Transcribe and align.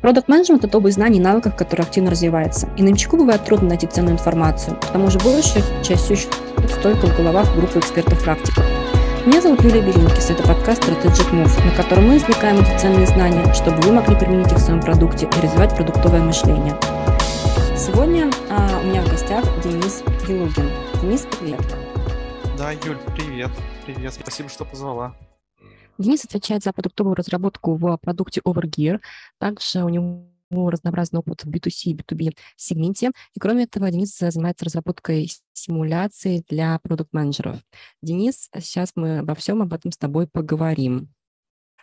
Продукт 0.00 0.28
менеджмент 0.28 0.64
это 0.64 0.78
область 0.78 0.96
знаний 0.96 1.18
и 1.18 1.22
навыков, 1.22 1.56
которая 1.56 1.86
активно 1.86 2.10
развивается. 2.10 2.68
И 2.76 2.82
новичку 2.82 3.16
бывает 3.16 3.44
трудно 3.44 3.70
найти 3.70 3.86
ценную 3.86 4.14
информацию. 4.14 4.76
К 4.76 4.86
тому 4.86 5.10
же 5.10 5.18
большая 5.18 5.62
часть 5.82 6.04
все 6.04 6.14
еще 6.14 6.28
в 6.28 7.16
головах 7.16 7.52
группы 7.56 7.78
экспертов-практиков. 7.80 8.64
Меня 9.26 9.42
зовут 9.42 9.62
Юлия 9.62 9.82
Беринкис, 9.82 10.30
это 10.30 10.42
подкаст 10.46 10.82
Strategic 10.84 11.32
Move, 11.32 11.66
на 11.66 11.74
котором 11.76 12.08
мы 12.08 12.16
извлекаем 12.16 12.60
эти 12.60 12.78
ценные 12.78 13.06
знания, 13.06 13.52
чтобы 13.52 13.80
вы 13.82 13.92
могли 13.92 14.16
применить 14.16 14.50
их 14.52 14.58
в 14.58 14.60
своем 14.60 14.80
продукте 14.80 15.26
и 15.26 15.40
развивать 15.44 15.74
продуктовое 15.76 16.22
мышление. 16.22 16.74
Сегодня 17.76 18.30
а, 18.48 18.80
у 18.82 18.86
меня 18.86 19.02
в 19.02 19.10
гостях 19.10 19.44
Денис 19.62 20.02
Елугин. 20.28 20.70
Денис, 21.02 21.26
привет. 21.38 21.60
Да, 22.56 22.70
Юль, 22.70 22.98
привет. 23.14 23.50
Привет, 23.84 24.14
спасибо, 24.14 24.48
что 24.48 24.64
позвала. 24.64 25.14
Денис 25.98 26.24
отвечает 26.24 26.62
за 26.62 26.72
продуктовую 26.72 27.16
разработку 27.16 27.74
в 27.74 27.96
продукте 27.98 28.40
Overgear. 28.44 29.00
Также 29.38 29.84
у 29.84 29.88
него 29.88 30.28
разнообразный 30.50 31.20
опыт 31.20 31.44
в 31.44 31.50
B2C 31.50 31.90
и 31.90 31.94
B2B 31.94 32.36
сегменте. 32.56 33.10
И 33.34 33.40
кроме 33.40 33.64
этого, 33.64 33.90
Денис 33.90 34.16
занимается 34.16 34.64
разработкой 34.64 35.30
симуляций 35.52 36.44
для 36.48 36.78
продукт-менеджеров. 36.78 37.58
Денис, 38.00 38.48
сейчас 38.58 38.92
мы 38.94 39.18
обо 39.18 39.34
всем 39.34 39.60
об 39.60 39.74
этом 39.74 39.92
с 39.92 39.98
тобой 39.98 40.26
поговорим. 40.26 41.12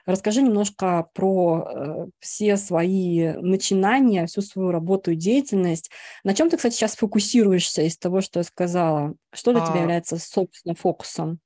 Расскажи 0.05 0.43
немножко 0.43 1.09
про 1.13 1.67
э, 1.67 2.07
все 2.20 2.57
свои 2.57 3.34
начинания, 3.34 4.27
всю 4.27 4.41
свою 4.41 4.70
работу 4.70 5.11
и 5.11 5.15
деятельность. 5.15 5.89
На 6.23 6.35
чем 6.35 6.49
ты, 6.49 6.57
кстати, 6.57 6.75
сейчас 6.75 6.95
фокусируешься 6.95 7.81
из 7.81 7.97
того, 7.97 8.21
что 8.21 8.39
я 8.39 8.43
сказала? 8.43 9.15
Что 9.34 9.51
для 9.51 9.63
а... 9.63 9.67
тебя 9.67 9.81
является, 9.81 10.20
собственно, 10.20 10.75
фокусом? 10.75 11.39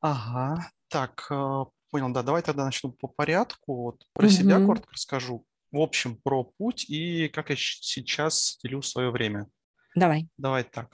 Ага, 0.00 0.70
так, 0.88 1.26
э, 1.30 1.64
понял, 1.94 2.12
да, 2.12 2.24
давай 2.24 2.42
тогда 2.42 2.64
начну 2.64 2.90
по 2.90 3.06
порядку. 3.06 3.76
Вот 3.84 4.02
про 4.14 4.26
угу. 4.26 4.32
себя 4.32 4.58
коротко 4.58 4.92
расскажу. 4.92 5.46
В 5.70 5.78
общем, 5.78 6.16
про 6.16 6.42
путь 6.42 6.90
и 6.90 7.28
как 7.28 7.50
я 7.50 7.56
сейчас 7.56 8.58
делю 8.64 8.82
свое 8.82 9.12
время. 9.12 9.46
Давай. 9.94 10.28
Давай 10.36 10.64
так. 10.64 10.88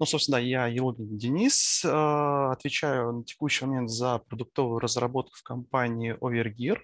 Ну, 0.00 0.06
собственно, 0.06 0.38
я 0.38 0.66
Елогин 0.66 1.16
Денис, 1.16 1.84
э, 1.84 1.88
отвечаю 1.88 3.12
на 3.12 3.24
текущий 3.24 3.64
момент 3.64 3.90
за 3.90 4.18
продуктовую 4.18 4.80
разработку 4.80 5.36
в 5.36 5.44
компании 5.44 6.16
Overgear. 6.18 6.78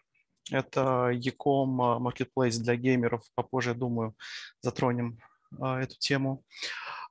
Это 0.53 1.11
e-com 1.11 1.81
э, 1.81 1.99
marketplace 1.99 2.63
для 2.63 2.77
геймеров. 2.77 3.23
Попозже, 3.35 3.71
я 3.71 3.75
думаю, 3.75 4.15
затронем 4.61 5.19
э, 5.61 5.65
эту 5.83 5.97
тему. 5.99 6.45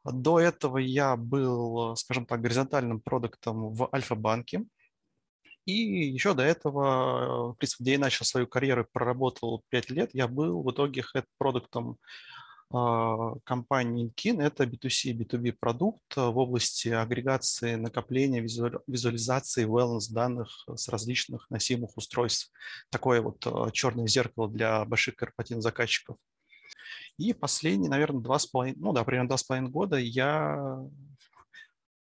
До 0.05 0.39
этого 0.39 0.77
я 0.77 1.17
был, 1.17 1.97
скажем 1.97 2.25
так, 2.25 2.39
горизонтальным 2.39 3.01
продуктом 3.01 3.73
в 3.73 3.89
Альфа-банке. 3.93 4.63
И 5.65 5.73
еще 5.73 6.33
до 6.33 6.43
этого, 6.43 7.53
в 7.53 7.55
принципе, 7.55 7.83
где 7.83 7.91
я 7.93 7.99
начал 7.99 8.25
свою 8.25 8.47
карьеру, 8.47 8.87
проработал 8.91 9.63
5 9.69 9.89
лет, 9.91 10.09
я 10.13 10.27
был 10.27 10.61
в 10.61 10.71
итоге 10.71 11.03
head-продуктом 11.15 11.97
а, 12.73 13.35
компании 13.43 14.11
Inkin. 14.11 14.41
Это 14.41 14.65
B2C 14.65 15.11
и 15.11 15.13
B2B 15.13 15.53
продукт 15.53 16.15
в 16.15 16.37
области 16.37 16.89
агрегации, 16.89 17.75
накопления, 17.75 18.41
визуализации, 18.41 19.67
wellness 19.67 20.11
данных 20.11 20.49
с 20.75 20.89
различных 20.89 21.49
носимых 21.49 21.95
устройств. 21.95 22.51
Такое 22.89 23.21
вот 23.21 23.45
а, 23.45 23.69
черное 23.71 24.07
зеркало 24.07 24.49
для 24.49 24.83
больших 24.85 25.15
корпоративных 25.15 25.63
заказчиков. 25.63 26.17
И 27.17 27.33
последние, 27.33 27.91
наверное, 27.91 28.21
два 28.21 28.39
с 28.39 28.47
половиной, 28.47 28.79
ну 28.79 28.91
да, 28.91 29.03
примерно 29.03 29.29
два 29.29 29.37
с 29.37 29.43
половиной 29.43 29.69
года 29.69 29.97
я 29.97 30.79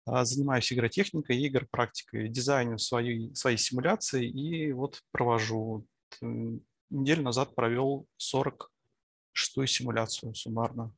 занимаюсь 0.05 0.71
игротехникой 0.71 1.37
и 1.37 1.47
игропрактикой, 1.47 2.29
дизайню 2.29 2.77
своей, 2.77 3.33
своей 3.35 3.57
симуляции 3.57 4.27
и 4.27 4.71
вот 4.71 5.01
провожу. 5.11 5.85
Неделю 6.21 7.23
назад 7.23 7.55
провел 7.55 8.07
46-ю 8.19 9.65
симуляцию 9.65 10.35
суммарно. 10.35 10.93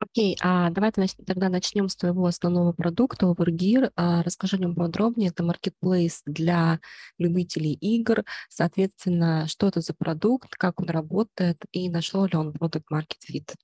Окей, 0.00 0.36
а 0.40 0.70
давайте 0.70 1.08
тогда 1.26 1.48
начнем 1.48 1.88
с 1.88 1.96
твоего 1.96 2.26
основного 2.26 2.72
продукта 2.72 3.26
Overgear. 3.26 3.90
А, 3.96 4.22
расскажи 4.22 4.56
о 4.56 4.60
нем 4.60 4.76
подробнее. 4.76 5.30
Это 5.30 5.42
marketplace 5.42 6.20
для 6.24 6.78
любителей 7.18 7.72
игр. 7.74 8.24
Соответственно, 8.48 9.48
что 9.48 9.66
это 9.66 9.80
за 9.80 9.94
продукт, 9.94 10.54
как 10.54 10.80
он 10.80 10.88
работает 10.88 11.64
и 11.72 11.90
нашел 11.90 12.26
ли 12.26 12.36
он 12.36 12.52
продукт 12.52 12.86
Market 12.92 13.18
Fit? 13.28 13.54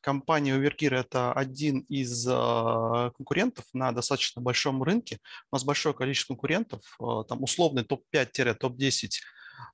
Компания 0.00 0.56
Overgear– 0.56 0.94
это 1.00 1.32
один 1.32 1.80
из 1.88 2.26
а, 2.28 3.10
конкурентов 3.10 3.64
на 3.72 3.92
достаточно 3.92 4.40
большом 4.42 4.82
рынке. 4.82 5.18
У 5.50 5.56
нас 5.56 5.64
большое 5.64 5.94
количество 5.94 6.34
конкурентов, 6.34 6.80
а, 7.00 7.24
там 7.24 7.42
условный 7.42 7.84
топ-5-топ-10 7.84 9.10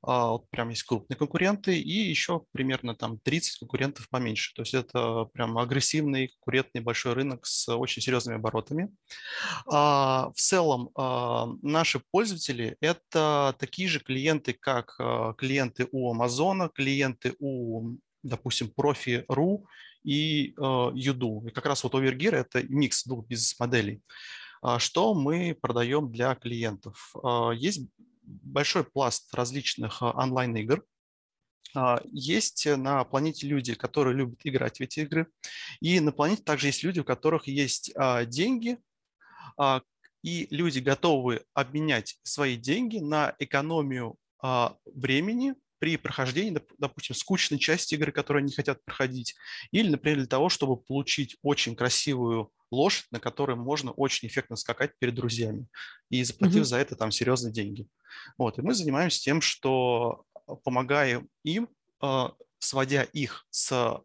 а, 0.02 0.30
вот 0.32 0.50
прям 0.50 0.70
есть 0.70 0.82
крупные 0.82 1.16
конкуренты 1.16 1.78
и 1.78 1.92
еще 1.92 2.42
примерно 2.52 2.94
там 2.94 3.18
30 3.18 3.58
конкурентов 3.58 4.08
поменьше. 4.08 4.54
То 4.54 4.62
есть 4.62 4.74
это 4.74 5.26
прям 5.32 5.58
агрессивный, 5.58 6.28
конкурентный 6.28 6.80
большой 6.80 7.12
рынок 7.12 7.46
с 7.46 7.68
очень 7.74 8.02
серьезными 8.02 8.36
оборотами. 8.36 8.90
В 9.66 10.34
целом 10.34 10.90
наши 11.62 12.02
пользователи– 12.10 12.76
это 12.80 13.54
такие 13.58 13.88
же 13.88 14.00
клиенты, 14.00 14.54
как 14.54 14.96
клиенты 15.38 15.88
у 15.92 16.10
Амазона, 16.10 16.68
клиенты 16.68 17.34
у 17.38 17.96
допустим, 18.26 18.70
профи.ру 18.70 19.66
и 20.06 20.54
э, 20.56 20.90
Юду. 20.94 21.42
И 21.46 21.50
как 21.50 21.66
раз 21.66 21.82
вот 21.82 21.94
Overgear– 21.94 22.30
это 22.34 22.62
микс 22.62 23.04
двух 23.04 23.26
бизнес-моделей. 23.26 24.00
А 24.62 24.78
что 24.78 25.14
мы 25.14 25.58
продаем 25.60 26.10
для 26.12 26.34
клиентов? 26.36 27.12
А, 27.22 27.50
есть 27.50 27.88
большой 28.22 28.84
пласт 28.84 29.34
различных 29.34 30.00
а, 30.00 30.12
онлайн-игр, 30.12 30.84
есть 32.10 32.66
на 32.66 33.04
планете 33.04 33.46
люди, 33.46 33.74
которые 33.74 34.16
любят 34.16 34.40
играть 34.44 34.78
в 34.78 34.80
эти 34.80 35.00
игры. 35.00 35.26
И 35.80 36.00
на 36.00 36.10
планете 36.10 36.42
также 36.42 36.68
есть 36.68 36.82
люди, 36.82 37.00
у 37.00 37.04
которых 37.04 37.48
есть 37.48 37.92
деньги, 38.28 38.78
и 40.22 40.46
люди 40.48 40.78
готовы 40.78 41.44
обменять 41.52 42.18
свои 42.22 42.56
деньги 42.56 42.96
на 42.96 43.34
экономию 43.40 44.16
времени 44.86 45.54
при 45.78 45.96
прохождении, 45.96 46.58
допустим, 46.78 47.14
скучной 47.14 47.58
части 47.58 47.94
игры, 47.94 48.12
которую 48.12 48.42
они 48.42 48.52
хотят 48.52 48.84
проходить, 48.84 49.34
или, 49.70 49.88
например, 49.88 50.18
для 50.18 50.26
того, 50.26 50.48
чтобы 50.48 50.76
получить 50.76 51.36
очень 51.42 51.76
красивую 51.76 52.50
лошадь, 52.70 53.06
на 53.10 53.20
которой 53.20 53.56
можно 53.56 53.92
очень 53.92 54.28
эффектно 54.28 54.56
скакать 54.56 54.92
перед 54.98 55.14
друзьями, 55.14 55.66
и 56.10 56.22
заплатив 56.24 56.62
mm-hmm. 56.62 56.64
за 56.64 56.76
это 56.78 56.96
там 56.96 57.10
серьезные 57.10 57.52
деньги. 57.52 57.86
Вот, 58.38 58.58
и 58.58 58.62
мы 58.62 58.74
занимаемся 58.74 59.20
тем, 59.20 59.40
что 59.40 60.24
помогаем 60.64 61.28
им, 61.44 61.68
а, 62.00 62.32
сводя 62.58 63.02
их 63.02 63.46
с 63.50 64.00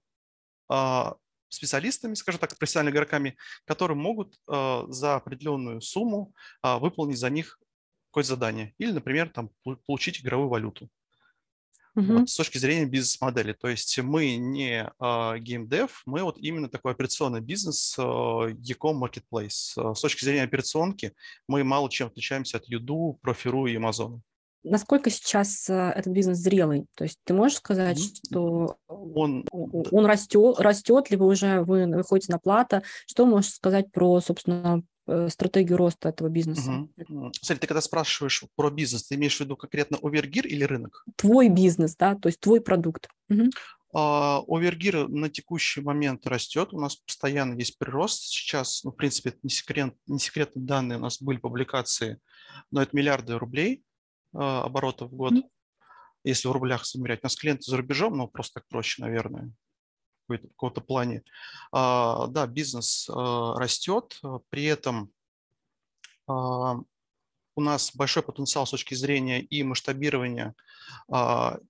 а, 0.70 1.16
специалистами, 1.50 2.14
скажем 2.14 2.40
так, 2.40 2.58
профессиональными 2.58 2.96
игроками, 2.96 3.38
которые 3.66 3.98
могут 3.98 4.36
а, 4.48 4.86
за 4.90 5.16
определенную 5.16 5.81
сумму 5.81 6.34
выполнить 6.64 7.20
за 7.20 7.30
них 7.30 7.60
какое-то 8.10 8.30
задание. 8.30 8.74
Или, 8.78 8.92
например, 8.92 9.30
там, 9.30 9.50
получить 9.86 10.22
игровую 10.22 10.50
валюту 10.50 10.90
угу. 11.96 12.19
вот, 12.19 12.29
с 12.29 12.35
точки 12.35 12.57
зрения 12.57 12.85
бизнес-модели. 12.85 13.53
То 13.53 13.68
есть 13.68 13.97
мы 14.00 14.35
не 14.35 14.90
uh, 15.00 15.38
геймдев, 15.40 16.02
мы 16.06 16.24
вот 16.24 16.38
именно 16.38 16.69
такой 16.69 16.91
операционный 16.91 17.41
бизнес 17.41 17.96
uh, 17.97 18.52
e-com 18.52 19.03
marketplace. 19.03 19.78
Uh, 19.78 19.96
с 19.96 20.01
точки 20.01 20.24
зрения 20.24 20.44
операционки 20.44 21.13
мы 21.47 21.63
мало 21.63 21.90
чем 21.90 22.07
отличаемся 22.07 22.57
от 22.57 22.66
Юду, 22.66 23.19
Профиру 23.22 23.66
и 23.68 23.75
Амазона. 23.75 24.22
Насколько 24.63 25.09
сейчас 25.09 25.68
этот 25.72 26.13
бизнес 26.13 26.38
зрелый? 26.38 26.85
То 26.96 27.03
есть 27.03 27.18
ты 27.24 27.34
можешь 27.34 27.57
сказать, 27.57 27.97
что 28.00 28.78
он, 28.88 29.44
он 29.50 30.06
растет, 30.06 30.59
растет, 30.59 31.09
либо 31.09 31.24
уже 31.24 31.62
вы 31.62 31.88
выходите 31.88 32.31
на 32.31 32.38
плата? 32.38 32.84
Что 33.07 33.25
можешь 33.25 33.53
сказать 33.53 33.91
про, 33.91 34.22
собственно, 34.22 34.84
Э, 35.00 35.00
стратегию 35.30 35.78
роста 35.78 36.10
этого 36.10 36.30
бизнеса. 36.30 36.88
Угу. 36.98 37.32
Смотри, 37.42 37.62
ты 37.62 37.68
когда 37.68 37.82
спрашиваешь 37.82 38.44
про 38.56 38.70
бизнес, 38.70 39.08
ты 39.08 39.16
имеешь 39.16 39.38
в 39.38 39.40
виду 39.40 39.56
конкретно 39.56 39.98
Овергир 40.02 40.46
или 40.48 40.64
рынок? 40.64 41.06
Твой 41.16 41.50
бизнес, 41.50 41.96
да, 41.96 42.16
то 42.16 42.28
есть 42.28 42.40
твой 42.40 42.62
продукт. 42.62 43.10
Угу. 43.30 43.50
Овергир 43.94 45.10
на 45.10 45.30
текущий 45.30 45.81
момент 45.81 46.25
растет, 46.25 46.74
у 46.74 46.80
нас 46.80 46.96
постоянно 46.96 47.56
есть 47.56 47.78
прирост. 47.78 48.24
Сейчас, 48.24 48.84
ну, 48.84 48.92
в 48.92 48.96
принципе, 48.96 49.30
это 49.30 49.40
не, 49.44 49.50
секрет, 49.50 49.94
не 50.08 50.19
секретные 50.19 50.66
данные, 50.66 50.98
у 50.98 51.02
нас 51.02 51.22
были 51.22 51.38
публикации, 51.38 52.19
но 52.72 52.81
это 52.81 52.96
миллиарды 52.96 53.38
рублей 53.38 53.84
а, 54.34 54.64
оборотов 54.64 55.12
в 55.12 55.16
год, 55.16 55.34
mm 55.34 55.44
если 56.24 56.48
в 56.48 56.52
рублях 56.52 56.84
измерять. 56.84 57.22
У 57.24 57.25
нас 57.25 57.36
клиенты 57.36 57.64
за 57.64 57.78
рубежом, 57.78 58.16
но 58.16 58.28
просто 58.28 58.60
так 58.60 58.68
проще, 58.68 59.02
наверное 59.02 59.52
в 60.38 60.48
каком-то 60.50 60.81
плане. 60.81 61.24
А, 61.72 62.28
да, 62.28 62.48
бизнес 62.48 63.10
а, 63.10 63.57
растет, 63.57 64.19
при 64.50 64.66
этом 64.66 65.12
а, 66.28 66.80
у 67.56 67.62
нас 67.62 67.94
большой 67.94 68.24
потенциал 68.24 68.66
с 68.66 68.72
точки 68.72 68.94
зрения 68.94 69.42
и 69.42 69.63
масштабирования 69.63 70.56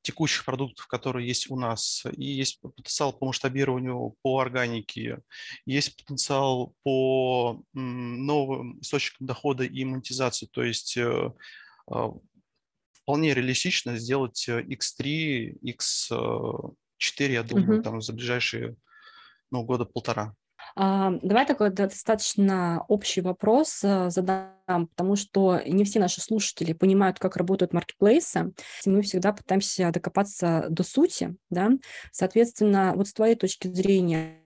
текущих 0.03 0.45
продуктов, 0.45 0.87
которые 0.87 1.27
есть 1.27 1.49
у 1.49 1.59
нас, 1.59 2.05
и 2.15 2.23
есть 2.23 2.61
потенциал 2.61 3.13
по 3.13 3.25
масштабированию 3.25 4.15
по 4.21 4.39
органике, 4.39 5.19
есть 5.65 5.95
потенциал 5.95 6.73
по 6.83 7.61
новым 7.73 8.79
источникам 8.81 9.27
дохода 9.27 9.63
и 9.63 9.83
монетизации, 9.83 10.47
то 10.47 10.63
есть 10.63 10.97
э, 10.97 11.31
вполне 12.93 13.33
реалистично 13.33 13.97
сделать 13.97 14.47
X3, 14.47 15.57
X 15.61 16.11
4, 17.01 17.33
я 17.33 17.43
думаю, 17.43 17.77
угу. 17.77 17.83
там 17.83 18.01
за 18.01 18.13
ближайшие 18.13 18.75
ну, 19.49 19.63
года 19.63 19.85
полтора. 19.85 20.33
А, 20.75 21.11
давай 21.21 21.45
такой 21.45 21.71
достаточно 21.71 22.85
общий 22.87 23.21
вопрос 23.21 23.83
э, 23.83 24.09
задам, 24.09 24.87
потому 24.87 25.15
что 25.15 25.59
не 25.65 25.83
все 25.83 25.99
наши 25.99 26.21
слушатели 26.21 26.73
понимают, 26.73 27.19
как 27.19 27.35
работают 27.35 27.73
маркетплейсы. 27.73 28.53
Мы 28.85 29.01
всегда 29.01 29.33
пытаемся 29.33 29.91
докопаться 29.91 30.67
до 30.69 30.83
сути, 30.83 31.35
да. 31.49 31.71
Соответственно, 32.11 32.93
вот 32.95 33.07
с 33.07 33.13
твоей 33.13 33.35
точки 33.35 33.67
зрения, 33.67 34.39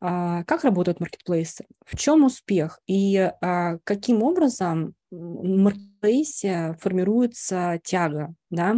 а, 0.00 0.42
как 0.44 0.64
работают 0.64 1.00
маркетплейсы? 1.00 1.66
В 1.84 1.96
чем 1.96 2.24
успех? 2.24 2.80
И 2.86 3.16
а, 3.18 3.78
каким 3.84 4.22
образом 4.22 4.94
в 5.10 5.44
маркетплейсе 5.44 6.76
формируется 6.80 7.80
тяга, 7.84 8.34
да? 8.50 8.76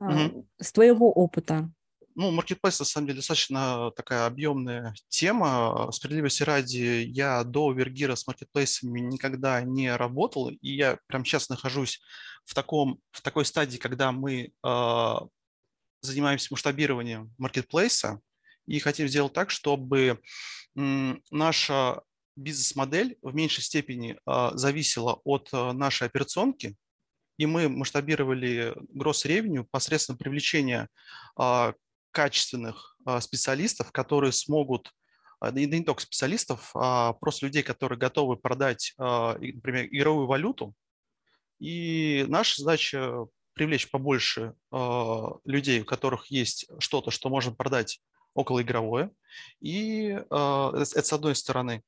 Угу. 0.00 0.46
С 0.58 0.72
твоего 0.72 1.10
опыта, 1.10 1.70
ну, 2.16 2.30
маркетплейс, 2.30 2.78
на 2.78 2.86
самом 2.86 3.08
деле, 3.08 3.18
достаточно 3.18 3.90
такая 3.94 4.24
объемная 4.24 4.94
тема. 5.08 5.90
Справедливости 5.92 6.42
ради, 6.42 7.04
я 7.06 7.44
до 7.44 7.70
Вергира 7.72 8.14
с 8.14 8.26
маркетплейсами 8.26 9.00
никогда 9.00 9.60
не 9.60 9.94
работал, 9.94 10.48
и 10.48 10.58
я 10.62 10.98
прямо 11.08 11.26
сейчас 11.26 11.50
нахожусь 11.50 12.00
в, 12.46 12.54
таком, 12.54 13.00
в 13.10 13.20
такой 13.20 13.44
стадии, 13.44 13.76
когда 13.76 14.12
мы 14.12 14.50
э, 14.64 15.14
занимаемся 16.00 16.48
масштабированием 16.52 17.34
маркетплейса 17.36 18.18
и 18.66 18.78
хотим 18.78 19.08
сделать 19.08 19.34
так, 19.34 19.50
чтобы 19.50 20.18
э, 20.74 21.14
наша 21.30 22.00
бизнес-модель 22.34 23.18
в 23.20 23.34
меньшей 23.34 23.62
степени 23.62 24.16
э, 24.26 24.50
зависела 24.54 25.20
от 25.24 25.50
э, 25.52 25.72
нашей 25.72 26.06
операционки, 26.06 26.76
и 27.36 27.44
мы 27.44 27.68
масштабировали 27.68 28.74
gross 28.98 29.26
revenue 29.26 29.66
посредством 29.70 30.16
привлечения 30.16 30.88
качественных 32.16 32.96
а, 33.04 33.20
специалистов, 33.20 33.92
которые 33.92 34.32
смогут, 34.32 34.90
а, 35.38 35.50
да 35.50 35.60
не 35.60 35.84
только 35.84 36.00
специалистов, 36.00 36.70
а 36.74 37.12
просто 37.12 37.44
людей, 37.44 37.62
которые 37.62 37.98
готовы 37.98 38.38
продать, 38.38 38.94
а, 38.96 39.34
например, 39.34 39.84
игровую 39.90 40.26
валюту. 40.26 40.72
И 41.58 42.24
наша 42.28 42.62
задача 42.62 43.26
привлечь 43.52 43.90
побольше 43.90 44.54
людей, 45.46 45.80
у 45.80 45.86
которых 45.86 46.26
есть 46.26 46.66
что-то, 46.78 47.10
что 47.10 47.30
можно 47.30 47.54
продать 47.54 48.02
околоигровое. 48.34 49.10
И 49.60 50.08
это 50.08 50.84
с 50.84 51.12
одной 51.14 51.34
стороны. 51.34 51.82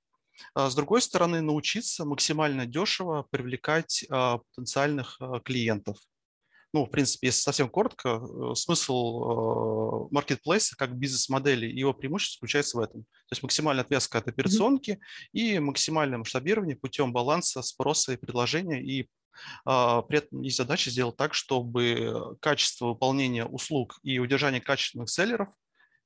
С 0.55 0.75
другой 0.75 1.03
стороны, 1.03 1.43
научиться 1.43 2.07
максимально 2.07 2.65
дешево 2.65 3.27
привлекать 3.31 4.07
потенциальных 4.09 5.21
клиентов 5.45 5.99
ну, 6.73 6.85
в 6.85 6.91
принципе, 6.91 7.29
если 7.29 7.41
совсем 7.41 7.69
коротко, 7.69 8.21
э, 8.21 8.55
смысл 8.55 10.09
маркетплейса 10.11 10.77
как 10.77 10.97
бизнес-модели 10.97 11.67
и 11.67 11.79
его 11.79 11.95
преимущество 11.95 12.39
заключается 12.39 12.77
в 12.77 12.81
этом. 12.81 13.03
То 13.03 13.33
есть 13.33 13.43
максимальная 13.43 13.85
отвязка 13.85 14.19
от 14.19 14.29
операционки 14.29 14.93
mm-hmm. 14.93 15.29
и 15.33 15.59
максимальное 15.59 16.19
масштабирование 16.19 16.77
путем 16.77 17.13
баланса 17.13 17.63
спроса 17.63 18.13
и 18.13 18.17
предложения. 18.17 18.83
И 18.83 19.09
а, 19.65 20.03
при 20.03 20.19
этом 20.19 20.43
есть 20.43 20.57
задача 20.57 20.91
сделать 20.91 21.17
так, 21.17 21.35
чтобы 21.35 22.37
качество 22.41 22.87
выполнения 22.87 23.45
услуг 23.45 23.99
и 24.03 24.19
удержание 24.19 24.61
качественных 24.61 25.11
селлеров 25.11 25.49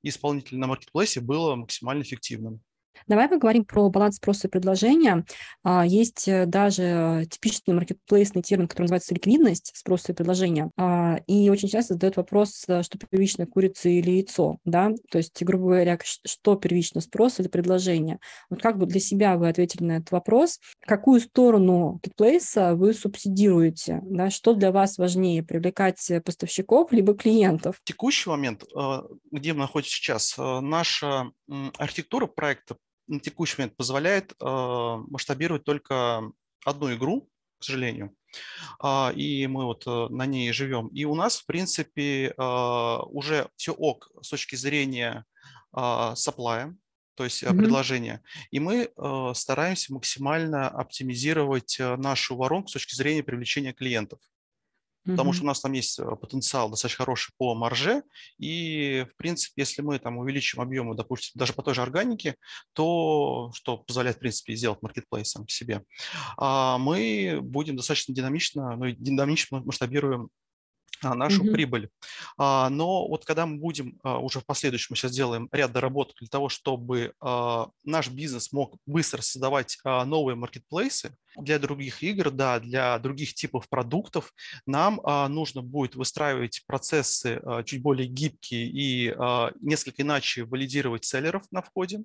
и 0.02 0.08
исполнителей 0.08 0.58
на 0.58 0.66
маркетплейсе 0.66 1.20
было 1.20 1.54
максимально 1.54 2.02
эффективным. 2.02 2.60
Давай 3.06 3.28
поговорим 3.28 3.64
про 3.64 3.88
баланс 3.90 4.16
спроса 4.16 4.48
и 4.48 4.50
предложения. 4.50 5.24
А, 5.62 5.84
есть 5.86 6.28
э, 6.28 6.46
даже 6.46 7.26
типичный 7.30 7.74
маркетплейсный 7.74 8.42
термин, 8.42 8.68
который 8.68 8.84
называется 8.84 9.14
ликвидность 9.14 9.72
спроса 9.74 10.12
и 10.12 10.14
предложения. 10.14 10.70
А, 10.76 11.18
и 11.26 11.50
очень 11.50 11.68
часто 11.68 11.94
задают 11.94 12.16
вопрос, 12.16 12.64
э, 12.68 12.82
что 12.82 12.98
первично 12.98 13.46
курица 13.46 13.88
или 13.88 14.10
яйцо, 14.10 14.58
да? 14.64 14.90
То 15.10 15.18
есть, 15.18 15.42
грубо 15.42 15.64
говоря, 15.64 15.98
что 16.02 16.56
первично, 16.56 17.00
спрос 17.00 17.40
или 17.40 17.48
предложение? 17.48 18.18
Вот 18.50 18.62
как 18.62 18.78
бы 18.78 18.86
для 18.86 19.00
себя 19.00 19.36
вы 19.36 19.48
ответили 19.48 19.84
на 19.84 19.92
этот 19.98 20.12
вопрос? 20.12 20.60
Какую 20.80 21.20
сторону 21.20 21.92
маркетплейса 21.92 22.74
вы 22.74 22.94
субсидируете? 22.94 24.00
Да? 24.04 24.30
Что 24.30 24.54
для 24.54 24.70
вас 24.70 24.98
важнее, 24.98 25.42
привлекать 25.42 26.10
поставщиков 26.24 26.92
либо 26.92 27.14
клиентов? 27.14 27.76
В 27.76 27.84
текущий 27.84 28.30
момент, 28.30 28.64
э, 28.64 29.02
где 29.30 29.52
мы 29.52 29.60
находимся 29.60 29.92
сейчас, 29.92 30.36
наша 30.38 31.30
архитектура 31.78 32.26
проекта 32.26 32.76
на 33.12 33.20
текущий 33.20 33.56
момент 33.58 33.76
позволяет 33.76 34.32
э, 34.32 34.44
масштабировать 34.44 35.64
только 35.64 36.22
одну 36.64 36.94
игру, 36.94 37.28
к 37.58 37.64
сожалению. 37.64 38.14
Uh, 38.82 39.14
и 39.14 39.46
мы 39.46 39.66
вот 39.66 39.86
uh, 39.86 40.08
на 40.08 40.24
ней 40.24 40.52
живем. 40.52 40.88
И 40.88 41.04
у 41.04 41.14
нас, 41.14 41.36
в 41.36 41.46
принципе, 41.46 42.34
uh, 42.38 43.02
уже 43.10 43.48
все 43.56 43.72
ок 43.72 44.10
с 44.22 44.30
точки 44.30 44.56
зрения 44.56 45.24
supply, 45.74 46.74
то 47.14 47.24
есть 47.24 47.42
mm-hmm. 47.42 47.56
предложения. 47.56 48.22
И 48.50 48.60
мы 48.60 48.90
стараемся 49.34 49.94
максимально 49.94 50.68
оптимизировать 50.68 51.78
нашу 51.78 52.36
воронку 52.36 52.68
с 52.68 52.72
точки 52.72 52.94
зрения 52.94 53.22
привлечения 53.22 53.72
клиентов 53.72 54.20
потому 55.04 55.32
что 55.32 55.44
у 55.44 55.46
нас 55.46 55.60
там 55.60 55.72
есть 55.72 55.98
э, 55.98 56.04
потенциал 56.16 56.70
достаточно 56.70 57.04
хороший 57.04 57.32
по 57.36 57.54
марже, 57.54 58.02
и, 58.38 59.06
в 59.10 59.16
принципе, 59.16 59.62
если 59.62 59.82
мы 59.82 59.98
там 59.98 60.18
увеличим 60.18 60.60
объемы, 60.60 60.94
допустим, 60.94 61.32
даже 61.34 61.52
по 61.52 61.62
той 61.62 61.74
же 61.74 61.82
органике, 61.82 62.36
то, 62.72 63.50
что 63.54 63.78
позволяет, 63.78 64.16
в 64.16 64.20
принципе, 64.20 64.54
сделать 64.54 64.82
маркетплейс 64.82 65.30
сам 65.30 65.44
по 65.44 65.50
себе, 65.50 65.82
а, 66.36 66.78
мы 66.78 67.40
будем 67.42 67.76
достаточно 67.76 68.14
динамично, 68.14 68.76
ну, 68.76 68.90
динамично 68.90 69.60
масштабируем 69.60 70.28
а, 71.02 71.14
нашу 71.14 71.44
mm-hmm. 71.44 71.52
прибыль. 71.52 71.88
А, 72.38 72.68
но 72.70 73.08
вот 73.08 73.24
когда 73.24 73.46
мы 73.46 73.58
будем 73.58 73.98
уже 74.04 74.40
в 74.40 74.46
последующем, 74.46 74.88
мы 74.90 74.96
сейчас 74.96 75.12
делаем 75.12 75.48
ряд 75.52 75.72
доработок 75.72 76.16
для 76.18 76.28
того, 76.28 76.48
чтобы 76.48 77.12
наш 77.84 78.08
бизнес 78.08 78.52
мог 78.52 78.76
быстро 78.86 79.20
создавать 79.22 79.78
новые 79.84 80.36
маркетплейсы 80.36 81.16
для 81.36 81.58
других 81.58 82.02
игр, 82.02 82.30
да, 82.30 82.60
для 82.60 82.98
других 82.98 83.34
типов 83.34 83.68
продуктов, 83.68 84.32
нам 84.66 85.00
нужно 85.32 85.62
будет 85.62 85.94
выстраивать 85.94 86.62
процессы 86.66 87.40
чуть 87.64 87.82
более 87.82 88.06
гибкие 88.06 88.66
и 88.66 89.14
несколько 89.60 90.02
иначе 90.02 90.44
валидировать 90.44 91.04
селлеров 91.04 91.44
на 91.50 91.62
входе. 91.62 92.02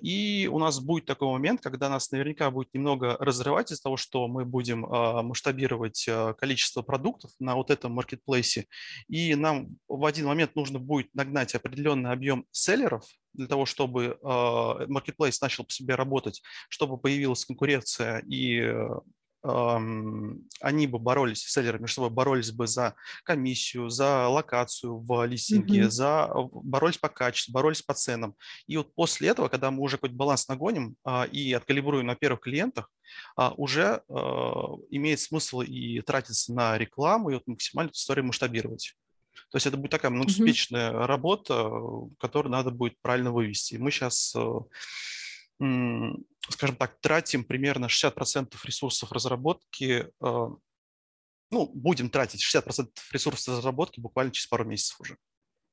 И 0.00 0.48
у 0.52 0.58
нас 0.58 0.80
будет 0.80 1.06
такой 1.06 1.28
момент, 1.28 1.60
когда 1.62 1.88
нас 1.88 2.10
наверняка 2.10 2.50
будет 2.50 2.72
немного 2.74 3.16
разрывать 3.18 3.72
из-за 3.72 3.82
того, 3.82 3.96
что 3.96 4.28
мы 4.28 4.44
будем 4.44 4.80
масштабировать 4.80 6.08
количество 6.38 6.82
продуктов 6.82 7.30
на 7.38 7.54
вот 7.54 7.70
этом 7.70 7.92
маркетплейсе, 7.92 8.66
и 9.08 9.34
нам 9.34 9.68
в 9.88 10.04
один 10.04 10.26
момент 10.26 10.54
нужно 10.54 10.78
будет 10.78 11.14
нагнать 11.14 11.54
определенный 11.54 12.10
объем 12.10 12.44
селлеров 12.50 13.04
для 13.38 13.46
того, 13.46 13.64
чтобы 13.66 14.18
маркетплейс 14.22 15.40
начал 15.40 15.64
по 15.64 15.70
себе 15.70 15.94
работать, 15.94 16.42
чтобы 16.68 16.98
появилась 16.98 17.44
конкуренция 17.44 18.22
и 18.28 18.72
они 19.42 20.86
бы 20.86 20.98
боролись, 20.98 21.42
селлеры 21.42 21.78
между 21.78 21.94
собой 21.94 22.10
боролись 22.10 22.50
бы 22.50 22.66
за 22.66 22.94
комиссию, 23.24 23.88
за 23.88 24.26
локацию 24.26 24.98
в 24.98 25.24
листинге, 25.26 25.82
mm-hmm. 25.82 25.90
за, 25.90 26.30
боролись 26.52 26.98
по 26.98 27.08
качеству, 27.08 27.52
боролись 27.52 27.82
по 27.82 27.94
ценам. 27.94 28.34
И 28.66 28.76
вот 28.76 28.92
после 28.94 29.28
этого, 29.28 29.48
когда 29.48 29.70
мы 29.70 29.82
уже 29.82 29.96
какой-то 29.96 30.16
баланс 30.16 30.48
нагоним 30.48 30.96
а, 31.04 31.24
и 31.24 31.52
откалибруем 31.52 32.06
на 32.06 32.16
первых 32.16 32.40
клиентах, 32.40 32.90
а, 33.36 33.52
уже 33.56 34.02
а, 34.08 34.76
имеет 34.90 35.20
смысл 35.20 35.60
и 35.60 36.00
тратиться 36.00 36.52
на 36.52 36.76
рекламу, 36.76 37.30
и 37.30 37.34
вот 37.34 37.46
максимально 37.46 37.90
эту 37.90 37.96
историю 37.96 38.26
масштабировать. 38.26 38.96
То 39.50 39.56
есть 39.56 39.66
это 39.66 39.76
будет 39.76 39.90
такая 39.90 40.10
многоспечная 40.10 40.90
mm-hmm. 40.90 41.06
работа, 41.06 41.70
которую 42.18 42.52
надо 42.52 42.70
будет 42.70 43.00
правильно 43.00 43.32
вывести. 43.32 43.76
Мы 43.76 43.90
сейчас 43.90 44.34
скажем 45.60 46.76
так, 46.76 46.98
тратим 47.00 47.44
примерно 47.44 47.86
60% 47.86 48.54
ресурсов 48.64 49.12
разработки, 49.12 50.06
э, 50.20 50.48
ну, 51.50 51.70
будем 51.74 52.10
тратить 52.10 52.44
60% 52.44 52.88
ресурсов 53.12 53.56
разработки 53.56 54.00
буквально 54.00 54.32
через 54.32 54.46
пару 54.46 54.64
месяцев 54.64 55.00
уже 55.00 55.16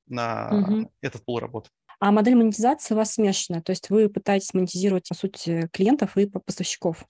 на 0.08 0.50
угу. 0.52 0.92
этот 1.02 1.24
пол 1.26 1.40
работы. 1.40 1.70
А 2.00 2.12
модель 2.12 2.36
монетизации 2.36 2.94
у 2.94 2.98
вас 2.98 3.14
смешанная, 3.14 3.62
то 3.62 3.72
есть 3.72 3.90
вы 3.90 4.10
пытаетесь 4.10 4.54
монетизировать, 4.54 5.08
по 5.08 5.16
сути, 5.16 5.70
клиентов 5.72 6.18
и 6.18 6.26
поставщиков 6.28 7.06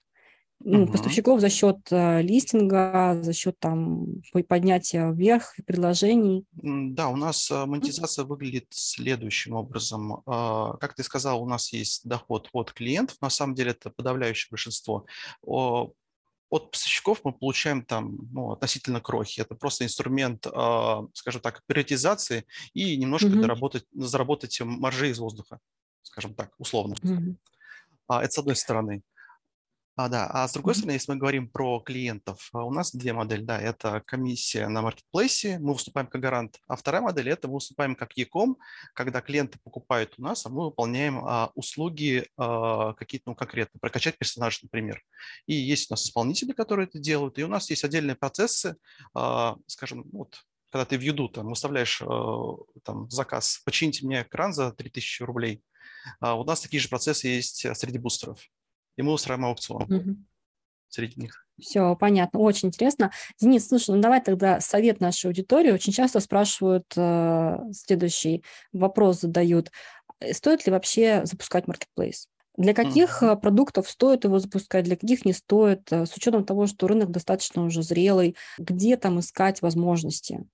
ну, 0.59 0.83
угу. 0.83 0.91
поставщиков 0.91 1.41
за 1.41 1.50
счет 1.50 1.77
э, 1.91 2.21
листинга, 2.21 3.19
за 3.21 3.33
счет 3.33 3.59
там 3.59 4.21
поднятия 4.47 5.12
вверх 5.12 5.53
предложений. 5.65 6.45
Да, 6.53 7.09
у 7.09 7.15
нас 7.15 7.51
э, 7.51 7.65
монетизация 7.65 8.25
выглядит 8.25 8.67
следующим 8.69 9.53
образом. 9.53 10.24
Э, 10.25 10.74
как 10.79 10.95
ты 10.95 11.03
сказал, 11.03 11.43
у 11.43 11.47
нас 11.47 11.71
есть 11.74 12.07
доход 12.07 12.50
от 12.53 12.71
клиентов, 12.71 13.17
на 13.21 13.29
самом 13.29 13.53
деле 13.53 13.71
это 13.71 13.89
подавляющее 13.89 14.47
большинство. 14.50 15.05
О, 15.43 15.91
от 16.50 16.71
поставщиков 16.71 17.21
мы 17.24 17.33
получаем 17.33 17.83
там 17.83 18.17
ну, 18.31 18.51
относительно 18.51 19.01
крохи. 19.01 19.41
Это 19.41 19.55
просто 19.55 19.83
инструмент, 19.83 20.47
э, 20.47 21.07
скажем 21.13 21.41
так, 21.41 21.62
приоритизации 21.65 22.45
и 22.74 22.95
немножко 22.97 23.27
угу. 23.27 23.41
доработать, 23.41 23.85
заработать 23.93 24.59
маржи 24.62 25.09
из 25.09 25.19
воздуха, 25.19 25.59
скажем 26.01 26.33
так, 26.33 26.53
условно. 26.57 26.95
Угу. 27.03 27.35
Это 28.07 28.31
с 28.31 28.38
одной 28.38 28.55
стороны. 28.55 29.03
А, 29.97 30.09
да, 30.09 30.27
а 30.27 30.45
с 30.45 30.51
другой 30.51 30.73
mm-hmm. 30.73 30.77
стороны, 30.77 30.91
если 30.91 31.11
мы 31.13 31.17
говорим 31.17 31.47
про 31.47 31.79
клиентов, 31.79 32.49
а, 32.51 32.65
у 32.65 32.71
нас 32.71 32.93
две 32.93 33.13
модели, 33.13 33.43
да, 33.43 33.57
это 33.57 34.01
комиссия 34.05 34.67
на 34.67 34.81
маркетплейсе, 34.81 35.57
мы 35.59 35.71
выступаем 35.71 36.07
как 36.07 36.19
гарант, 36.19 36.59
а 36.67 36.75
вторая 36.75 37.01
модель– 37.01 37.29
это 37.31 37.47
мы 37.47 37.55
выступаем 37.55 37.95
как 37.95 38.17
Яком, 38.17 38.57
когда 38.93 39.21
клиенты 39.21 39.57
покупают 39.63 40.15
у 40.17 40.21
нас, 40.21 40.45
а 40.45 40.49
мы 40.49 40.65
выполняем 40.65 41.23
а, 41.25 41.49
услуги 41.55 42.27
а, 42.35 42.93
какие-то, 42.95 43.29
ну, 43.29 43.35
конкретно, 43.35 43.79
прокачать 43.79 44.17
персонаж, 44.17 44.61
например. 44.63 45.01
И 45.45 45.55
есть 45.55 45.89
у 45.89 45.93
нас 45.93 46.03
исполнители, 46.03 46.51
которые 46.51 46.87
это 46.87 46.99
делают, 46.99 47.39
и 47.39 47.45
у 47.45 47.47
нас 47.47 47.69
есть 47.69 47.85
отдельные 47.85 48.15
процессы, 48.15 48.75
а, 49.13 49.55
скажем, 49.65 50.03
вот, 50.11 50.43
когда 50.71 50.83
ты 50.83 50.97
в 50.97 51.01
Юду 51.01 51.29
там 51.29 51.47
выставляешь 51.47 52.01
а, 52.01 52.57
там, 52.83 53.09
заказ, 53.09 53.61
почините 53.63 54.05
мне 54.05 54.23
экран 54.23 54.51
за 54.51 54.73
3000 54.73 55.23
рублей, 55.23 55.63
а 56.19 56.35
у 56.35 56.43
нас 56.43 56.59
такие 56.59 56.81
же 56.81 56.89
процессы 56.89 57.29
есть 57.29 57.65
среди 57.77 57.97
бустеров 57.97 58.49
и 58.95 59.01
мы 59.01 59.13
устраиваем 59.13 59.45
аукцион 59.45 59.93
угу. 59.93 60.15
среди 60.89 61.21
них. 61.21 61.45
Все, 61.59 61.95
понятно, 61.95 62.39
очень 62.39 62.67
интересно. 62.69 63.11
Денис, 63.39 63.67
слушай, 63.67 63.95
ну 63.95 64.01
давай 64.01 64.21
тогда 64.21 64.59
совет 64.59 64.99
нашей 64.99 65.27
аудитории. 65.27 65.71
Очень 65.71 65.93
часто 65.93 66.19
спрашивают, 66.19 66.85
э, 66.97 67.57
следующий 67.71 68.43
вопрос 68.73 69.21
задают. 69.21 69.71
Э, 70.19 70.33
стоит 70.33 70.65
ли 70.65 70.71
вообще 70.71 71.21
запускать 71.25 71.67
маркетплейс? 71.67 72.27
Для 72.57 72.73
каких 72.73 73.21
mm-hmm. 73.21 73.37
продуктов 73.37 73.89
стоит 73.89 74.23
его 74.23 74.39
запускать, 74.39 74.85
для 74.85 74.95
каких 74.95 75.25
не 75.25 75.33
стоит, 75.33 75.91
э, 75.91 76.05
с 76.05 76.15
учетом 76.15 76.45
того, 76.45 76.67
что 76.67 76.87
рынок 76.87 77.11
достаточно 77.11 77.63
уже 77.63 77.81
зрелый, 77.83 78.35
где 78.57 78.97
там 78.97 79.19
искать 79.19 79.61
возможности? 79.61 80.45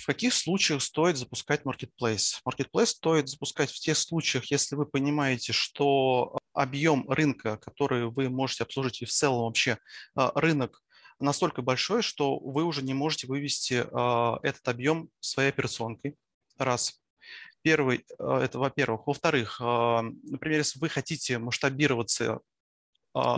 В 0.00 0.06
каких 0.06 0.34
случаях 0.34 0.82
стоит 0.82 1.16
запускать 1.16 1.62
Marketplace? 1.62 2.40
Marketplace 2.46 2.86
стоит 2.86 3.28
запускать 3.28 3.70
в 3.70 3.78
тех 3.78 3.96
случаях, 3.96 4.50
если 4.50 4.76
вы 4.76 4.86
понимаете, 4.86 5.52
что 5.52 6.38
объем 6.52 7.08
рынка, 7.10 7.58
который 7.58 8.06
вы 8.10 8.28
можете 8.28 8.64
обслужить, 8.64 9.02
и 9.02 9.04
в 9.04 9.10
целом 9.10 9.44
вообще 9.44 9.78
а, 10.14 10.32
рынок 10.34 10.82
настолько 11.20 11.62
большой, 11.62 12.02
что 12.02 12.38
вы 12.38 12.64
уже 12.64 12.82
не 12.82 12.94
можете 12.94 13.26
вывести 13.26 13.86
а, 13.92 14.38
этот 14.42 14.66
объем 14.68 15.08
своей 15.20 15.50
операционкой. 15.50 16.16
Раз. 16.58 17.00
Первый, 17.62 18.04
это 18.18 18.58
во-первых. 18.58 19.06
Во-вторых, 19.06 19.58
например, 19.58 20.58
если 20.58 20.78
вы 20.78 20.90
хотите 20.90 21.38
масштабироваться 21.38 22.40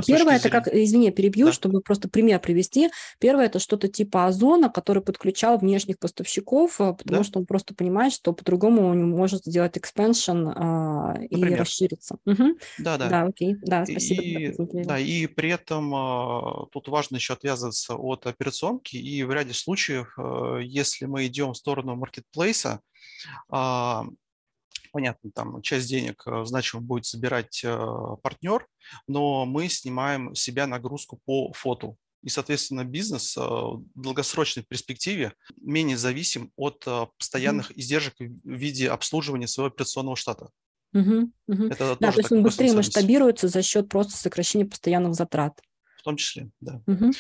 Первое, 0.06 0.36
это 0.36 0.48
как, 0.48 0.68
извини, 0.68 1.10
перебью, 1.10 1.46
да. 1.46 1.52
чтобы 1.52 1.80
просто 1.80 2.08
пример 2.08 2.40
привести. 2.40 2.90
Первое, 3.18 3.46
это 3.46 3.58
что-то 3.58 3.88
типа 3.88 4.26
Озона, 4.26 4.70
который 4.70 5.02
подключал 5.02 5.58
внешних 5.58 5.98
поставщиков, 5.98 6.80
а, 6.80 6.94
потому 6.94 7.18
да. 7.18 7.24
что 7.24 7.38
он 7.40 7.46
просто 7.46 7.74
понимает, 7.74 8.14
что 8.14 8.32
по-другому 8.32 8.86
он 8.86 8.98
не 8.98 9.04
может 9.04 9.44
сделать 9.44 9.76
expansion 9.76 10.52
а, 10.56 11.14
и 11.28 11.42
расшириться. 11.54 12.16
Угу. 12.24 12.58
Да, 12.78 12.96
да. 12.96 13.08
Да, 13.08 13.22
окей. 13.24 13.56
Да, 13.62 13.84
спасибо. 13.84 14.22
И, 14.22 14.84
да, 14.84 14.98
и 14.98 15.26
при 15.26 15.50
этом 15.50 15.94
а, 15.94 16.66
тут 16.72 16.88
важно 16.88 17.16
еще 17.16 17.34
отвязываться 17.34 17.96
от 17.96 18.26
операционки, 18.26 18.96
и 18.96 19.22
в 19.24 19.32
ряде 19.32 19.52
случаев, 19.52 20.14
а, 20.16 20.58
если 20.58 21.04
мы 21.04 21.26
идем 21.26 21.52
в 21.52 21.56
сторону 21.56 21.96
маркетплейса, 21.96 22.80
а, 23.50 24.06
понятно, 24.96 25.30
там 25.30 25.60
часть 25.60 25.88
денег 25.88 26.22
э, 26.26 26.46
значимо 26.46 26.80
будет 26.80 27.04
собирать 27.04 27.60
э, 27.62 27.76
партнер, 28.22 28.66
но 29.06 29.44
мы 29.44 29.68
снимаем 29.68 30.34
себя 30.34 30.66
нагрузку 30.66 31.20
по 31.26 31.52
фото. 31.52 31.96
И, 32.22 32.30
соответственно, 32.30 32.82
бизнес 32.82 33.36
э, 33.36 33.40
в 33.42 33.84
долгосрочной 33.94 34.64
перспективе 34.66 35.34
менее 35.60 35.98
зависим 35.98 36.50
от 36.56 36.82
постоянных 37.18 37.70
mm-hmm. 37.70 37.74
издержек 37.76 38.14
в 38.18 38.50
виде 38.50 38.88
обслуживания 38.88 39.46
своего 39.46 39.68
операционного 39.68 40.16
штата. 40.16 40.48
Угу, 40.94 41.30
угу. 41.48 41.64
Это 41.66 41.94
да, 42.00 42.10
то 42.10 42.20
есть 42.20 42.32
он 42.32 42.42
быстрее 42.42 42.72
масштабируется 42.72 43.48
за 43.48 43.60
счет 43.60 43.90
просто 43.90 44.16
сокращения 44.16 44.64
постоянных 44.64 45.14
затрат 45.14 45.60
том 46.06 46.16
числе, 46.16 46.50
да. 46.60 46.80
Угу. 46.86 47.10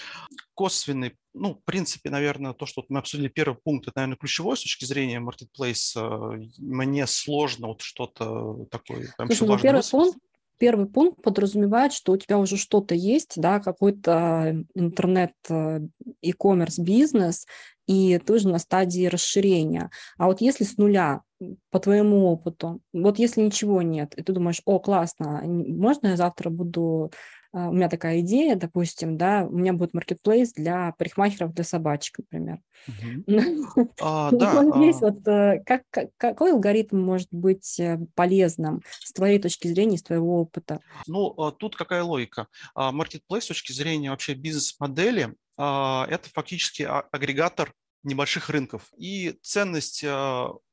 Косвенный, 0.54 1.16
ну, 1.36 1.54
в 1.54 1.64
принципе, 1.64 2.10
наверное, 2.10 2.54
то, 2.54 2.66
что 2.66 2.84
мы 2.88 2.98
обсудили 2.98 3.28
первый 3.28 3.56
пункт, 3.62 3.88
это, 3.88 3.98
наверное, 3.98 4.16
ключевой 4.16 4.56
с 4.56 4.62
точки 4.62 4.84
зрения 4.84 5.20
marketplace. 5.20 6.48
Мне 6.58 7.06
сложно 7.06 7.68
вот 7.68 7.82
что-то 7.82 8.66
такое. 8.70 9.14
Слушай, 9.26 9.48
ну, 9.48 9.58
первый 9.58 9.82
пункт, 9.90 10.18
первый 10.58 10.86
пункт 10.86 11.22
подразумевает, 11.22 11.92
что 11.92 12.12
у 12.12 12.16
тебя 12.16 12.38
уже 12.38 12.56
что-то 12.56 12.94
есть, 12.94 13.34
да, 13.36 13.60
какой-то 13.60 14.64
интернет 14.74 15.32
э, 15.48 15.80
e-commerce 16.22 16.80
бизнес, 16.80 17.46
и 17.86 18.18
ты 18.18 18.32
уже 18.32 18.48
на 18.48 18.58
стадии 18.58 19.06
расширения. 19.06 19.90
А 20.18 20.26
вот 20.26 20.40
если 20.40 20.64
с 20.64 20.76
нуля, 20.76 21.22
по 21.70 21.78
твоему 21.78 22.28
опыту, 22.28 22.80
вот 22.94 23.18
если 23.18 23.42
ничего 23.42 23.82
нет, 23.82 24.14
и 24.14 24.22
ты 24.22 24.32
думаешь, 24.32 24.62
о, 24.64 24.78
классно, 24.78 25.42
можно 25.44 26.08
я 26.08 26.16
завтра 26.16 26.48
буду 26.48 27.12
а, 27.45 27.45
у 27.56 27.72
меня 27.72 27.88
такая 27.88 28.20
идея, 28.20 28.54
допустим, 28.54 29.16
да, 29.16 29.46
у 29.48 29.56
меня 29.56 29.72
будет 29.72 29.94
маркетплейс 29.94 30.52
для 30.52 30.92
парикмахеров 30.98 31.54
для 31.54 31.64
собачек, 31.64 32.18
например. 32.18 32.60
А. 34.00 34.30
Здесь 34.30 35.02
а 35.02 35.10
вот 35.10 36.10
какой 36.18 36.52
алгоритм 36.52 36.98
может 37.00 37.28
быть 37.30 37.78
э, 37.80 37.98
полезным 38.14 38.82
с 39.02 39.12
твоей 39.12 39.38
точки 39.38 39.68
зрения, 39.68 39.96
с 39.96 40.02
твоего 40.02 40.40
опыта? 40.40 40.80
Ну, 41.06 41.34
тут 41.58 41.76
какая 41.76 42.02
логика? 42.02 42.46
Маркетплейс 42.74 43.44
с 43.44 43.48
точки 43.48 43.72
зрения 43.72 44.10
вообще 44.10 44.34
бизнес-модели– 44.34 45.34
это 45.56 46.22
фактически 46.32 46.82
агрегатор 46.82 47.72
небольших 48.02 48.50
рынков. 48.50 48.88
И 48.98 49.38
ценность 49.42 50.04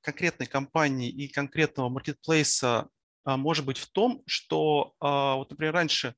конкретной 0.01 0.47
компании 0.47 1.09
и 1.09 1.27
конкретного 1.27 1.89
маркетплейса 1.89 2.89
может 3.25 3.65
быть 3.65 3.77
в 3.77 3.89
том, 3.91 4.21
что, 4.25 4.93
вот, 4.99 5.49
например, 5.49 5.73
раньше 5.73 6.09
а, 6.09 6.13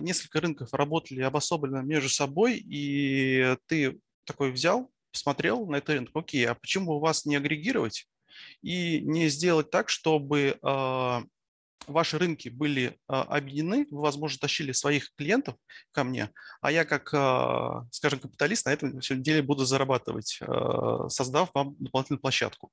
несколько 0.00 0.40
рынков 0.40 0.74
работали 0.74 1.20
обособленно 1.20 1.82
между 1.82 2.08
собой, 2.08 2.56
и 2.58 3.56
ты 3.66 4.00
такой 4.24 4.50
взял, 4.50 4.90
посмотрел 5.12 5.66
на 5.66 5.76
этот 5.76 5.90
рынок, 5.90 6.10
окей, 6.14 6.46
а 6.46 6.54
почему 6.54 6.92
у 6.92 7.00
вас 7.00 7.24
не 7.26 7.36
агрегировать 7.36 8.08
и 8.62 9.00
не 9.00 9.28
сделать 9.28 9.70
так, 9.70 9.88
чтобы 9.88 10.58
а, 10.62 11.22
ваши 11.86 12.18
рынки 12.18 12.48
были 12.48 12.98
а, 13.06 13.22
объединены, 13.22 13.86
вы, 13.90 14.00
возможно, 14.00 14.38
тащили 14.40 14.72
своих 14.72 15.14
клиентов 15.16 15.56
ко 15.92 16.02
мне, 16.02 16.30
а 16.60 16.72
я 16.72 16.84
как, 16.84 17.08
скажем, 17.92 18.18
капиталист 18.20 18.66
на 18.66 18.70
этом 18.70 19.00
деле 19.22 19.42
буду 19.42 19.64
зарабатывать, 19.64 20.40
создав 21.08 21.50
вам 21.54 21.76
дополнительную 21.78 22.20
площадку. 22.20 22.70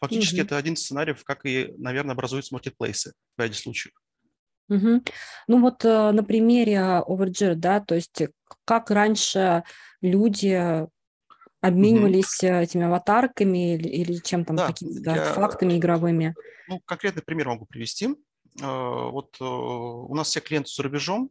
Фактически 0.00 0.36
mm-hmm. 0.36 0.42
это 0.42 0.56
один 0.56 0.74
из 0.74 0.82
сценариев, 0.84 1.24
как 1.24 1.44
и, 1.44 1.72
наверное, 1.78 2.12
образуются 2.12 2.54
маркетплейсы 2.54 3.12
в 3.36 3.40
ряде 3.40 3.54
случаев. 3.54 3.94
Угу. 4.70 5.02
Ну 5.48 5.60
вот 5.60 5.84
э, 5.84 6.12
на 6.12 6.22
примере 6.22 7.02
Overgear, 7.06 7.54
да, 7.56 7.80
то 7.80 7.96
есть 7.96 8.22
как 8.64 8.90
раньше 8.90 9.64
люди 10.00 10.86
обменивались 11.60 12.42
угу. 12.42 12.52
этими 12.54 12.86
аватарками 12.86 13.74
или, 13.74 13.88
или 13.88 14.14
чем 14.22 14.44
там, 14.44 14.56
да, 14.56 14.68
какими-то 14.68 15.10
я, 15.10 15.24
фактами 15.34 15.76
игровыми? 15.76 16.34
Ну, 16.68 16.80
конкретный 16.86 17.22
пример 17.22 17.48
могу 17.48 17.66
привести. 17.66 18.14
Вот 18.60 19.40
у 19.40 20.14
нас 20.14 20.28
все 20.28 20.40
клиенты 20.40 20.70
за 20.72 20.82
рубежом. 20.82 21.30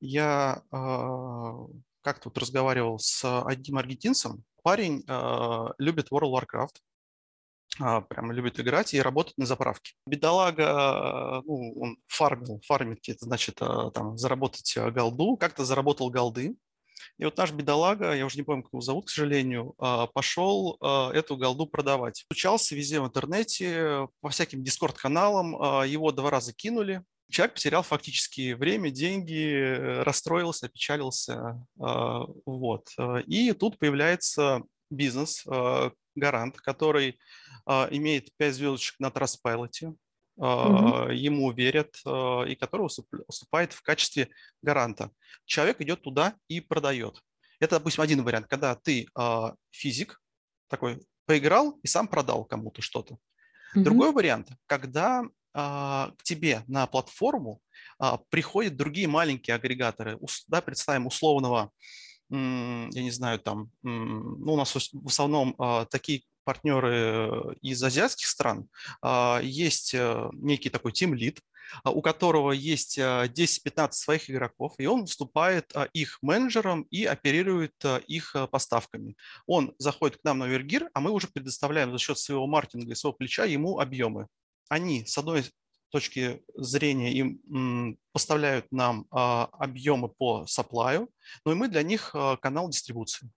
Я 0.00 0.62
как-то 0.70 2.28
вот 2.28 2.38
разговаривал 2.38 2.98
с 2.98 3.24
одним 3.44 3.78
аргентинцем. 3.78 4.44
Парень 4.62 5.04
любит 5.78 6.10
World 6.10 6.32
of 6.32 6.42
Warcraft 6.42 6.76
а, 6.76 6.93
прям 7.78 8.32
любит 8.32 8.60
играть 8.60 8.94
и 8.94 9.02
работать 9.02 9.36
на 9.36 9.46
заправке. 9.46 9.92
Бедолага, 10.06 11.42
ну, 11.44 11.74
он 11.80 11.96
фармил, 12.06 12.60
фармить, 12.66 13.08
это 13.08 13.24
значит 13.24 13.56
а, 13.60 13.90
там 13.90 14.16
заработать 14.16 14.76
а, 14.76 14.90
голду, 14.90 15.36
как-то 15.36 15.64
заработал 15.64 16.10
голды, 16.10 16.54
и 17.18 17.24
вот 17.24 17.36
наш 17.36 17.52
бедолага, 17.52 18.14
я 18.14 18.26
уже 18.26 18.36
не 18.36 18.42
помню, 18.42 18.62
как 18.62 18.72
его 18.72 18.80
зовут, 18.80 19.06
к 19.06 19.10
сожалению, 19.10 19.74
пошел 20.14 20.78
эту 21.12 21.36
голду 21.36 21.66
продавать. 21.66 22.24
Учался 22.30 22.74
везде 22.74 23.00
в 23.00 23.06
интернете, 23.06 24.08
по 24.20 24.30
всяким 24.30 24.64
дискорд-каналам, 24.64 25.84
его 25.84 26.10
два 26.10 26.30
раза 26.30 26.52
кинули. 26.52 27.04
Человек 27.30 27.54
потерял 27.54 27.82
фактически 27.82 28.54
время, 28.54 28.90
деньги, 28.90 30.02
расстроился, 30.02 30.66
опечалился. 30.66 31.64
Вот. 31.76 32.88
И 33.26 33.52
тут 33.52 33.78
появляется 33.78 34.62
бизнес, 34.90 35.44
гарант, 36.14 36.60
который 36.60 37.18
а, 37.66 37.88
имеет 37.90 38.34
5 38.36 38.54
звездочек 38.54 39.00
на 39.00 39.08
Trustpilot, 39.08 39.96
угу. 40.36 41.10
ему 41.10 41.50
верят, 41.52 41.96
а, 42.04 42.42
и 42.44 42.54
который 42.54 42.88
выступает 43.26 43.72
в 43.72 43.82
качестве 43.82 44.28
гаранта. 44.62 45.10
Человек 45.44 45.80
идет 45.80 46.02
туда 46.02 46.34
и 46.48 46.60
продает. 46.60 47.20
Это, 47.60 47.78
допустим, 47.78 48.02
один 48.02 48.22
вариант, 48.22 48.46
когда 48.48 48.74
ты 48.74 49.08
физик, 49.70 50.20
такой 50.68 51.00
поиграл 51.24 51.78
и 51.82 51.86
сам 51.86 52.08
продал 52.08 52.44
кому-то 52.44 52.82
что-то. 52.82 53.14
Угу. 53.74 53.84
Другой 53.84 54.12
вариант, 54.12 54.48
когда 54.66 55.22
к 55.52 56.16
тебе 56.24 56.64
на 56.66 56.84
платформу 56.88 57.60
приходят 58.28 58.76
другие 58.76 59.06
маленькие 59.06 59.54
агрегаторы. 59.54 60.18
Да, 60.48 60.60
представим 60.60 61.06
условного, 61.06 61.70
я 62.30 63.02
не 63.02 63.10
знаю, 63.10 63.38
там, 63.38 63.70
ну, 63.82 64.52
у 64.52 64.56
нас 64.56 64.74
в 64.74 65.06
основном 65.06 65.56
такие 65.90 66.22
партнеры 66.44 67.56
из 67.62 67.82
азиатских 67.82 68.26
стран, 68.26 68.68
есть 69.42 69.94
некий 69.94 70.68
такой 70.70 70.92
team 70.92 71.12
lead, 71.12 71.38
у 71.84 72.02
которого 72.02 72.52
есть 72.52 72.98
10-15 72.98 73.92
своих 73.92 74.28
игроков, 74.28 74.74
и 74.76 74.84
он 74.84 75.02
выступает 75.02 75.72
их 75.94 76.18
менеджером 76.20 76.82
и 76.90 77.06
оперирует 77.06 77.72
их 78.06 78.36
поставками. 78.50 79.16
Он 79.46 79.74
заходит 79.78 80.18
к 80.18 80.24
нам 80.24 80.40
на 80.40 80.46
Вергир, 80.46 80.90
а 80.92 81.00
мы 81.00 81.10
уже 81.10 81.28
предоставляем 81.28 81.90
за 81.92 81.98
счет 81.98 82.18
своего 82.18 82.46
маркетинга 82.46 82.92
и 82.92 82.94
своего 82.94 83.16
плеча 83.16 83.44
ему 83.44 83.78
объемы. 83.80 84.28
Они, 84.68 85.06
с 85.06 85.16
одной 85.16 85.44
точки 85.94 86.42
зрения 86.56 87.12
им 87.12 87.96
поставляют 88.12 88.66
нам 88.72 89.06
а, 89.12 89.48
объемы 89.52 90.08
по 90.08 90.44
саплаю, 90.46 91.08
но 91.44 91.52
и 91.52 91.54
мы 91.54 91.68
для 91.68 91.84
них 91.84 92.10
а, 92.14 92.36
канал 92.36 92.68
дистрибуции. 92.68 93.30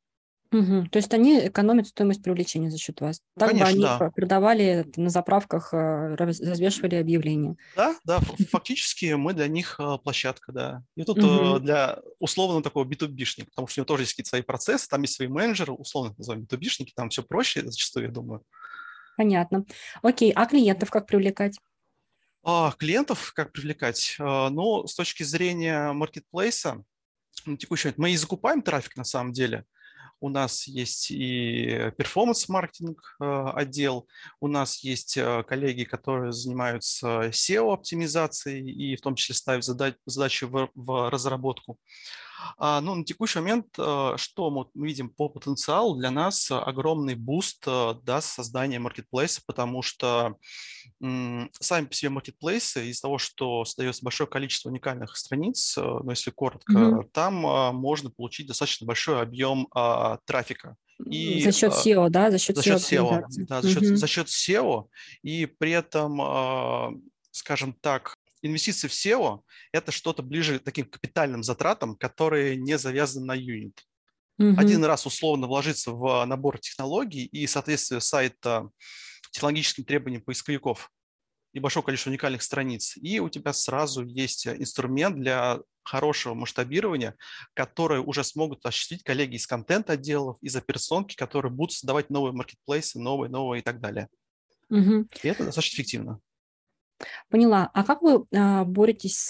Угу. 0.52 0.88
То 0.92 0.98
есть 0.98 1.14
они 1.14 1.48
экономят 1.48 1.88
стоимость 1.88 2.24
привлечения 2.24 2.72
за 2.72 2.80
счет 2.80 3.00
вас. 3.00 3.22
Так 3.38 3.50
Конечно, 3.50 3.66
бы 3.66 3.72
они 3.72 3.82
да. 3.82 4.10
продавали 4.10 4.92
на 4.96 5.10
заправках, 5.10 5.72
а, 5.72 6.16
развешивали 6.16 6.96
объявления. 6.96 7.58
Да, 7.76 7.96
да, 8.06 8.20
фактически 8.50 9.14
мы 9.14 9.34
для 9.34 9.48
них 9.48 9.80
площадка, 10.04 10.52
да. 10.52 10.84
И 10.96 11.04
тут 11.04 11.20
угу. 11.20 11.60
для 11.60 12.00
условно 12.18 12.64
такого 12.64 12.86
B2B-шника, 12.86 13.50
потому 13.50 13.68
что 13.68 13.80
у 13.80 13.82
него 13.82 13.86
тоже 13.86 14.04
есть 14.04 14.14
какие-то 14.14 14.30
свои 14.30 14.42
процессы, 14.42 14.88
там 14.90 15.04
есть 15.04 15.14
свои 15.14 15.28
менеджеры, 15.28 15.74
условно 15.74 16.16
называем 16.18 16.46
B2B-шники, 16.46 16.94
там 16.96 17.10
все 17.10 17.22
проще 17.22 17.62
зачастую, 17.70 18.08
я 18.08 18.12
думаю. 18.12 18.42
Понятно. 19.16 19.66
Окей, 20.02 20.32
а 20.32 20.48
клиентов 20.48 20.90
как 20.90 21.06
привлекать? 21.06 21.60
А, 22.50 22.72
клиентов 22.72 23.34
как 23.36 23.51
привлекать? 23.51 24.16
А, 24.20 24.50
ну, 24.50 24.88
с 24.88 24.96
точки 24.96 25.24
зрения 25.24 25.92
маркетплейса, 25.92 26.82
на 27.46 27.58
текущий 27.58 27.89
момент 27.89 27.98
мы 27.98 28.12
и 28.12 28.16
закупаем 28.16 28.62
трафик 28.62 28.96
на 28.96 29.04
самом 29.04 29.34
деле. 29.34 29.66
У 30.22 30.30
нас 30.30 30.66
есть 30.66 31.12
и 31.12 31.92
performance-маркетинг 31.98 33.18
а, 33.20 33.51
отдел, 33.51 34.08
у 34.39 34.48
нас 34.48 34.82
есть 34.82 35.20
коллеги, 35.46 35.84
которые 35.84 36.32
занимаются 36.32 37.27
SEO-оптимизацией 37.32 38.72
и 38.72 38.96
в 38.96 39.01
том 39.01 39.16
числе 39.16 39.36
ставят 39.36 39.66
задачи 39.66 40.46
в, 40.46 40.70
в 40.74 41.10
разработку. 41.10 41.77
А, 42.58 42.82
ну, 42.82 42.96
на 42.96 43.03
текущий 43.03 43.39
момент, 43.39 43.67
э, 43.77 44.13
что 44.17 44.50
мы 44.50 44.65
видим 44.86 45.10
по 45.10 45.29
потенциалу, 45.29 45.96
для 45.96 46.12
нас 46.12 46.50
огромный 46.51 47.15
boost 47.16 47.63
э, 47.67 47.96
даст 48.03 48.34
создание 48.34 48.79
маркетплейса, 48.79 49.41
потому 49.46 49.82
что 49.82 50.36
сами 51.00 51.86
по 51.86 51.94
себе 51.94 52.10
маркетплейсы, 52.10 52.89
из-за 52.89 53.03
того, 53.03 53.17
что 53.20 53.65
создается 53.65 54.03
большое 54.03 54.27
количество 54.27 54.70
уникальных 54.70 55.15
страниц, 55.15 55.77
э, 55.77 55.82
ну, 55.82 56.10
если 56.10 56.32
коротко, 56.32 56.74
mm-hmm. 56.74 57.10
там 57.12 57.34
можно 57.75 58.10
получить 58.10 58.48
достаточно 58.48 58.88
большой 58.88 59.22
объем 59.22 59.67
а, 59.75 60.17
трафика. 60.25 60.75
И, 61.06 61.44
за 61.44 61.51
счет 61.51 61.74
SEO, 61.74 62.10
да? 62.10 62.32
За 62.32 62.39
счет, 62.39 62.56
за 62.56 62.63
счет 62.63 62.79
SEO, 62.79 63.24
да, 63.48 63.62
за 63.62 63.70
счет, 63.70 63.84
mm-hmm. 63.84 63.96
за 63.96 64.08
счет 64.08 64.27
SEO, 64.27 64.86
и 65.22 65.46
при 65.46 65.72
этом, 65.72 67.01
скажем 67.32 67.74
так, 67.74 68.17
инвестиции 68.41 68.88
в 68.88 68.91
SEO– 68.91 69.41
это 69.72 69.91
что-то 69.91 70.24
ближе 70.24 70.60
к 70.60 70.63
таким 70.63 70.86
капитальным 70.86 71.44
затратам, 71.44 71.96
которые 71.96 72.56
не 72.56 72.77
завязаны 72.77 73.25
на 73.25 73.34
юнит. 73.34 73.82
Угу. 74.39 74.56
Один 74.60 74.84
раз 74.86 75.06
условно 75.06 75.48
вложиться 75.48 75.91
в 75.91 76.25
набор 76.25 76.60
технологий 76.60 77.25
и 77.25 77.48
соответствие 77.48 78.01
сайта 78.01 78.70
технологическим 79.32 79.84
требованиям 79.84 80.22
поисковиков 80.22 80.91
и 81.53 81.60
большое 81.60 81.84
количество 81.84 82.12
уникальных 82.12 82.44
страниц, 82.44 82.98
и 82.98 83.20
у 83.20 83.29
тебя 83.29 83.51
сразу 83.51 84.06
есть 84.06 84.48
инструмент 84.48 85.17
для 85.17 85.60
хорошего 85.84 86.34
масштабирования, 86.34 87.15
которые 87.53 88.01
уже 88.01 88.24
смогут 88.24 88.65
осуществить 88.65 89.03
коллеги 89.03 89.38
из 89.38 89.48
контент-отделов, 89.48 90.38
из 90.41 90.56
операционки, 90.56 91.15
которые 91.15 91.51
будут 91.51 91.72
создавать 91.72 92.10
новые 92.10 92.34
маркетплейсы, 92.34 93.00
новые, 93.00 93.32
новые 93.32 93.62
и 93.62 93.63
так 93.63 93.79
далее. 93.79 94.08
Угу. 94.70 95.08
И 95.24 95.27
это 95.27 95.46
достаточно 95.46 95.75
эффективно. 95.77 96.20
Поняла. 97.30 97.70
А 97.74 97.84
как 97.84 98.01
вы 98.01 98.25
а, 98.36 98.63
боретесь 98.63 99.18
с, 99.18 99.30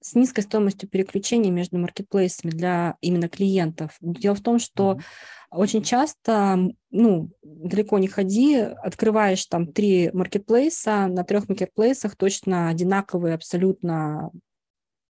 с 0.00 0.14
низкой 0.14 0.40
стоимостью 0.40 0.88
переключения 0.88 1.50
между 1.50 1.78
маркетплейсами 1.78 2.50
для 2.50 2.96
именно 3.00 3.28
клиентов? 3.28 3.96
Дело 4.00 4.34
в 4.34 4.42
том, 4.42 4.58
что 4.58 4.92
mm-hmm. 4.92 5.02
очень 5.52 5.82
часто, 5.82 6.58
ну, 6.90 7.30
далеко 7.42 7.98
не 7.98 8.08
ходи, 8.08 8.56
открываешь 8.56 9.46
там 9.46 9.72
три 9.72 10.10
маркетплейса, 10.12 11.06
на 11.06 11.24
трех 11.24 11.48
маркетплейсах 11.48 12.16
точно 12.16 12.68
одинаковые 12.68 13.34
абсолютно 13.34 14.30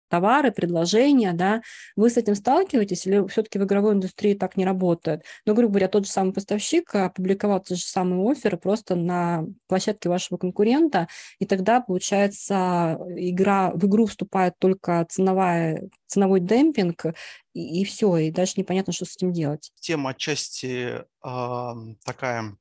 товары, 0.08 0.52
предложения, 0.52 1.32
да, 1.32 1.62
вы 1.96 2.10
с 2.10 2.16
этим 2.16 2.34
сталкиваетесь 2.34 3.06
или 3.06 3.26
все-таки 3.28 3.58
в 3.58 3.64
игровой 3.64 3.94
индустрии 3.94 4.34
так 4.34 4.56
не 4.56 4.64
работает? 4.64 5.22
Ну, 5.46 5.54
грубо 5.54 5.72
говоря, 5.72 5.88
тот 5.88 6.06
же 6.06 6.12
самый 6.12 6.32
поставщик 6.32 6.94
опубликовал 6.94 7.60
те 7.60 7.74
же 7.74 7.82
самые 7.82 8.30
оферы 8.30 8.56
просто 8.56 8.94
на 8.94 9.44
площадке 9.66 10.08
вашего 10.08 10.38
конкурента, 10.38 11.08
и 11.38 11.46
тогда, 11.46 11.80
получается, 11.80 12.98
игра, 13.16 13.70
в 13.72 13.86
игру 13.86 14.06
вступает 14.06 14.54
только 14.58 15.06
ценовая, 15.08 15.88
ценовой 16.06 16.40
демпинг, 16.40 17.06
и, 17.54 17.82
и 17.82 17.84
все, 17.84 18.16
и 18.16 18.30
дальше 18.30 18.54
непонятно, 18.56 18.92
что 18.92 19.04
с 19.04 19.16
этим 19.16 19.32
делать. 19.32 19.70
Тема 19.80 20.10
отчасти 20.10 21.02
э, 21.24 21.72
такая, 22.04 22.56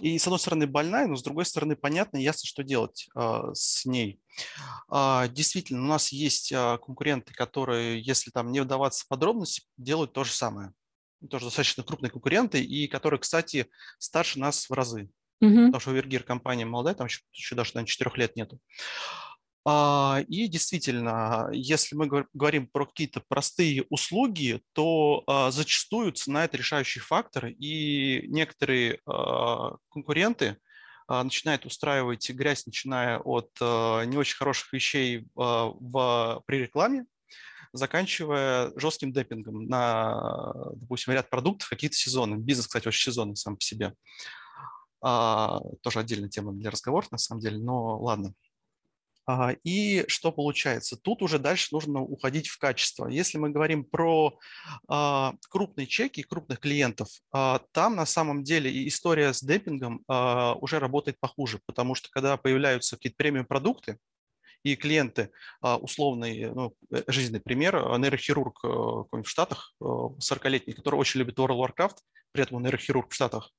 и 0.00 0.18
с 0.18 0.26
одной 0.26 0.38
стороны 0.38 0.66
больная, 0.66 1.06
но 1.06 1.16
с 1.16 1.22
другой 1.22 1.44
стороны 1.44 1.76
понятно 1.76 2.18
и 2.18 2.22
ясно, 2.22 2.46
что 2.46 2.62
делать 2.62 3.08
э, 3.14 3.40
с 3.54 3.84
ней. 3.84 4.20
Э, 4.92 5.26
действительно, 5.30 5.82
у 5.82 5.86
нас 5.86 6.12
есть 6.12 6.52
э, 6.52 6.78
конкуренты, 6.78 7.34
которые, 7.34 8.00
если 8.00 8.30
там 8.30 8.52
не 8.52 8.60
вдаваться 8.60 9.04
в 9.04 9.08
подробности, 9.08 9.62
делают 9.76 10.12
то 10.12 10.24
же 10.24 10.32
самое. 10.32 10.72
Тоже 11.28 11.46
достаточно 11.46 11.82
крупные 11.82 12.10
конкуренты, 12.10 12.62
и 12.62 12.86
которые, 12.86 13.20
кстати, 13.20 13.66
старше 13.98 14.38
нас 14.38 14.70
в 14.70 14.72
разы. 14.72 15.10
Угу. 15.40 15.66
Потому 15.66 15.80
что 15.80 15.92
Вергир 15.92 16.22
компания 16.22 16.64
молодая, 16.64 16.94
там 16.94 17.06
еще, 17.06 17.22
еще 17.32 17.54
даже, 17.54 17.72
наверное, 17.74 17.88
4 17.88 18.10
лет 18.16 18.36
нету. 18.36 18.60
А, 19.28 19.29
и 19.68 20.48
действительно, 20.48 21.50
если 21.52 21.94
мы 21.94 22.08
говорим 22.32 22.66
про 22.66 22.86
какие-то 22.86 23.22
простые 23.28 23.84
услуги, 23.90 24.62
то 24.72 25.22
а, 25.26 25.50
зачастую 25.50 26.12
цена– 26.12 26.44
это 26.46 26.56
решающий 26.56 27.00
фактор, 27.00 27.46
и 27.48 28.26
некоторые 28.28 29.00
а, 29.06 29.76
конкуренты 29.90 30.56
начинают 31.08 31.66
устраивать 31.66 32.30
грязь, 32.30 32.66
начиная 32.66 33.18
от 33.18 33.50
не 33.60 34.16
очень 34.16 34.36
хороших 34.36 34.72
вещей 34.72 35.26
в, 35.34 36.42
при 36.46 36.58
рекламе, 36.58 37.04
заканчивая 37.72 38.72
жестким 38.76 39.12
деппингом 39.12 39.66
на, 39.66 40.54
допустим, 40.76 41.12
ряд 41.12 41.28
продуктов, 41.28 41.68
какие-то 41.68 41.96
сезоны. 41.96 42.36
Бизнес, 42.36 42.68
кстати, 42.68 42.86
очень 42.86 43.10
сезонный 43.10 43.34
сам 43.34 43.56
по 43.56 43.60
себе. 43.60 43.92
Тоже 45.00 45.98
отдельная 45.98 46.28
тема 46.28 46.52
для 46.52 46.70
разговора, 46.70 47.08
на 47.10 47.18
самом 47.18 47.40
деле, 47.40 47.58
но 47.58 47.98
ладно. 47.98 48.32
И 49.64 50.04
что 50.08 50.32
получается? 50.32 50.96
Тут 50.96 51.22
уже 51.22 51.38
дальше 51.38 51.68
нужно 51.72 52.00
уходить 52.00 52.48
в 52.48 52.58
качество. 52.58 53.08
Если 53.08 53.38
мы 53.38 53.50
говорим 53.50 53.84
про 53.84 54.38
а, 54.88 55.34
крупные 55.48 55.86
чеки, 55.86 56.22
крупных 56.22 56.60
клиентов, 56.60 57.08
а, 57.32 57.60
там 57.72 57.96
на 57.96 58.06
самом 58.06 58.44
деле 58.44 58.86
история 58.88 59.32
с 59.32 59.42
демпингом 59.42 60.02
а, 60.08 60.54
уже 60.54 60.78
работает 60.78 61.18
похуже, 61.20 61.60
потому 61.66 61.94
что 61.94 62.08
когда 62.10 62.36
появляются 62.36 62.96
какие-то 62.96 63.16
премиум 63.16 63.46
продукты, 63.46 63.98
и 64.62 64.76
клиенты, 64.76 65.30
условный 65.62 66.50
ну, 66.50 66.74
э, 66.90 67.02
жизненный 67.06 67.40
пример, 67.40 67.76
нейрохирург 67.98 68.60
э, 68.62 68.68
в 68.68 69.24
Штатах, 69.24 69.72
40-летний, 69.80 70.74
который 70.74 70.96
очень 70.96 71.20
любит 71.20 71.38
World 71.38 71.56
of 71.56 71.70
Warcraft, 71.70 71.96
при 72.32 72.42
этом 72.42 72.62
нейрохирург 72.62 73.10
в 73.10 73.14
Штатах, 73.14 73.52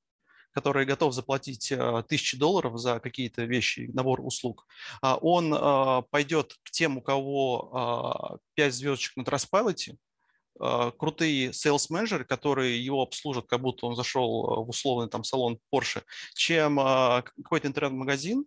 который 0.52 0.84
готов 0.84 1.14
заплатить 1.14 1.72
э, 1.72 2.02
тысячи 2.08 2.36
долларов 2.36 2.78
за 2.78 3.00
какие-то 3.00 3.44
вещи, 3.44 3.90
набор 3.92 4.20
услуг, 4.20 4.66
а 5.00 5.16
он 5.16 5.52
э, 5.52 6.02
пойдет 6.10 6.54
к 6.62 6.70
тем, 6.70 6.98
у 6.98 7.02
кого 7.02 8.38
5 8.54 8.68
а, 8.68 8.70
звездочек 8.70 9.16
на 9.16 9.22
Trustpilot, 9.22 9.96
э, 10.60 10.92
крутые 10.98 11.50
sales 11.50 11.86
менеджеры 11.88 12.24
которые 12.24 12.84
его 12.84 13.02
обслужат, 13.02 13.46
как 13.46 13.60
будто 13.60 13.86
он 13.86 13.96
зашел 13.96 14.64
в 14.64 14.68
условный 14.68 15.08
там 15.08 15.24
салон 15.24 15.58
Porsche, 15.74 16.02
чем 16.34 16.76
какой-то 16.76 17.68
интернет-магазин, 17.68 18.44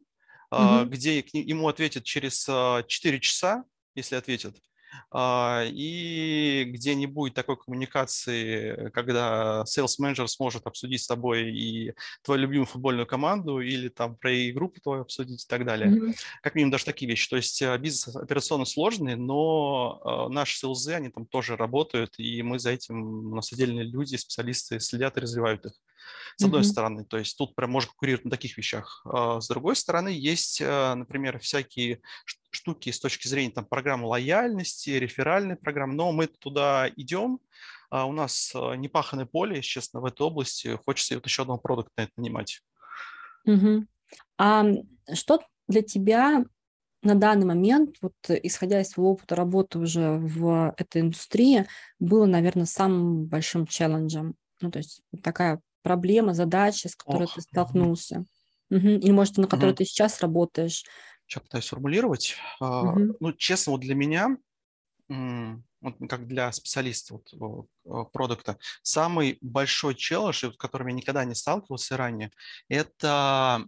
mm-hmm. 0.54 0.86
где 0.86 1.20
ему 1.34 1.68
ответят 1.68 2.04
через 2.04 2.46
4 2.46 3.20
часа, 3.20 3.64
если 3.96 4.16
ответят, 4.16 4.56
и 5.16 6.66
где 6.68 6.96
не 6.96 7.08
будет 7.08 7.34
такой 7.34 7.58
коммуникации, 7.58 8.90
когда 8.92 9.64
sales 9.64 9.96
менеджер 10.00 10.28
сможет 10.28 10.68
обсудить 10.68 11.02
с 11.02 11.08
тобой 11.08 11.52
и 11.52 11.94
твою 12.24 12.42
любимую 12.42 12.66
футбольную 12.66 13.08
команду 13.08 13.60
или 13.60 13.90
там 13.90 14.16
про 14.16 14.32
группу 14.54 14.80
твою 14.82 15.02
обсудить 15.02 15.44
и 15.44 15.48
так 15.48 15.66
далее. 15.66 15.90
Mm-hmm. 15.90 16.16
Как 16.42 16.56
минимум 16.56 16.72
даже 16.72 16.86
такие 16.86 17.10
вещи. 17.10 17.30
То 17.30 17.36
есть 17.36 17.62
а, 17.62 17.78
бизнес 17.78 18.16
операционно 18.16 18.66
сложный, 18.66 19.16
но 19.16 20.02
а, 20.04 20.30
наши 20.30 20.66
sales, 20.66 20.94
они 20.94 21.10
там 21.10 21.26
тоже 21.26 21.56
работают, 21.56 22.16
и 22.18 22.42
мы 22.42 22.60
за 22.60 22.72
этим, 22.72 23.32
у 23.32 23.36
нас 23.36 23.52
отдельные 23.52 23.86
люди, 23.86 24.16
специалисты 24.16 24.80
следят 24.80 25.18
и 25.18 25.22
развивают 25.22 25.66
их. 25.66 25.74
С 26.38 26.44
одной 26.44 26.62
mm-hmm. 26.62 26.64
стороны, 26.64 27.06
то 27.06 27.18
есть 27.18 27.38
тут 27.38 27.56
прям 27.56 27.72
можно 27.72 27.90
конкурировать 27.90 28.26
на 28.26 28.32
таких 28.32 28.58
вещах. 28.58 29.06
С 29.06 29.48
другой 29.48 29.76
стороны, 29.76 30.10
есть, 30.10 30.60
например, 30.62 31.40
всякие 31.40 32.02
штуки 32.50 32.92
с 32.92 33.00
точки 33.00 33.28
зрения 33.28 33.52
там, 33.52 33.66
программы 33.66 34.08
лояльности, 34.08 34.90
реферальной 34.92 35.56
программы, 35.56 35.94
но 35.94 36.12
мы 36.12 36.28
туда 36.28 36.90
идем, 36.96 37.40
а 37.90 38.06
у 38.06 38.12
нас 38.12 38.54
непаханное 38.54 39.26
поле, 39.26 39.58
если 39.58 39.70
честно, 39.70 40.02
в 40.02 40.06
этой 40.06 40.24
области. 40.24 40.78
Хочется 40.86 41.16
вот 41.16 41.26
еще 41.26 41.44
одного 41.44 41.60
продукта 41.60 41.92
на 41.98 42.02
это 42.04 42.12
нанимать. 42.18 42.62
Угу. 43.46 43.86
А 44.38 44.66
что 45.14 45.42
для 45.68 45.82
тебя 45.82 46.44
на 47.02 47.16
данный 47.16 47.46
момент, 47.46 47.98
вот 48.02 48.16
исходя 48.28 48.82
из 48.82 48.90
своего 48.90 49.12
опыта 49.12 49.36
работы 49.36 49.78
уже 49.80 50.18
в 50.18 50.74
этой 50.76 51.02
индустрии, 51.02 51.68
было, 52.00 52.26
наверное, 52.26 52.66
самым 52.66 53.26
большим 53.26 53.68
челленджем? 53.68 54.36
Ну, 54.62 54.72
то 54.72 54.80
есть 54.80 55.02
такая 55.22 55.62
проблема, 55.86 56.34
задача, 56.34 56.90
с 56.90 56.96
которой 56.96 57.26
Ох. 57.26 57.36
ты 57.36 57.42
столкнулся? 57.42 58.26
Угу. 58.72 58.88
Или, 58.88 59.12
может, 59.12 59.38
на 59.38 59.48
которой 59.48 59.70
угу. 59.70 59.78
ты 59.78 59.86
сейчас 59.86 60.20
работаешь? 60.20 60.84
Сейчас 61.28 61.44
пытаюсь 61.44 61.66
сформулировать. 61.66 62.36
Угу. 62.60 63.18
Ну, 63.20 63.34
честно, 63.34 63.74
вот 63.74 63.82
для 63.82 63.94
меня, 63.94 64.36
вот 65.08 66.10
как 66.10 66.28
для 66.28 66.52
специалиста 66.52 67.20
вот, 67.32 67.68
э, 67.86 68.12
продукта, 68.12 68.58
самый 68.82 69.38
большой 69.42 69.94
челлендж, 69.94 70.44
с 70.44 70.58
которым 70.58 70.88
я 70.88 70.94
никогда 70.96 71.24
не 71.24 71.36
сталкивался 71.36 71.98
ранее, 71.98 72.32
это 72.68 73.64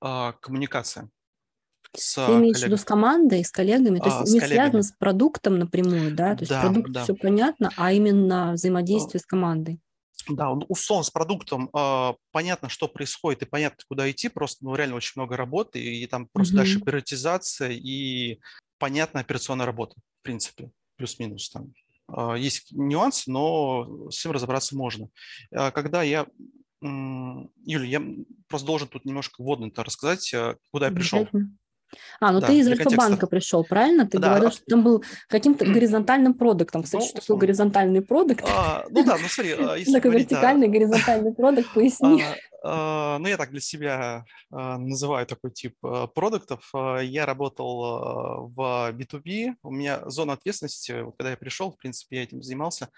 а, 0.00 0.32
коммуникация 0.40 1.10
с 1.94 2.14
Ты 2.26 2.32
имеешь 2.32 2.58
в 2.58 2.64
виду 2.64 2.76
с 2.76 2.84
командой, 2.84 3.44
с 3.44 3.50
коллегами? 3.50 3.98
То 3.98 4.06
есть 4.06 4.20
а, 4.20 4.32
не 4.32 4.40
связано 4.40 4.82
с 4.82 4.92
продуктом 4.92 5.58
напрямую, 5.58 6.14
да? 6.14 6.34
То 6.34 6.42
есть 6.42 6.50
да, 6.50 6.62
продукт 6.62 6.90
да. 6.90 7.02
все 7.02 7.14
понятно, 7.14 7.70
а 7.76 7.92
именно 7.92 8.52
взаимодействие 8.52 9.20
с 9.20 9.26
командой. 9.26 9.80
Да, 10.28 10.50
условно 10.50 11.04
с 11.04 11.10
продуктом 11.10 11.70
э, 11.74 12.14
понятно, 12.32 12.68
что 12.68 12.88
происходит, 12.88 13.42
и 13.42 13.46
понятно, 13.46 13.82
куда 13.88 14.10
идти, 14.10 14.28
просто 14.28 14.64
ну, 14.64 14.74
реально 14.74 14.96
очень 14.96 15.12
много 15.16 15.36
работы, 15.36 15.80
и, 15.80 16.02
и 16.02 16.06
там 16.06 16.28
просто 16.32 16.54
mm-hmm. 16.54 16.56
дальше 16.56 16.80
приоритизация 16.80 17.70
и 17.70 18.40
понятная 18.78 19.22
операционная 19.22 19.66
работа, 19.66 19.96
в 20.20 20.22
принципе, 20.22 20.70
плюс-минус 20.96 21.50
там. 21.50 21.72
Э, 22.14 22.34
есть 22.38 22.72
нюансы, 22.72 23.30
но 23.30 24.10
с 24.10 24.20
этим 24.20 24.32
разобраться 24.32 24.76
можно. 24.76 25.08
Э, 25.50 25.70
когда 25.70 26.02
я 26.02 26.26
Юля, 26.82 27.84
я 27.84 28.02
просто 28.48 28.66
должен 28.66 28.88
тут 28.88 29.04
немножко 29.04 29.42
вводно-то 29.42 29.84
рассказать, 29.84 30.34
куда 30.70 30.86
я 30.86 30.92
пришел. 30.92 31.28
А, 32.20 32.32
ну 32.32 32.40
да, 32.40 32.48
ты 32.48 32.58
из 32.58 32.68
Альфа-банка 32.68 33.26
пришел, 33.26 33.64
правильно? 33.64 34.06
Ты 34.06 34.18
да. 34.18 34.28
говорил, 34.28 34.50
что 34.50 34.64
там 34.66 34.82
был 34.82 35.04
каким-то 35.28 35.64
горизонтальным 35.64 36.34
продуктом. 36.34 36.82
Кстати, 36.82 37.02
ну, 37.02 37.08
что 37.08 37.20
такое 37.20 37.36
горизонтальный 37.38 38.02
продукт? 38.02 38.44
А, 38.46 38.84
ну 38.90 39.04
да, 39.04 39.16
ну 39.20 39.28
смотри, 39.28 39.54
а, 39.58 39.74
если 39.78 39.92
Такой 39.92 40.12
вертикальный, 40.12 40.68
горизонтальный 40.68 41.32
продукт, 41.32 41.68
поясни. 41.74 42.22
А, 42.22 42.32
а, 42.32 42.36
ну, 42.62 43.26
я 43.26 43.36
так 43.36 43.50
для 43.50 43.60
себя 43.60 44.24
а, 44.50 44.78
называю 44.78 45.26
такой 45.26 45.50
тип 45.50 45.74
а, 45.82 46.06
продуктов. 46.06 46.70
Я 47.00 47.26
работал 47.26 48.50
в 48.54 48.90
B2B. 48.92 49.54
У 49.62 49.70
меня 49.70 50.08
зона 50.08 50.34
ответственности, 50.34 51.04
когда 51.18 51.30
я 51.30 51.36
пришел, 51.36 51.72
в 51.72 51.76
принципе, 51.76 52.16
я 52.16 52.22
этим 52.24 52.42
занимался. 52.42 52.90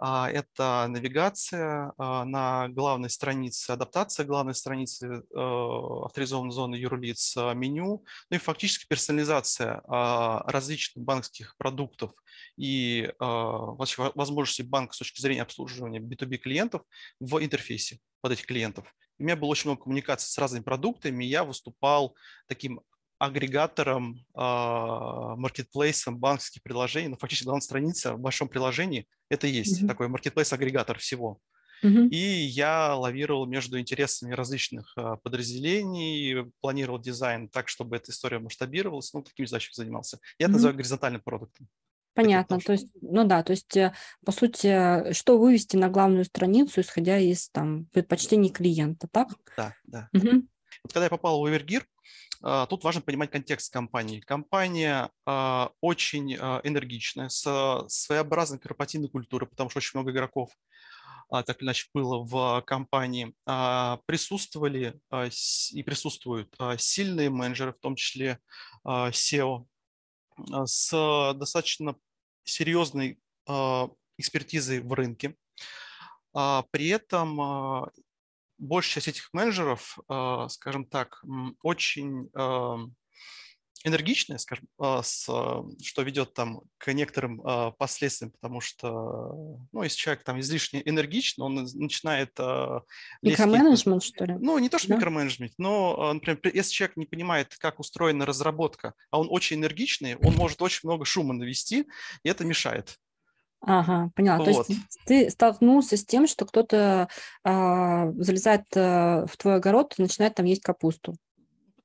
Это 0.00 0.86
навигация 0.88 1.92
на 1.98 2.68
главной 2.68 3.10
странице, 3.10 3.70
адаптация 3.70 4.26
главной 4.26 4.54
страницы 4.54 5.22
авторизованной 5.34 6.52
зоны 6.52 6.74
юрлиц, 6.76 7.36
меню, 7.54 8.04
ну 8.30 8.36
и 8.36 8.40
фактически 8.40 8.86
персонализация 8.88 9.82
различных 9.86 11.04
банковских 11.04 11.56
продуктов 11.56 12.12
и 12.56 13.12
вообще 13.18 14.10
возможности 14.14 14.62
банка 14.62 14.94
с 14.94 14.98
точки 14.98 15.20
зрения 15.20 15.42
обслуживания 15.42 16.00
B2B 16.00 16.38
клиентов 16.38 16.82
в 17.20 17.42
интерфейсе 17.42 17.98
под 18.26 18.32
этих 18.32 18.46
клиентов. 18.46 18.92
У 19.20 19.22
меня 19.22 19.36
было 19.36 19.50
очень 19.50 19.70
много 19.70 19.84
коммуникаций 19.84 20.28
с 20.28 20.36
разными 20.36 20.64
продуктами, 20.64 21.24
я 21.24 21.44
выступал 21.44 22.16
таким 22.48 22.80
агрегатором, 23.20 24.26
а, 24.34 25.36
маркетплейсом 25.36 26.18
банковских 26.18 26.60
приложений, 26.64 27.10
ну, 27.10 27.16
фактически 27.16 27.44
главная 27.44 27.62
страница 27.62 28.14
в 28.14 28.18
большом 28.18 28.48
приложении, 28.48 29.06
это 29.30 29.46
и 29.46 29.50
есть 29.50 29.80
mm-hmm. 29.80 29.86
такой 29.86 30.08
маркетплейс-агрегатор 30.08 30.98
всего. 30.98 31.38
Mm-hmm. 31.84 32.08
И 32.08 32.16
я 32.16 32.96
лавировал 32.96 33.46
между 33.46 33.78
интересами 33.78 34.32
различных 34.32 34.92
а, 34.96 35.18
подразделений, 35.18 36.50
планировал 36.60 36.98
дизайн 36.98 37.48
так, 37.48 37.68
чтобы 37.68 37.94
эта 37.94 38.10
история 38.10 38.40
масштабировалась, 38.40 39.12
ну, 39.14 39.22
такими 39.22 39.46
задачами 39.46 39.74
занимался. 39.74 40.18
Я 40.40 40.48
mm-hmm. 40.48 40.50
называю 40.50 40.76
горизонтальным 40.76 41.22
продуктом. 41.22 41.68
Понятно, 42.16 42.58
то 42.58 42.72
есть, 42.72 42.88
ну 43.00 43.24
да, 43.24 43.42
то 43.42 43.52
есть, 43.52 43.76
э, 43.76 43.92
по 44.24 44.32
сути, 44.32 45.12
что 45.12 45.38
вывести 45.38 45.76
на 45.76 45.88
главную 45.88 46.24
страницу, 46.24 46.80
исходя 46.80 47.18
из 47.18 47.50
там 47.50 47.86
предпочтений 47.92 48.48
клиента, 48.48 49.06
так? 49.10 49.28
Да, 49.56 49.74
да. 49.84 50.08
Угу. 50.14 50.30
Вот 50.84 50.92
когда 50.92 51.04
я 51.04 51.10
попал 51.10 51.40
в 51.40 51.46
Evergear, 51.46 51.84
а, 52.42 52.66
тут 52.66 52.84
важно 52.84 53.00
понимать 53.00 53.30
контекст 53.30 53.72
компании. 53.72 54.20
Компания 54.20 55.10
а, 55.24 55.70
очень 55.80 56.36
а, 56.36 56.60
энергичная, 56.64 57.28
с 57.28 57.84
своеобразной 57.88 58.58
корпоративной 58.58 59.08
культурой, 59.08 59.48
потому 59.48 59.70
что 59.70 59.78
очень 59.78 59.98
много 59.98 60.10
игроков 60.10 60.50
так 61.28 61.58
или 61.58 61.64
иначе 61.64 61.88
было 61.92 62.22
в 62.22 62.62
компании, 62.68 63.34
присутствовали 64.06 65.00
и 65.72 65.82
присутствуют 65.82 66.56
сильные 66.78 67.30
менеджеры, 67.30 67.72
в 67.72 67.80
том 67.80 67.96
числе 67.96 68.38
SEO, 68.86 69.66
с 70.66 71.34
достаточно 71.34 71.96
серьезной 72.46 73.18
а, 73.46 73.88
экспертизой 74.18 74.80
в 74.80 74.92
рынке. 74.92 75.36
А, 76.32 76.64
при 76.70 76.88
этом 76.88 77.40
а, 77.40 77.90
большая 78.58 78.94
часть 78.94 79.08
этих 79.08 79.28
менеджеров, 79.34 79.98
скажем 80.48 80.86
так, 80.86 81.22
очень 81.62 82.30
энергичная, 83.86 84.38
скажем, 84.38 84.66
что 84.78 86.02
ведет 86.02 86.34
там 86.34 86.62
к 86.78 86.92
некоторым 86.92 87.40
последствиям, 87.78 88.32
потому 88.32 88.60
что, 88.60 89.58
ну, 89.72 89.82
если 89.82 89.96
человек 89.96 90.24
там 90.24 90.40
излишне 90.40 90.82
энергичный, 90.84 91.44
он 91.44 91.54
начинает... 91.74 92.36
Микроменеджмент, 93.22 94.02
что 94.02 94.24
ли? 94.24 94.34
Ну, 94.38 94.58
не 94.58 94.68
то, 94.68 94.78
что 94.78 94.88
да? 94.88 94.96
микроменеджмент, 94.96 95.52
но, 95.58 96.12
например, 96.12 96.40
если 96.54 96.72
человек 96.72 96.96
не 96.96 97.06
понимает, 97.06 97.54
как 97.58 97.80
устроена 97.80 98.26
разработка, 98.26 98.94
а 99.10 99.20
он 99.20 99.28
очень 99.30 99.58
энергичный, 99.58 100.16
он 100.16 100.34
может 100.34 100.60
очень 100.62 100.80
много 100.84 101.04
шума 101.04 101.34
навести, 101.34 101.86
и 102.22 102.28
это 102.28 102.44
мешает. 102.44 102.98
Ага, 103.60 104.10
поняла. 104.14 104.38
Вот. 104.38 104.44
То 104.44 104.50
есть 104.50 104.80
ты 105.06 105.30
столкнулся 105.30 105.96
с 105.96 106.04
тем, 106.04 106.26
что 106.26 106.44
кто-то 106.44 107.08
а, 107.42 108.12
залезает 108.12 108.64
а, 108.76 109.26
в 109.26 109.36
твой 109.36 109.56
огород 109.56 109.94
и 109.96 110.02
начинает 110.02 110.34
там 110.34 110.46
есть 110.46 110.62
капусту. 110.62 111.16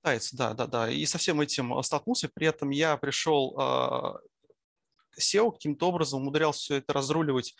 Пытается, 0.01 0.35
да, 0.35 0.53
да, 0.53 0.67
да. 0.67 0.89
И 0.89 1.05
со 1.05 1.17
всем 1.17 1.41
этим 1.41 1.77
э, 1.77 1.83
столкнулся. 1.83 2.29
При 2.33 2.47
этом 2.47 2.71
я 2.71 2.97
пришел 2.97 3.55
э, 3.57 5.19
SEO 5.19 5.51
каким-то 5.51 5.89
образом, 5.89 6.21
умудрялся 6.21 6.59
все 6.59 6.75
это 6.75 6.93
разруливать 6.93 7.55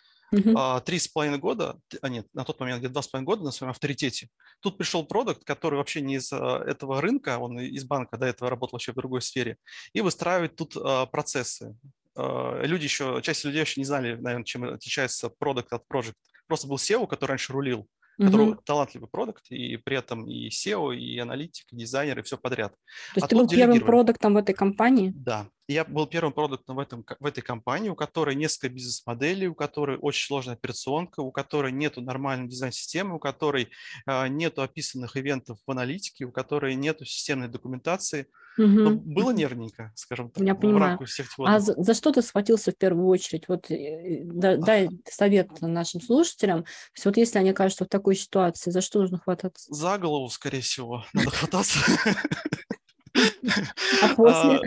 три 0.86 0.98
с 0.98 1.10
половиной 1.10 1.40
года, 1.40 1.78
а 2.02 2.08
нет, 2.08 2.26
на 2.34 2.46
тот 2.46 2.58
момент 2.62 2.80
где-то 2.80 2.94
два 2.94 3.02
с 3.02 3.08
половиной 3.10 3.26
года 3.26 3.44
на 3.44 3.52
своем 3.52 3.72
авторитете. 3.72 4.30
Тут 4.62 4.78
пришел 4.78 5.06
продукт, 5.06 5.44
который 5.44 5.76
вообще 5.76 6.00
не 6.00 6.16
из 6.16 6.32
а, 6.32 6.64
этого 6.66 7.02
рынка, 7.02 7.38
он 7.38 7.60
из 7.60 7.84
банка 7.84 8.18
до 8.18 8.28
этого 8.28 8.50
работал 8.50 8.76
вообще 8.76 8.94
в 8.94 8.96
другой 8.96 9.22
сфере, 9.22 9.58
и 9.92 10.00
выстраивает 10.00 10.56
тут 10.56 10.78
а, 10.78 11.06
процессы. 11.06 11.76
Люди 12.16 12.84
еще, 12.84 13.22
часть 13.24 13.44
людей 13.44 13.62
еще 13.62 13.80
не 13.80 13.86
знали, 13.86 14.16
наверное, 14.16 14.44
чем 14.44 14.64
отличается 14.64 15.30
продукт 15.30 15.72
от 15.74 15.84
project. 15.90 16.16
Просто 16.48 16.68
был 16.68 16.76
SEO, 16.78 17.08
который 17.08 17.32
раньше 17.32 17.54
рулил, 17.54 17.88
который 18.26 18.50
угу. 18.52 18.62
талантливый 18.64 19.10
продукт, 19.10 19.50
и 19.50 19.78
при 19.78 19.98
этом 19.98 20.28
и 20.28 20.50
SEO, 20.50 20.96
и 20.96 21.18
аналитик, 21.20 21.66
и 21.72 21.76
дизайнер, 21.76 22.20
и 22.20 22.22
все 22.22 22.38
подряд. 22.38 22.72
То 22.72 23.18
есть 23.18 23.26
а 23.26 23.28
ты 23.28 23.36
был 23.36 23.48
первым 23.48 23.80
продуктом 23.82 24.34
в 24.34 24.38
этой 24.38 24.54
компании? 24.54 25.12
Да. 25.16 25.48
Я 25.68 25.86
был 25.86 26.06
первым 26.08 26.34
продуктом 26.34 26.76
в, 26.76 26.80
этом, 26.80 27.06
в 27.20 27.26
этой 27.26 27.42
компании, 27.42 27.90
у 27.90 27.96
которой 27.96 28.36
несколько 28.36 28.70
бизнес-моделей, 28.70 29.48
у 29.48 29.56
которой 29.56 29.98
очень 29.98 30.26
сложная 30.26 30.56
операционка, 30.56 31.22
у 31.22 31.32
которой 31.32 31.72
нет 31.72 31.98
нормальной 31.98 32.48
дизайн-системы, 32.48 33.16
у 33.16 33.20
которой 33.20 33.70
э, 34.06 34.28
нет 34.28 34.60
описанных 34.60 35.16
ивентов 35.18 35.60
в 35.66 35.72
аналитике, 35.72 36.26
у 36.26 36.32
которой 36.32 36.76
нет 36.76 37.00
системной 37.00 37.48
документации. 37.48 38.28
Угу. 38.58 39.02
было 39.06 39.32
нервненько, 39.32 39.94
скажем 39.96 40.30
так, 40.30 40.44
Я 40.44 40.56
понимаю. 40.56 41.00
А 41.40 41.60
за, 41.60 41.74
за 41.82 41.94
что 41.94 42.12
ты 42.12 42.22
схватился 42.22 42.72
в 42.72 42.78
первую 42.78 43.08
очередь? 43.08 43.48
Вот 43.48 43.72
э, 43.72 44.24
да, 44.26 44.58
дай 44.58 44.90
совет 45.10 45.62
нашим 45.62 46.02
слушателям. 46.02 46.66
Вот 47.06 47.16
если 47.16 47.40
они 47.40 47.52
окажутся 47.52 47.86
в 47.86 47.88
такой 47.88 48.16
ситуации, 48.16 48.72
за 48.72 48.82
что 48.82 49.00
нужно 49.00 49.20
хвататься? 49.20 49.74
За 49.74 49.98
голову, 49.98 50.28
скорее 50.30 50.62
всего, 50.62 51.06
надо 51.14 51.30
хвататься. 51.30 51.80
А 53.14 54.16
после? 54.16 54.58
А, 54.58 54.60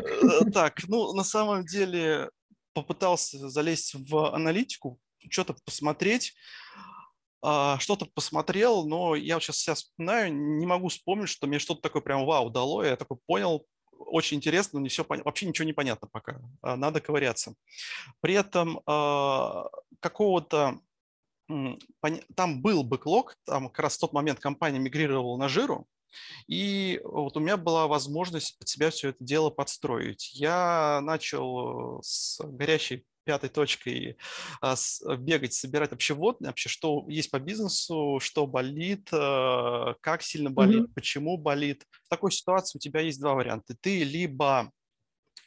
э, 0.46 0.50
так, 0.50 0.80
ну, 0.88 1.12
на 1.12 1.24
самом 1.24 1.64
деле 1.64 2.30
попытался 2.72 3.48
залезть 3.48 3.94
в 3.94 4.34
аналитику, 4.34 4.98
что-то 5.30 5.54
посмотреть, 5.64 6.34
а, 7.42 7.78
что-то 7.78 8.06
посмотрел, 8.06 8.86
но 8.86 9.14
я 9.14 9.38
сейчас 9.40 9.58
себя 9.58 9.74
вспоминаю, 9.74 10.34
не 10.34 10.66
могу 10.66 10.88
вспомнить, 10.88 11.28
что 11.28 11.46
мне 11.46 11.58
что-то 11.58 11.82
такое 11.82 12.02
прям 12.02 12.26
вау 12.26 12.50
дало, 12.50 12.84
я 12.84 12.96
такой 12.96 13.18
понял, 13.26 13.66
очень 13.92 14.38
интересно, 14.38 14.78
но 14.78 14.82
не 14.82 14.88
все 14.88 15.04
понятно, 15.04 15.28
вообще 15.28 15.46
ничего 15.46 15.66
не 15.66 15.72
понятно 15.72 16.08
пока, 16.10 16.40
надо 16.62 17.00
ковыряться. 17.00 17.54
При 18.20 18.34
этом 18.34 18.80
какого-то 20.00 20.80
там 21.46 22.62
был 22.62 22.82
бэклог, 22.82 23.36
там 23.44 23.68
как 23.68 23.78
раз 23.78 23.96
в 23.96 24.00
тот 24.00 24.12
момент 24.12 24.40
компания 24.40 24.78
мигрировала 24.78 25.36
на 25.36 25.48
жиру, 25.48 25.86
и 26.46 27.00
вот 27.04 27.36
у 27.36 27.40
меня 27.40 27.56
была 27.56 27.86
возможность 27.86 28.58
под 28.58 28.68
себя 28.68 28.90
все 28.90 29.10
это 29.10 29.22
дело 29.24 29.50
подстроить. 29.50 30.32
Я 30.34 31.00
начал 31.02 32.00
с 32.02 32.40
горящей 32.44 33.04
пятой 33.24 33.48
точкой 33.48 34.18
а, 34.60 34.76
с, 34.76 35.02
бегать, 35.16 35.54
собирать 35.54 35.90
вообще 35.90 36.14
вот 36.14 36.40
вообще 36.40 36.68
что 36.68 37.04
есть 37.08 37.30
по 37.30 37.38
бизнесу, 37.38 38.18
что 38.20 38.46
болит, 38.46 39.08
как 39.10 40.22
сильно 40.22 40.50
болит, 40.50 40.82
mm-hmm. 40.82 40.94
почему 40.94 41.38
болит. 41.38 41.84
В 42.04 42.08
такой 42.08 42.32
ситуации 42.32 42.78
у 42.78 42.80
тебя 42.80 43.00
есть 43.00 43.20
два 43.20 43.34
варианта. 43.34 43.74
Ты 43.80 44.04
либо 44.04 44.70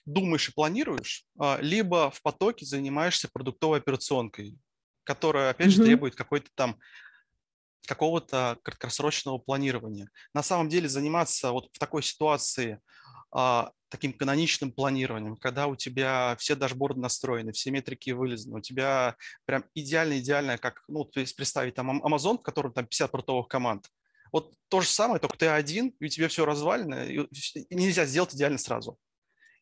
думаешь 0.05 0.49
и 0.49 0.53
планируешь, 0.53 1.25
либо 1.59 2.09
в 2.11 2.21
потоке 2.21 2.65
занимаешься 2.65 3.29
продуктовой 3.31 3.79
операционкой, 3.79 4.57
которая, 5.03 5.51
опять 5.51 5.71
же, 5.71 5.81
mm-hmm. 5.81 5.85
требует 5.85 6.15
какой-то 6.15 6.49
там 6.55 6.79
какого-то 7.85 8.57
краткосрочного 8.63 9.37
планирования. 9.37 10.09
На 10.33 10.43
самом 10.43 10.69
деле 10.69 10.89
заниматься 10.89 11.51
вот 11.51 11.69
в 11.71 11.79
такой 11.79 12.03
ситуации 12.03 12.79
а, 13.31 13.71
таким 13.89 14.13
каноничным 14.13 14.71
планированием, 14.71 15.37
когда 15.37 15.67
у 15.67 15.75
тебя 15.75 16.35
все 16.39 16.55
дашборды 16.55 16.99
настроены, 16.99 17.51
все 17.51 17.71
метрики 17.71 18.11
вылезаны, 18.11 18.57
у 18.57 18.61
тебя 18.61 19.15
прям 19.45 19.65
идеально-идеально, 19.73 20.57
как, 20.57 20.83
ну, 20.87 21.05
то 21.05 21.19
есть 21.19 21.35
представить 21.35 21.75
там 21.75 22.01
Amazon, 22.05 22.37
в 22.37 22.41
котором 22.41 22.73
там 22.73 22.85
50 22.85 23.11
портовых 23.11 23.47
команд, 23.47 23.87
вот 24.31 24.53
то 24.67 24.81
же 24.81 24.87
самое, 24.87 25.19
только 25.19 25.37
ты 25.37 25.47
один, 25.47 25.93
и 25.99 26.05
у 26.05 26.09
тебя 26.09 26.27
все 26.27 26.45
развалено, 26.45 27.05
и 27.05 27.75
нельзя 27.75 28.05
сделать 28.05 28.35
идеально 28.35 28.57
сразу. 28.57 28.97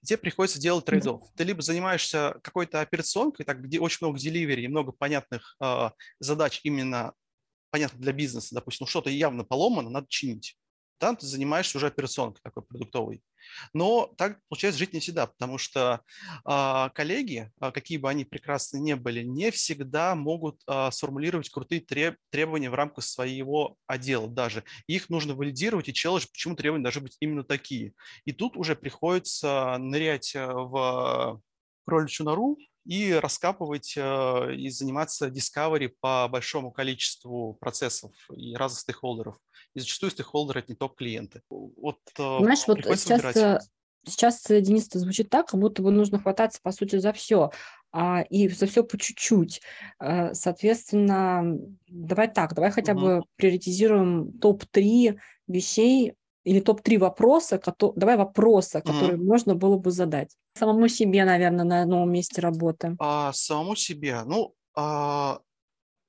И 0.01 0.05
тебе 0.05 0.17
приходится 0.17 0.59
делать 0.59 0.85
трейдов. 0.85 1.21
Ты 1.35 1.43
либо 1.43 1.61
занимаешься 1.61 2.35
какой-то 2.43 2.81
операционкой, 2.81 3.45
так, 3.45 3.61
где 3.61 3.79
очень 3.79 3.99
много 4.01 4.19
деливери 4.19 4.61
и 4.61 4.67
много 4.67 4.91
понятных 4.91 5.55
э, 5.61 5.89
задач 6.19 6.61
именно 6.63 7.13
понятно 7.69 7.99
для 7.99 8.13
бизнеса, 8.13 8.55
допустим, 8.55 8.85
ну, 8.85 8.87
что-то 8.87 9.09
явно 9.09 9.43
поломано, 9.43 9.89
надо 9.89 10.07
чинить. 10.09 10.57
Там 10.97 11.17
ты 11.17 11.25
занимаешься 11.25 11.77
уже 11.77 11.87
операционкой 11.87 12.41
такой 12.41 12.63
продуктовой. 12.63 13.21
Но 13.73 14.13
так 14.17 14.39
получается 14.47 14.79
жить 14.79 14.93
не 14.93 14.99
всегда, 14.99 15.27
потому 15.27 15.57
что 15.57 16.01
э, 16.49 16.89
коллеги, 16.93 17.51
э, 17.61 17.71
какие 17.71 17.97
бы 17.97 18.09
они 18.09 18.23
прекрасны 18.23 18.77
не 18.77 18.95
были, 18.95 19.21
не 19.21 19.51
всегда 19.51 20.15
могут 20.15 20.61
э, 20.67 20.89
сформулировать 20.91 21.49
крутые 21.49 21.81
треб- 21.81 22.17
требования 22.29 22.69
в 22.69 22.75
рамках 22.75 23.03
своего 23.03 23.75
отдела 23.87 24.27
даже. 24.27 24.63
Их 24.87 25.09
нужно 25.09 25.35
валидировать 25.35 25.89
и 25.89 25.93
челлендж, 25.93 26.27
почему 26.31 26.55
требования 26.55 26.83
должны 26.83 27.01
быть 27.01 27.17
именно 27.19 27.43
такие. 27.43 27.93
И 28.23 28.31
тут 28.31 28.55
уже 28.55 28.75
приходится 28.75 29.77
нырять 29.77 30.33
э, 30.33 30.45
в 30.47 31.41
кроличью 31.85 32.25
нору, 32.25 32.57
и 32.85 33.13
раскапывать 33.13 33.95
э, 33.97 34.55
и 34.55 34.69
заниматься 34.69 35.27
discovery 35.27 35.91
по 35.99 36.27
большому 36.27 36.71
количеству 36.71 37.55
процессов 37.55 38.11
и 38.31 38.55
разных 38.55 38.81
стейкхолдеров. 38.81 39.37
И 39.73 39.79
зачастую 39.79 40.11
стейкхолдеры– 40.11 40.59
это 40.61 40.71
не 40.71 40.75
только 40.75 40.95
клиенты. 40.95 41.41
Вот, 41.49 41.97
э, 42.17 42.37
Знаешь, 42.39 42.67
вот 42.67 42.79
сейчас, 42.83 43.09
выбирать. 43.09 43.37
Э, 43.37 43.59
сейчас, 44.05 44.43
Денис, 44.47 44.87
это 44.87 44.99
звучит 44.99 45.29
так, 45.29 45.47
как 45.47 45.59
будто 45.59 45.81
бы 45.81 45.91
нужно 45.91 46.19
хвататься, 46.19 46.59
по 46.61 46.71
сути, 46.71 46.97
за 46.97 47.11
все 47.11 47.51
а, 47.91 48.21
и 48.29 48.47
за 48.49 48.67
все 48.67 48.83
по 48.83 48.97
чуть-чуть. 48.99 49.61
Соответственно, 50.33 51.57
давай 51.87 52.31
так, 52.31 52.53
давай 52.53 52.69
хотя 52.69 52.93
угу. 52.93 53.01
бы 53.01 53.23
приоритизируем 53.35 54.37
топ-3 54.39 55.17
вещей, 55.47 56.13
или 56.45 56.59
топ-3 56.59 56.99
вопроса, 56.99 57.57
которые, 57.57 57.99
давай 57.99 58.17
вопроса, 58.17 58.81
которые 58.81 59.17
mm-hmm. 59.17 59.23
можно 59.23 59.55
было 59.55 59.77
бы 59.77 59.91
задать. 59.91 60.35
Самому 60.53 60.87
себе, 60.87 61.25
наверное, 61.25 61.65
на 61.65 61.85
новом 61.85 62.11
месте 62.11 62.39
работы. 62.39 62.95
А, 62.99 63.33
самому 63.33 63.75
себе. 63.75 64.21
Ну, 64.25 64.53
а, 64.75 65.39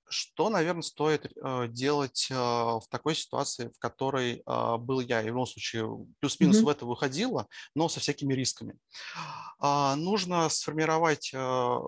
что, 0.09 0.51
наверное, 0.51 0.83
стоит 0.83 1.33
а, 1.42 1.66
делать 1.66 2.29
а, 2.31 2.79
в 2.79 2.87
такой 2.88 3.14
ситуации, 3.14 3.70
в 3.75 3.79
которой 3.79 4.42
а, 4.44 4.77
был 4.77 5.01
я? 5.01 5.22
И 5.22 5.25
в 5.25 5.29
любом 5.29 5.46
случае 5.46 5.88
плюс-минус 6.20 6.59
mm-hmm. 6.59 6.64
в 6.64 6.68
это 6.68 6.85
выходило, 6.85 7.49
но 7.75 7.88
со 7.88 8.01
всякими 8.01 8.35
рисками. 8.35 8.77
А, 9.59 9.96
нужно 9.96 10.51
сформировать 10.51 11.33
а, 11.35 11.81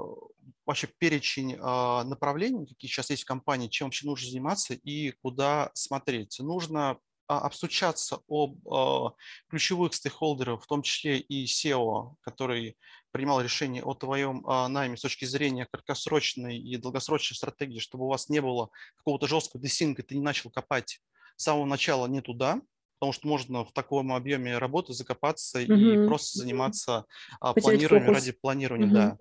вообще 0.68 0.86
перечень 0.98 1.54
э, 1.54 1.58
направлений, 2.04 2.66
какие 2.66 2.90
сейчас 2.90 3.08
есть 3.08 3.22
в 3.22 3.26
компании, 3.26 3.68
чем 3.68 3.86
вообще 3.86 4.06
нужно 4.06 4.28
заниматься 4.28 4.74
и 4.74 5.12
куда 5.22 5.70
смотреть. 5.72 6.38
Нужно 6.40 6.90
а, 6.90 6.98
обстучаться 7.28 8.20
об 8.26 8.66
а, 8.66 9.12
ключевых 9.50 9.92
стейкхолдеров, 9.94 10.64
в 10.64 10.66
том 10.66 10.82
числе 10.82 11.18
и 11.18 11.44
SEO, 11.44 12.14
который 12.22 12.76
принимал 13.10 13.40
решение 13.42 13.82
о 13.82 13.94
твоем 13.94 14.44
а, 14.46 14.66
найме 14.68 14.96
с 14.96 15.02
точки 15.02 15.26
зрения 15.26 15.66
краткосрочной 15.70 16.58
и 16.58 16.76
долгосрочной 16.78 17.36
стратегии, 17.36 17.80
чтобы 17.80 18.06
у 18.06 18.08
вас 18.08 18.30
не 18.30 18.40
было 18.40 18.70
какого-то 18.96 19.26
жесткого 19.26 19.62
дессинга, 19.62 20.02
ты 20.02 20.14
не 20.14 20.22
начал 20.22 20.50
копать 20.50 21.00
с 21.36 21.44
самого 21.44 21.66
начала 21.66 22.06
не 22.06 22.22
туда, 22.22 22.62
потому 22.98 23.12
что 23.12 23.28
можно 23.28 23.64
в 23.64 23.72
таком 23.72 24.12
объеме 24.12 24.56
работы 24.56 24.94
закопаться 24.94 25.60
угу. 25.60 25.72
и 25.72 26.06
просто 26.06 26.38
заниматься 26.38 27.04
Потерять 27.40 27.62
планированием 27.62 28.14
ради 28.14 28.32
планирования, 28.32 28.86
угу. 28.86 28.94
да 28.94 29.18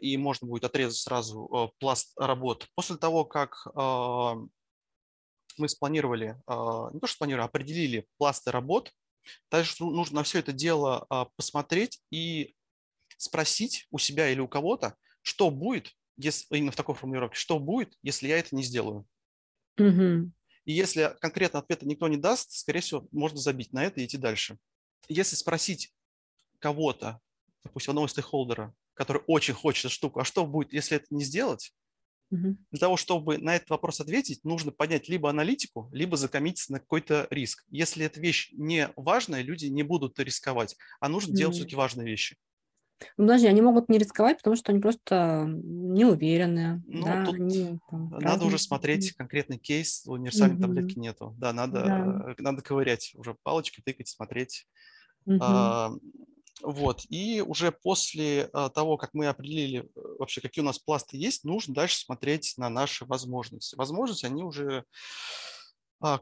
и 0.00 0.16
можно 0.16 0.46
будет 0.46 0.64
отрезать 0.64 0.98
сразу 0.98 1.72
пласт 1.78 2.12
работ. 2.16 2.66
После 2.74 2.96
того, 2.96 3.24
как 3.24 3.66
мы 5.58 5.68
спланировали, 5.68 6.36
а, 6.46 6.90
не 6.92 7.00
то 7.00 7.06
что 7.06 7.16
спланировали, 7.16 7.44
а 7.44 7.48
определили 7.48 8.06
пласты 8.18 8.50
работ, 8.50 8.92
дальше 9.50 9.84
нужно 9.84 10.16
на 10.16 10.22
все 10.22 10.38
это 10.38 10.52
дело 10.52 11.06
а, 11.08 11.26
посмотреть 11.36 12.00
и 12.10 12.54
спросить 13.16 13.86
у 13.90 13.98
себя 13.98 14.28
или 14.30 14.40
у 14.40 14.48
кого-то, 14.48 14.96
что 15.22 15.50
будет, 15.50 15.92
если, 16.16 16.56
именно 16.56 16.72
в 16.72 16.76
такой 16.76 16.94
формулировке, 16.94 17.36
что 17.36 17.58
будет, 17.58 17.94
если 18.02 18.28
я 18.28 18.38
это 18.38 18.54
не 18.54 18.62
сделаю. 18.62 19.06
Угу. 19.78 20.32
И 20.64 20.72
если 20.72 21.16
конкретно 21.20 21.60
ответа 21.60 21.86
никто 21.86 22.08
не 22.08 22.16
даст, 22.16 22.52
скорее 22.52 22.80
всего, 22.80 23.06
можно 23.10 23.38
забить 23.38 23.72
на 23.72 23.84
это 23.84 24.00
и 24.00 24.04
идти 24.04 24.16
дальше. 24.16 24.58
Если 25.08 25.36
спросить 25.36 25.92
кого-то, 26.58 27.20
допустим, 27.64 27.92
одного 27.92 28.08
стейкхолдера, 28.08 28.74
который 28.94 29.22
очень 29.26 29.54
хочет 29.54 29.86
эту 29.86 29.94
штуку, 29.94 30.20
а 30.20 30.24
что 30.24 30.46
будет, 30.46 30.72
если 30.72 30.96
это 30.96 31.06
не 31.10 31.24
сделать, 31.24 31.72
для 32.32 32.80
того, 32.80 32.96
чтобы 32.96 33.38
на 33.38 33.56
этот 33.56 33.68
вопрос 33.70 34.00
ответить, 34.00 34.42
нужно 34.44 34.72
поднять 34.72 35.08
либо 35.08 35.28
аналитику, 35.28 35.90
либо 35.92 36.16
закоммититься 36.16 36.72
на 36.72 36.80
какой-то 36.80 37.26
риск. 37.30 37.64
Если 37.68 38.06
эта 38.06 38.20
вещь 38.20 38.50
не 38.52 38.88
важная, 38.96 39.42
люди 39.42 39.66
не 39.66 39.82
будут 39.82 40.18
рисковать, 40.18 40.76
а 41.00 41.08
нужно 41.08 41.32
mm-hmm. 41.32 41.36
делать 41.36 41.56
все-таки 41.56 41.76
важные 41.76 42.06
вещи. 42.06 42.36
Ну, 43.16 43.26
подожди, 43.26 43.48
они 43.48 43.60
могут 43.60 43.88
не 43.88 43.98
рисковать, 43.98 44.38
потому 44.38 44.56
что 44.56 44.72
они 44.72 44.80
просто 44.80 45.44
не 45.46 46.04
уверены. 46.04 46.82
Ну, 46.86 47.04
да, 47.04 47.24
тут 47.24 47.34
они, 47.34 47.78
там, 47.90 48.10
надо 48.10 48.24
разные... 48.24 48.48
уже 48.48 48.58
смотреть 48.58 49.12
конкретный 49.12 49.58
кейс, 49.58 50.04
универсальной 50.06 50.56
mm-hmm. 50.56 50.60
таблетки 50.60 50.98
нету. 50.98 51.34
Да, 51.36 51.52
надо, 51.52 51.84
да. 51.84 52.34
надо 52.38 52.62
ковырять 52.62 53.12
уже 53.14 53.36
палочкой, 53.42 53.82
тыкать, 53.84 54.08
смотреть. 54.08 54.66
Mm-hmm. 55.26 55.38
А, 55.40 55.92
вот. 56.62 57.04
И 57.08 57.40
уже 57.40 57.72
после 57.72 58.48
а, 58.52 58.68
того, 58.68 58.96
как 58.96 59.10
мы 59.14 59.26
определили 59.26 59.80
э, 59.80 60.00
вообще, 60.18 60.40
какие 60.40 60.62
у 60.62 60.66
нас 60.66 60.78
пласты 60.78 61.16
есть, 61.16 61.44
нужно 61.44 61.74
дальше 61.74 61.98
смотреть 61.98 62.54
на 62.56 62.68
наши 62.68 63.04
возможности. 63.04 63.74
Возможности, 63.74 64.26
они 64.26 64.44
уже 64.44 64.84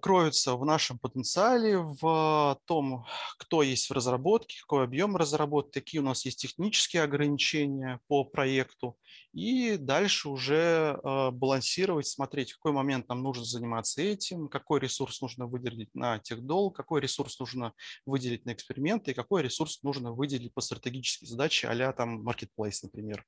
кроются 0.00 0.56
в 0.56 0.64
нашем 0.64 0.98
потенциале, 0.98 1.78
в 1.78 2.60
том, 2.66 3.06
кто 3.38 3.62
есть 3.62 3.88
в 3.88 3.92
разработке, 3.92 4.60
какой 4.60 4.84
объем 4.84 5.16
разработки, 5.16 5.80
какие 5.80 6.00
у 6.00 6.04
нас 6.04 6.24
есть 6.24 6.40
технические 6.40 7.02
ограничения 7.02 8.00
по 8.06 8.24
проекту. 8.24 8.96
И 9.32 9.76
дальше 9.76 10.28
уже 10.28 10.98
а, 11.02 11.30
балансировать, 11.30 12.06
смотреть, 12.06 12.52
в 12.52 12.56
какой 12.56 12.72
момент 12.72 13.08
нам 13.08 13.22
нужно 13.22 13.44
заниматься 13.44 14.02
этим, 14.02 14.48
какой 14.48 14.80
ресурс 14.80 15.20
нужно 15.20 15.46
выделить 15.46 15.94
на 15.94 16.18
техдолг, 16.18 16.76
какой 16.76 17.00
ресурс 17.00 17.38
нужно 17.38 17.72
выделить 18.04 18.44
на 18.44 18.52
эксперименты, 18.52 19.12
и 19.12 19.14
какой 19.14 19.42
ресурс 19.42 19.82
нужно 19.82 20.12
выделить 20.12 20.52
по 20.52 20.60
стратегической 20.60 21.26
задаче 21.26 21.68
а 21.68 21.92
там 21.92 22.28
marketplace, 22.28 22.80
например 22.82 23.24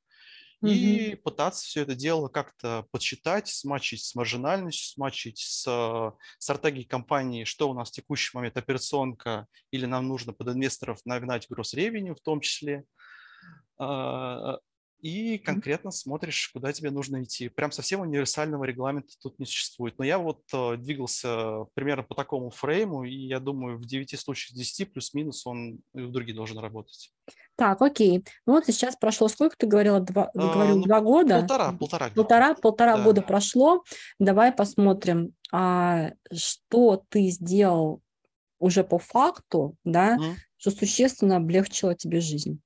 и 0.63 1.15
пытаться 1.17 1.65
все 1.65 1.83
это 1.83 1.95
дело 1.95 2.29
как-то 2.29 2.87
подсчитать, 2.91 3.49
смачить 3.49 4.05
с 4.05 4.15
маржинальностью, 4.15 4.95
смачить 4.95 5.39
с 5.39 5.67
э, 5.67 6.13
стратегией 6.39 6.85
компании, 6.85 7.45
что 7.45 7.69
у 7.69 7.75
нас 7.75 7.91
в 7.91 7.93
текущий 7.93 8.37
момент 8.37 8.57
операционка, 8.57 9.47
или 9.71 9.87
нам 9.87 10.09
нужно 10.09 10.33
под 10.33 10.49
инвесторов 10.49 11.01
нагнать 11.05 11.49
гросс 11.49 11.75
ревеню 11.75 12.15
в 12.15 12.21
том 12.21 12.41
числе. 12.41 12.85
И 15.03 15.37
конкретно 15.39 15.91
смотришь, 15.91 16.51
куда 16.53 16.73
тебе 16.73 16.93
нужно 16.93 17.25
идти. 17.25 17.49
Прям 17.49 17.73
совсем 17.73 18.01
универсального 18.03 18.63
регламента 18.63 19.15
тут 19.21 19.37
не 19.41 19.47
существует. 19.47 19.99
Но 19.99 20.05
я 20.05 20.17
вот 20.19 20.43
э, 20.55 20.77
двигался 20.77 21.65
примерно 21.75 22.05
по 22.05 22.15
такому 22.15 22.51
фрейму, 22.51 23.03
и 23.03 23.13
я 23.13 23.41
думаю, 23.41 23.79
в 23.79 23.85
9 23.85 24.19
случаях 24.19 24.57
10 24.57 24.93
плюс-минус 24.93 25.45
он 25.45 25.81
и 25.93 26.03
в 26.03 26.13
другие 26.13 26.37
должен 26.37 26.59
работать. 26.59 27.13
Так, 27.57 27.83
окей. 27.83 28.25
Ну 28.47 28.53
вот 28.53 28.65
сейчас 28.67 28.95
прошло 28.95 29.27
сколько 29.27 29.57
ты 29.57 29.67
говорила? 29.67 29.99
Два, 29.99 30.31
а, 30.35 30.53
говорил, 30.55 30.79
ну, 30.79 30.85
два 30.85 31.01
года? 31.01 31.41
Полтора, 31.41 31.73
полтора. 31.73 32.11
Полтора, 32.11 32.55
полтора 32.55 32.97
да. 32.97 33.03
года 33.03 33.23
прошло. 33.23 33.83
Давай 34.21 34.53
посмотрим, 34.53 35.35
а, 35.53 36.13
что 36.33 37.03
ты 37.09 37.29
сделал 37.31 38.01
уже 38.61 38.85
по 38.85 39.01
факту, 39.01 39.75
да, 39.83 40.17
mm. 40.17 40.35
что 40.59 40.71
существенно 40.71 41.39
облегчило 41.39 41.97
тебе 41.97 42.21
жизнь. 42.21 42.61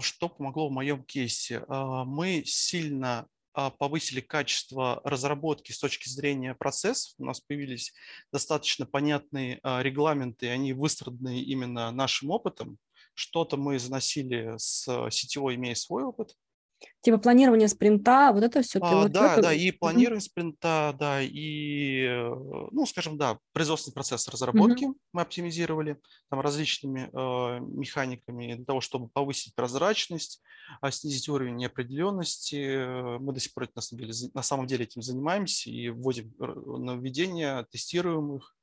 Что 0.00 0.28
помогло 0.28 0.68
в 0.68 0.72
моем 0.72 1.02
кейсе? 1.02 1.64
А, 1.68 2.04
мы 2.04 2.42
сильно 2.44 3.26
а, 3.54 3.70
повысили 3.70 4.20
качество 4.20 5.00
разработки 5.04 5.72
с 5.72 5.78
точки 5.78 6.08
зрения 6.08 6.54
процессов. 6.54 7.14
У 7.18 7.24
нас 7.24 7.40
появились 7.40 7.92
достаточно 8.32 8.86
понятные 8.86 9.60
а, 9.62 9.82
регламенты, 9.82 10.48
они 10.48 10.72
выстроены 10.72 11.40
именно 11.40 11.90
нашим 11.90 12.30
опытом. 12.30 12.78
Что-то 13.14 13.56
мы 13.56 13.78
заносили 13.78 14.54
с 14.56 15.10
сетевой, 15.10 15.56
имея 15.56 15.74
свой 15.74 16.04
опыт. 16.04 16.34
Типа 17.02 17.18
планирование 17.18 17.66
спринта, 17.66 18.30
вот 18.32 18.44
это 18.44 18.62
все. 18.62 18.78
А, 18.80 19.02
вот 19.02 19.10
да, 19.10 19.32
это... 19.32 19.42
да, 19.42 19.52
и 19.52 19.72
планирование 19.72 20.20
mm-hmm. 20.20 20.20
спринта, 20.20 20.96
да, 20.98 21.20
и, 21.20 22.04
э, 22.04 22.34
ну, 22.70 22.86
скажем, 22.86 23.18
да, 23.18 23.38
производственный 23.52 23.94
процесс 23.94 24.28
разработки 24.28 24.84
mm-hmm. 24.84 24.96
мы 25.12 25.22
оптимизировали 25.22 25.98
там 26.30 26.40
различными 26.40 27.10
э, 27.12 27.60
механиками 27.60 28.54
для 28.54 28.64
того, 28.64 28.80
чтобы 28.80 29.08
повысить 29.08 29.54
прозрачность, 29.56 30.42
э, 30.80 30.90
снизить 30.92 31.28
уровень 31.28 31.56
неопределенности. 31.56 33.18
Мы 33.18 33.32
до 33.32 33.40
сих 33.40 33.52
пор 33.52 33.68
на 33.74 33.82
самом 33.82 34.00
деле, 34.00 34.12
на 34.32 34.42
самом 34.42 34.66
деле 34.68 34.84
этим 34.84 35.02
занимаемся 35.02 35.70
и 35.70 35.88
вводим 35.88 36.32
э, 36.38 36.44
нововведения, 36.44 37.66
тестируем 37.70 38.36
их. 38.36 38.54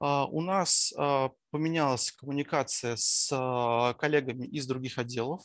Uh, 0.00 0.28
у 0.30 0.40
нас 0.42 0.92
uh, 0.96 1.30
поменялась 1.50 2.12
коммуникация 2.12 2.94
с 2.96 3.32
uh, 3.32 3.94
коллегами 3.94 4.46
из 4.46 4.66
других 4.66 4.98
отделов. 4.98 5.42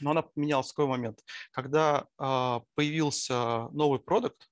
Но 0.00 0.12
она 0.12 0.22
поменялась 0.22 0.68
в 0.68 0.74
какой 0.74 0.86
момент? 0.86 1.20
Когда 1.50 2.06
а, 2.18 2.62
появился 2.74 3.68
новый 3.72 4.00
продукт, 4.00 4.50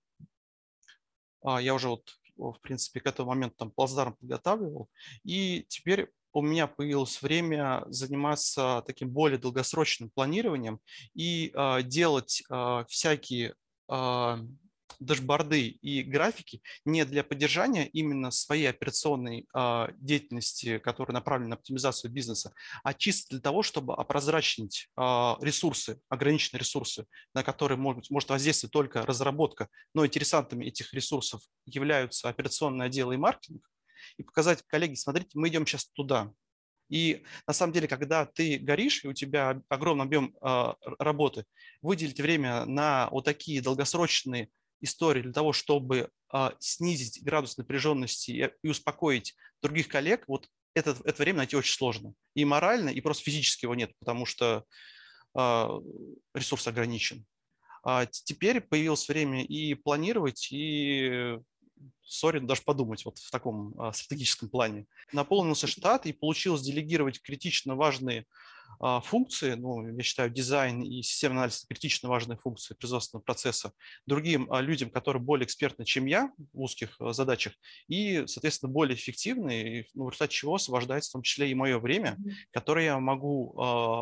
а, 1.42 1.60
я 1.60 1.74
уже 1.74 1.88
вот, 1.88 2.18
в 2.36 2.58
принципе, 2.60 3.00
к 3.00 3.06
этому 3.06 3.30
моменту 3.30 3.56
там 3.58 3.70
плацдарм 3.70 4.14
подготавливал, 4.14 4.88
и 5.24 5.64
теперь 5.68 6.10
у 6.32 6.42
меня 6.42 6.68
появилось 6.68 7.20
время 7.22 7.84
заниматься 7.88 8.84
таким 8.86 9.10
более 9.10 9.38
долгосрочным 9.38 10.10
планированием 10.10 10.80
и 11.12 11.50
э, 11.52 11.82
делать 11.82 12.44
всякие 12.86 13.56
дашборды 15.00 15.68
и 15.68 16.02
графики 16.02 16.62
не 16.84 17.04
для 17.04 17.24
поддержания 17.24 17.88
именно 17.88 18.30
своей 18.30 18.66
операционной 18.66 19.46
э, 19.52 19.88
деятельности, 19.96 20.78
которая 20.78 21.14
направлена 21.14 21.50
на 21.50 21.54
оптимизацию 21.56 22.10
бизнеса, 22.10 22.52
а 22.84 22.94
чисто 22.94 23.30
для 23.30 23.40
того, 23.40 23.62
чтобы 23.62 23.94
опрозрачнить 23.94 24.88
э, 24.96 25.00
ресурсы, 25.40 26.00
ограниченные 26.08 26.60
ресурсы, 26.60 27.06
на 27.34 27.42
которые 27.42 27.78
может, 27.78 28.10
может 28.10 28.28
воздействовать 28.28 28.72
только 28.72 29.04
разработка, 29.04 29.68
но 29.94 30.06
интересантами 30.06 30.66
этих 30.66 30.92
ресурсов 30.94 31.42
являются 31.64 32.28
операционное 32.28 32.86
отдел 32.86 33.10
и 33.12 33.16
маркетинг, 33.16 33.68
и 34.18 34.22
показать, 34.22 34.62
коллеги, 34.66 34.94
смотрите, 34.94 35.30
мы 35.34 35.48
идем 35.48 35.66
сейчас 35.66 35.86
туда, 35.86 36.32
и 36.90 37.24
на 37.46 37.54
самом 37.54 37.72
деле, 37.72 37.86
когда 37.88 38.26
ты 38.26 38.58
горишь, 38.58 39.04
и 39.04 39.08
у 39.08 39.12
тебя 39.12 39.62
огромный 39.68 40.04
объем 40.04 40.36
э, 40.42 40.72
работы, 40.98 41.44
выделить 41.80 42.20
время 42.20 42.66
на 42.66 43.08
вот 43.12 43.24
такие 43.24 43.62
долгосрочные 43.62 44.50
истории 44.80 45.22
для 45.22 45.32
того, 45.32 45.52
чтобы 45.52 46.10
а, 46.32 46.54
снизить 46.58 47.22
градус 47.22 47.56
напряженности 47.56 48.52
и, 48.62 48.68
успокоить 48.68 49.34
других 49.62 49.88
коллег, 49.88 50.24
вот 50.26 50.48
это, 50.74 50.96
это 51.04 51.22
время 51.22 51.38
найти 51.38 51.56
очень 51.56 51.74
сложно. 51.74 52.14
И 52.34 52.44
морально, 52.44 52.90
и 52.90 53.00
просто 53.00 53.24
физически 53.24 53.64
его 53.64 53.74
нет, 53.74 53.92
потому 53.98 54.26
что 54.26 54.64
а, 55.34 55.70
ресурс 56.34 56.66
ограничен. 56.66 57.26
А 57.82 58.06
теперь 58.06 58.60
появилось 58.60 59.08
время 59.08 59.44
и 59.44 59.74
планировать, 59.74 60.48
и 60.52 61.38
сори, 62.02 62.40
даже 62.40 62.62
подумать 62.62 63.04
вот 63.04 63.18
в 63.18 63.30
таком 63.30 63.74
а, 63.78 63.92
стратегическом 63.92 64.48
плане. 64.48 64.86
Наполнился 65.12 65.66
штат 65.66 66.06
и 66.06 66.12
получилось 66.12 66.62
делегировать 66.62 67.22
критично 67.22 67.76
важные 67.76 68.26
функции, 68.78 69.54
ну, 69.54 69.86
я 69.86 70.02
считаю, 70.02 70.30
дизайн 70.30 70.82
и 70.82 71.02
системный 71.02 71.38
анализ– 71.38 71.66
критично 71.68 72.08
важные 72.08 72.38
функции 72.38 72.74
производственного 72.74 73.22
процесса 73.22 73.72
другим 74.06 74.50
а, 74.50 74.60
людям, 74.60 74.90
которые 74.90 75.22
более 75.22 75.46
экспертны, 75.46 75.84
чем 75.84 76.06
я 76.06 76.30
в 76.52 76.60
узких 76.60 76.96
а, 76.98 77.12
задачах, 77.12 77.52
и, 77.88 78.24
соответственно, 78.26 78.72
более 78.72 78.96
эффективны, 78.96 79.86
ну, 79.94 80.04
в 80.04 80.10
результате 80.10 80.34
чего 80.34 80.54
освобождается 80.54 81.10
в 81.10 81.12
том 81.12 81.22
числе 81.22 81.50
и 81.50 81.54
мое 81.54 81.78
время, 81.78 82.16
которое 82.52 82.86
я 82.86 82.98
могу 82.98 83.54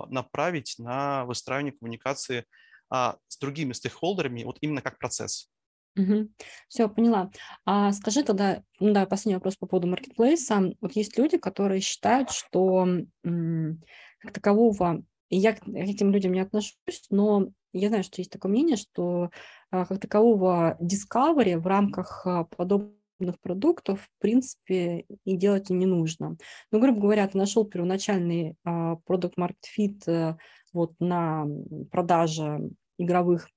направить 0.09 0.77
на 0.79 1.25
выстраивание 1.25 1.73
коммуникации 1.73 2.45
с 2.91 3.39
другими 3.41 3.73
стейкхолдерами, 3.73 4.45
вот 4.45 4.59
именно 4.61 4.81
как 4.81 4.99
процесс. 4.99 5.51
Угу. 5.97 6.29
Все, 6.69 6.89
поняла. 6.89 7.31
А 7.65 7.93
скажи 7.93 8.23
тогда, 8.23 8.63
ну 8.79 8.93
да, 8.93 9.07
последний 9.07 9.35
вопрос 9.35 9.57
по 9.57 9.67
поводу 9.67 9.89
маркетплейса. 9.89 10.73
Вот 10.81 10.93
есть 10.93 11.19
люди, 11.19 11.39
которые 11.39 11.81
считают, 11.81 12.31
что 12.31 12.87
м, 13.25 13.83
как 14.19 14.33
такового, 14.33 15.03
я 15.31 15.55
к 15.55 15.67
этим 15.69 16.11
людям 16.13 16.33
не 16.33 16.41
отношусь, 16.41 17.07
но 17.11 17.49
я 17.73 17.89
знаю, 17.89 18.03
что 18.03 18.21
есть 18.21 18.31
такое 18.31 18.51
мнение, 18.51 18.77
что 18.77 19.31
а, 19.71 19.85
как 19.85 20.01
такового 20.01 20.79
discovery 20.81 21.59
в 21.59 21.67
рамках 21.67 22.27
а, 22.27 22.45
подобных 22.45 23.41
продуктов, 23.43 24.03
в 24.03 24.21
принципе, 24.21 25.05
и 25.25 25.37
делать 25.37 25.71
не 25.71 25.87
нужно. 25.87 26.37
Ну, 26.71 26.81
грубо 26.81 27.01
говоря, 27.01 27.27
ты 27.29 27.37
нашел 27.37 27.65
первоначальный 27.65 28.57
продукт 29.05 29.37
uh, 29.37 29.49
market 29.49 29.57
fit 29.77 29.99
uh, 30.07 30.37
вот 30.73 30.95
на 31.01 31.45
продаже 31.91 32.61
игровых 32.97 33.49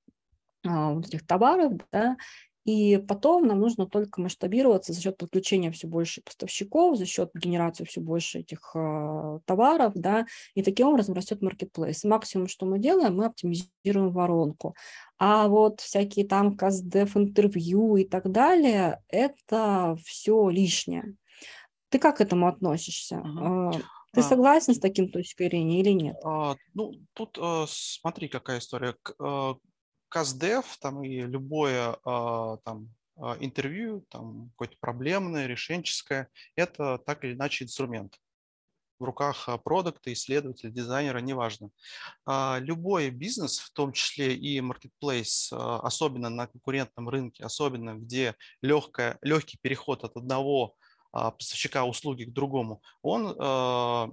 вот 0.63 1.08
этих 1.08 1.26
товаров, 1.26 1.74
да, 1.91 2.17
и 2.63 2.97
потом 2.97 3.47
нам 3.47 3.60
нужно 3.60 3.88
только 3.88 4.21
масштабироваться 4.21 4.93
за 4.93 5.02
счет 5.02 5.17
подключения 5.17 5.71
все 5.71 5.88
больше 5.88 6.21
поставщиков, 6.21 6.97
за 6.97 7.06
счет 7.06 7.32
генерации 7.34 7.86
все 7.86 8.02
больше 8.02 8.39
этих 8.39 8.71
э, 8.76 9.39
товаров, 9.45 9.93
да, 9.95 10.26
и 10.54 10.62
таким 10.62 10.88
образом 10.88 11.15
растет 11.15 11.41
маркетплейс. 11.41 12.04
Максимум, 12.04 12.47
что 12.47 12.65
мы 12.65 12.78
делаем, 12.78 13.15
мы 13.15 13.26
оптимизируем 13.26 14.12
воронку. 14.12 14.76
А 15.17 15.47
вот 15.47 15.82
всякие 15.82 16.28
там 16.28 16.56
каздев 16.56 17.17
интервью 17.17 17.95
и 17.95 18.04
так 18.04 18.32
далее, 18.32 19.02
это 19.08 19.97
все 20.04 20.50
лишнее. 20.50 21.15
Ты 21.89 22.00
как 22.00 22.17
к 22.17 22.21
этому 22.21 22.47
относишься? 22.47 23.15
Uh-huh. 23.15 23.82
Ты 24.13 24.24
согласен 24.24 24.71
а, 24.71 24.76
с 24.76 24.80
таким 24.80 25.10
точкой 25.10 25.47
зрения 25.47 25.80
или 25.80 25.91
нет? 25.91 26.17
А, 26.24 26.56
ну, 26.74 26.93
тут 27.13 27.38
а, 27.39 27.65
смотри, 27.67 28.28
какая 28.28 28.60
история. 28.60 28.95
Каздев 30.12 30.78
там 30.82 31.04
и 31.06 31.21
любое 31.21 31.97
а, 32.04 32.58
там 32.65 32.93
а, 33.15 33.38
интервью, 33.39 34.06
там 34.10 34.50
какое-то 34.52 34.76
проблемное, 34.82 35.47
решенческое, 35.47 36.28
это 36.58 36.97
так 36.97 37.24
или 37.24 37.34
иначе 37.34 37.63
инструмент 37.63 38.17
в 39.00 39.06
руках 39.06 39.47
а, 39.47 39.58
продукта, 39.58 40.12
исследователя, 40.12 40.69
дизайнера, 40.69 41.19
неважно. 41.19 41.69
Любой 42.28 43.10
бизнес, 43.10 43.60
в 43.60 43.71
том 43.71 43.93
числе 43.93 44.36
и 44.36 44.60
marketplace, 44.60 45.47
особенно 45.52 46.30
на 46.30 46.47
конкурентном 46.47 47.08
рынке, 47.08 47.45
особенно 47.45 47.95
где 47.95 48.36
легкая, 48.62 49.17
легкий 49.21 49.60
переход 49.62 50.04
от 50.04 50.17
одного 50.17 50.76
поставщика 51.12 51.86
услуги 51.86 52.24
к 52.24 52.34
другому, 52.34 52.82
он 53.02 53.36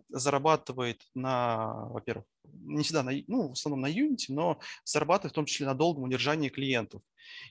зарабатывает 0.08 1.02
на, 1.14 1.86
во-первых, 1.90 2.24
не 2.52 2.82
всегда, 2.82 3.02
на, 3.02 3.12
ну, 3.26 3.48
в 3.48 3.52
основном 3.52 3.80
на 3.80 3.90
Unity, 3.92 4.26
но 4.28 4.58
зарабатывать 4.84 5.32
в 5.32 5.34
том 5.34 5.46
числе 5.46 5.66
на 5.66 5.74
долгом 5.74 6.04
удержании 6.04 6.48
клиентов. 6.48 7.02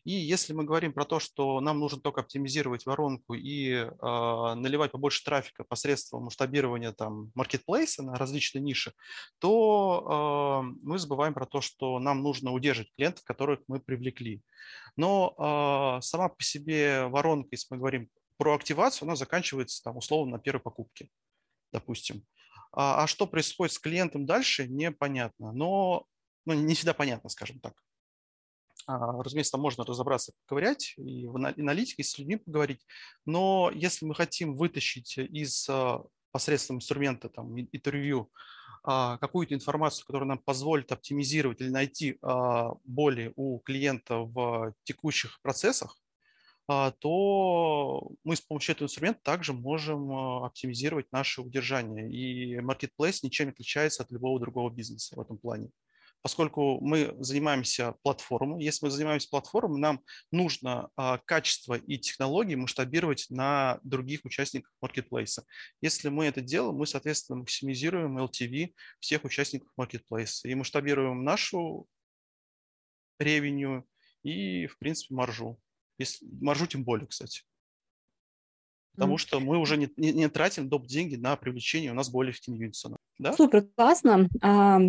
И 0.03 0.11
если 0.11 0.53
мы 0.53 0.63
говорим 0.63 0.93
про 0.93 1.05
то, 1.05 1.19
что 1.19 1.59
нам 1.59 1.79
нужно 1.79 2.01
только 2.01 2.21
оптимизировать 2.21 2.85
воронку 2.85 3.35
и 3.35 3.71
э, 3.71 3.89
наливать 4.01 4.91
побольше 4.91 5.23
трафика 5.23 5.63
посредством 5.63 6.23
масштабирования 6.25 6.91
там 6.93 7.31
маркетплейса 7.35 8.03
на 8.03 8.15
различные 8.15 8.61
ниши, 8.61 8.93
то 9.39 10.63
э, 10.65 10.77
мы 10.81 10.97
забываем 10.97 11.33
про 11.33 11.45
то, 11.45 11.61
что 11.61 11.99
нам 11.99 12.23
нужно 12.23 12.53
удерживать 12.53 12.91
клиентов, 12.95 13.23
которых 13.23 13.59
мы 13.67 13.79
привлекли. 13.79 14.41
Но 14.95 15.35
э, 15.37 16.01
сама 16.01 16.29
по 16.29 16.43
себе 16.43 17.05
воронка, 17.07 17.49
если 17.51 17.67
мы 17.71 17.77
говорим 17.77 18.09
про 18.37 18.55
активацию, 18.55 19.07
она 19.07 19.15
заканчивается 19.15 19.83
там 19.83 19.97
условно 19.97 20.37
на 20.37 20.39
первой 20.39 20.61
покупке, 20.61 21.09
допустим. 21.71 22.25
А, 22.71 23.03
а 23.03 23.07
что 23.07 23.27
происходит 23.27 23.73
с 23.73 23.79
клиентом 23.79 24.25
дальше, 24.25 24.67
непонятно. 24.67 25.51
Но 25.51 26.05
ну, 26.45 26.53
не 26.53 26.75
всегда 26.75 26.93
понятно, 26.93 27.29
скажем 27.29 27.59
так. 27.59 27.73
А, 28.85 29.21
разумеется, 29.21 29.51
там 29.51 29.61
можно 29.61 29.83
разобраться, 29.83 30.33
поковырять 30.45 30.93
и 30.97 31.27
в 31.27 31.35
аналитике 31.35 32.03
с 32.03 32.17
людьми 32.17 32.37
поговорить. 32.37 32.85
Но 33.25 33.71
если 33.73 34.05
мы 34.05 34.15
хотим 34.15 34.55
вытащить 34.55 35.17
из 35.17 35.67
а, 35.69 36.03
посредством 36.31 36.77
инструмента 36.77 37.29
там, 37.29 37.59
интервью 37.59 38.31
какую-то 38.83 39.53
информацию, 39.53 40.05
которая 40.05 40.29
нам 40.29 40.37
позволит 40.37 40.93
оптимизировать 40.93 41.59
или 41.59 41.67
найти 41.67 42.17
боли 42.85 43.33
у 43.35 43.59
клиента 43.59 44.19
в 44.19 44.73
текущих 44.83 45.41
процессах, 45.41 45.97
а, 45.97 46.06
то 46.67 48.11
мы 48.23 48.35
с 48.35 48.41
помощью 48.41 48.75
этого 48.75 48.85
инструмента 48.87 49.21
также 49.23 49.53
можем 49.53 50.11
а, 50.11 50.45
оптимизировать 50.47 51.11
наше 51.11 51.41
удержание. 51.41 52.11
И 52.11 52.57
Marketplace 52.57 53.19
ничем 53.23 53.45
не 53.45 53.51
отличается 53.51 54.03
от 54.03 54.11
любого 54.11 54.39
другого 54.39 54.69
бизнеса 54.69 55.15
в 55.15 55.21
этом 55.21 55.37
плане. 55.37 55.69
Поскольку 56.21 56.81
мы 56.81 57.15
занимаемся 57.19 57.93
платформой, 58.03 58.61
если 58.63 58.85
мы 58.85 58.91
занимаемся 58.91 59.29
платформой, 59.29 59.79
нам 59.79 60.03
нужно 60.31 60.89
а, 60.97 61.19
качество 61.19 61.75
и 61.75 61.97
технологии 61.97 62.55
масштабировать 62.55 63.27
на 63.29 63.79
других 63.83 64.25
участниках 64.25 64.71
маркетплейса. 64.81 65.45
Если 65.79 66.09
мы 66.09 66.25
это 66.25 66.41
делаем, 66.41 66.75
мы, 66.75 66.85
соответственно, 66.85 67.39
максимизируем 67.39 68.17
LTV 68.17 68.73
всех 68.99 69.23
участников 69.23 69.69
маркетплейса 69.77 70.49
и 70.49 70.55
масштабируем 70.55 71.23
нашу 71.23 71.87
ревеню 73.19 73.87
и, 74.23 74.67
в 74.67 74.77
принципе, 74.79 75.15
маржу. 75.15 75.57
Если, 75.97 76.27
маржу 76.41 76.67
тем 76.67 76.83
более, 76.83 77.07
кстати. 77.07 77.43
Потому 78.95 79.15
mm. 79.15 79.17
что 79.19 79.39
мы 79.39 79.57
уже 79.57 79.77
не, 79.77 79.89
не, 79.97 80.11
не 80.11 80.29
тратим 80.29 80.69
доп. 80.69 80.87
деньги 80.87 81.15
на 81.15 81.35
привлечение 81.35 81.91
у 81.91 81.95
нас 81.95 82.09
более 82.09 82.31
эффективного 82.31 82.63
юнисона. 82.63 82.97
Да? 83.19 83.33
Супер, 83.33 83.67
классно. 83.75 84.27
А, 84.41 84.79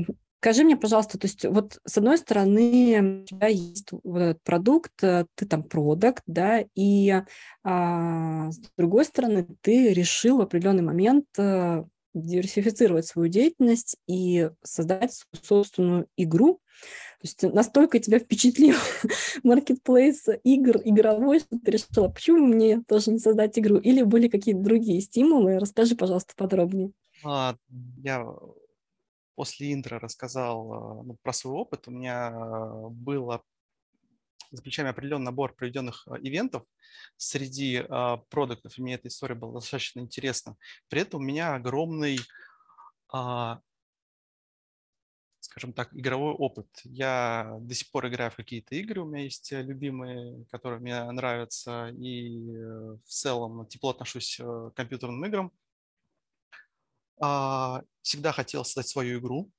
Скажи 0.41 0.63
мне, 0.63 0.77
пожалуйста, 0.77 1.19
то 1.19 1.27
есть 1.27 1.45
вот 1.45 1.81
с 1.85 1.99
одной 1.99 2.17
стороны 2.17 3.23
у 3.23 3.25
тебя 3.25 3.49
есть 3.49 3.89
вот 3.91 4.19
этот 4.21 4.43
продукт, 4.45 4.93
э, 5.03 5.27
ты 5.35 5.47
там 5.47 5.65
продукт, 5.65 6.23
да, 6.27 6.65
и 6.77 7.23
а, 7.65 8.53
с 8.53 8.61
другой 8.77 9.05
стороны 9.05 9.49
ты 9.63 9.93
решил 9.93 10.39
в 10.39 10.43
определенный 10.43 10.85
момент 10.85 11.27
а, 11.39 11.85
диверсифицировать 12.15 13.07
свою 13.07 13.29
деятельность 13.29 13.97
и 14.07 14.51
создать 14.63 15.13
свою 15.13 15.45
собственную 15.45 16.07
игру. 16.17 16.61
То 17.21 17.25
есть 17.25 17.43
настолько 17.43 17.99
тебя 17.99 18.19
впечатлил 18.21 18.77
маркетплейс 19.43 20.27
игр 20.45 20.81
игровой, 20.85 21.41
что 21.41 21.59
ты 21.59 21.73
решила, 21.73 22.09
почему 22.09 22.47
мне 22.47 22.83
тоже 22.87 23.11
не 23.11 23.19
создать 23.19 23.59
игру? 23.59 23.79
Или 23.79 24.03
были 24.03 24.29
какие-то 24.29 24.61
другие 24.61 25.01
стимулы? 25.01 25.59
Расскажи, 25.59 25.97
пожалуйста, 25.97 26.35
подробнее. 26.37 26.93
А, 27.25 27.57
я 28.03 28.25
после 29.35 29.73
интро 29.73 29.99
рассказал 29.99 30.73
э, 30.73 31.03
ну, 31.07 31.17
про 31.23 31.33
свой 31.33 31.55
опыт. 31.55 31.87
У 31.87 31.91
меня 31.91 32.31
э, 32.31 32.89
было 32.91 33.43
за 34.51 34.63
плечами 34.63 34.91
определенный 34.91 35.27
набор 35.27 35.55
проведенных 35.55 36.07
э, 36.09 36.17
ивентов 36.23 36.65
среди 37.17 37.85
продуктов, 38.31 38.79
и 38.79 38.83
мне 38.83 38.95
эта 38.95 39.09
история 39.09 39.35
была 39.35 39.55
достаточно 39.55 40.01
интересна. 40.01 40.57
При 40.89 41.03
этом 41.03 41.21
у 41.21 41.25
меня 41.25 41.55
огромный, 41.55 42.19
а, 43.13 43.61
скажем 45.41 45.73
так, 45.73 45.93
игровой 45.93 46.33
опыт. 46.35 46.69
Я 46.85 47.57
до 47.61 47.75
сих 47.75 47.91
пор 47.91 48.09
играю 48.09 48.31
в 48.31 48.37
какие-то 48.37 48.75
игры, 48.77 49.03
у 49.03 49.07
меня 49.07 49.25
есть 49.25 49.51
любимые, 49.53 50.45
которые 50.51 50.81
мне 50.81 51.11
нравятся, 51.11 51.89
и 51.99 52.57
в 53.05 53.09
целом 53.09 53.67
тепло 53.67 53.91
отношусь 53.91 54.37
к 54.39 54.71
компьютерным 54.77 55.25
играм. 55.25 55.53
А, 57.21 57.83
всегда 58.03 58.33
хотел 58.33 58.65
создать 58.65 58.89
свою 58.89 59.19
игру, 59.19 59.51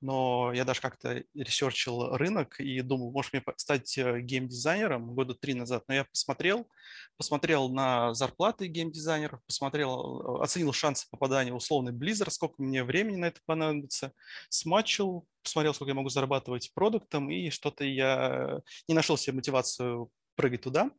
но 0.00 0.52
я 0.52 0.64
даже 0.64 0.80
как-то 0.80 1.22
ресерчил 1.34 2.16
рынок 2.16 2.60
и 2.60 2.80
думал, 2.80 3.10
может 3.10 3.32
мне 3.32 3.42
стать 3.56 3.96
э, 3.98 4.20
геймдизайнером 4.20 5.14
года 5.14 5.34
три 5.34 5.54
назад. 5.54 5.84
Но 5.88 5.94
я 5.94 6.04
посмотрел, 6.04 6.68
посмотрел 7.16 7.68
на 7.68 8.14
зарплаты 8.14 8.66
геймдизайнеров, 8.66 9.40
посмотрел, 9.46 10.40
э, 10.40 10.44
оценил 10.44 10.72
шансы 10.72 11.06
попадания 11.10 11.52
условный 11.52 11.92
Blizzard, 11.92 12.30
сколько 12.30 12.62
мне 12.62 12.84
времени 12.84 13.16
на 13.16 13.26
это 13.26 13.40
понадобится, 13.46 14.12
смачил, 14.48 15.26
посмотрел, 15.42 15.74
сколько 15.74 15.90
я 15.90 15.96
могу 15.96 16.08
зарабатывать 16.08 16.72
продуктом, 16.74 17.30
и 17.30 17.50
что-то 17.50 17.84
я 17.84 18.60
не 18.88 18.94
нашел 18.94 19.16
себе 19.16 19.36
мотивацию 19.36 20.10
прыгать 20.36 20.62
туда. 20.62 20.90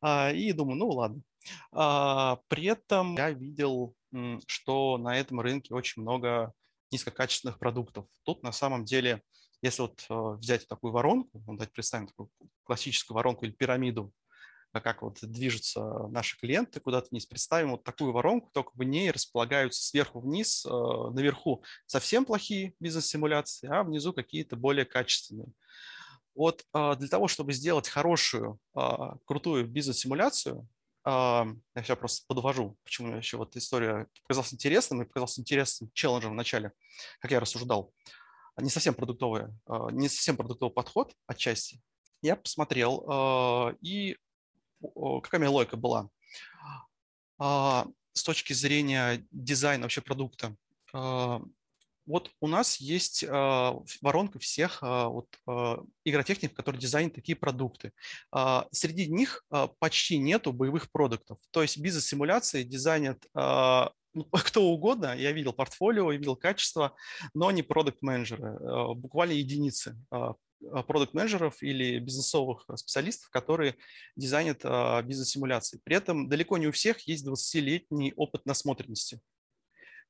А, 0.00 0.32
и 0.32 0.52
думаю, 0.52 0.76
ну 0.76 0.88
ладно. 0.88 1.22
А, 1.72 2.38
при 2.48 2.64
этом 2.66 3.16
я 3.16 3.30
видел 3.30 3.94
что 4.46 4.98
на 4.98 5.18
этом 5.18 5.40
рынке 5.40 5.74
очень 5.74 6.02
много 6.02 6.52
низкокачественных 6.92 7.58
продуктов. 7.58 8.06
Тут 8.24 8.42
на 8.42 8.52
самом 8.52 8.84
деле, 8.84 9.22
если 9.62 9.82
вот 9.82 10.04
э, 10.08 10.14
взять 10.38 10.68
такую 10.68 10.92
воронку, 10.92 11.42
ну, 11.46 11.54
давайте 11.54 11.72
представим 11.72 12.06
такую 12.06 12.30
классическую 12.64 13.16
воронку 13.16 13.44
или 13.44 13.52
пирамиду, 13.52 14.12
а 14.72 14.80
как 14.80 15.02
вот 15.02 15.18
движутся 15.22 16.08
наши 16.08 16.38
клиенты 16.38 16.80
куда-то 16.80 17.08
вниз. 17.10 17.26
Представим 17.26 17.72
вот 17.72 17.84
такую 17.84 18.12
воронку, 18.12 18.50
только 18.52 18.72
в 18.74 18.82
ней 18.82 19.10
располагаются 19.10 19.82
сверху 19.82 20.20
вниз, 20.20 20.64
э, 20.66 20.70
наверху 20.70 21.64
совсем 21.86 22.24
плохие 22.24 22.74
бизнес-симуляции, 22.80 23.68
а 23.68 23.82
внизу 23.82 24.12
какие-то 24.12 24.56
более 24.56 24.84
качественные. 24.84 25.48
Вот 26.34 26.64
э, 26.74 26.96
для 26.98 27.08
того, 27.08 27.28
чтобы 27.28 27.52
сделать 27.52 27.88
хорошую, 27.88 28.58
крутую 29.26 29.66
бизнес-симуляцию, 29.66 30.66
я 31.04 31.54
сейчас 31.76 31.98
просто 31.98 32.24
подвожу, 32.26 32.76
почему 32.84 33.16
еще 33.16 33.36
вот 33.36 33.56
история 33.56 34.06
показалась 34.22 34.54
интересным 34.54 35.02
и 35.02 35.04
показался 35.04 35.40
интересным 35.40 35.90
челленджем 35.94 36.32
в 36.32 36.36
начале, 36.36 36.72
как 37.20 37.30
я 37.30 37.40
рассуждал. 37.40 37.92
Не 38.56 38.70
совсем 38.70 38.94
продуктовый, 38.94 39.46
а, 39.66 39.90
не 39.90 40.08
совсем 40.08 40.36
продуктовый 40.36 40.74
подход 40.74 41.14
отчасти. 41.26 41.80
Я 42.20 42.36
посмотрел, 42.36 43.04
а, 43.08 43.74
и 43.80 44.16
какая 45.22 45.38
моя 45.38 45.50
логика 45.50 45.76
была. 45.76 46.08
А, 47.38 47.86
с 48.12 48.22
точки 48.22 48.52
зрения 48.52 49.26
дизайна 49.30 49.84
вообще 49.84 50.02
продукта, 50.02 50.54
вот 52.06 52.30
у 52.40 52.48
нас 52.48 52.78
есть 52.78 53.22
э, 53.22 53.28
воронка 54.00 54.38
всех 54.38 54.82
э, 54.82 55.04
вот, 55.06 55.28
э, 55.48 55.76
игротехник, 56.04 56.54
которые 56.54 56.80
дизайнят 56.80 57.14
такие 57.14 57.36
продукты. 57.36 57.92
Э, 58.34 58.62
среди 58.72 59.06
них 59.06 59.44
э, 59.52 59.68
почти 59.78 60.18
нету 60.18 60.52
боевых 60.52 60.90
продуктов. 60.90 61.38
То 61.50 61.62
есть 61.62 61.78
бизнес-симуляции 61.78 62.64
дизайнят 62.64 63.24
э, 63.34 63.84
кто 64.32 64.64
угодно. 64.64 65.14
Я 65.16 65.32
видел 65.32 65.52
портфолио, 65.52 66.10
я 66.10 66.18
видел 66.18 66.36
качество, 66.36 66.94
но 67.34 67.50
не 67.50 67.62
продукт-менеджеры. 67.62 68.94
Буквально 68.94 69.32
единицы 69.32 69.96
продукт-менеджеров 70.60 71.62
или 71.62 71.98
бизнесовых 71.98 72.66
специалистов, 72.76 73.30
которые 73.30 73.76
дизайнят 74.14 74.62
бизнес-симуляции. 75.04 75.80
При 75.82 75.96
этом 75.96 76.28
далеко 76.28 76.58
не 76.58 76.66
у 76.66 76.72
всех 76.72 77.00
есть 77.08 77.26
20-летний 77.26 78.12
опыт 78.14 78.44
насмотренности. 78.44 79.20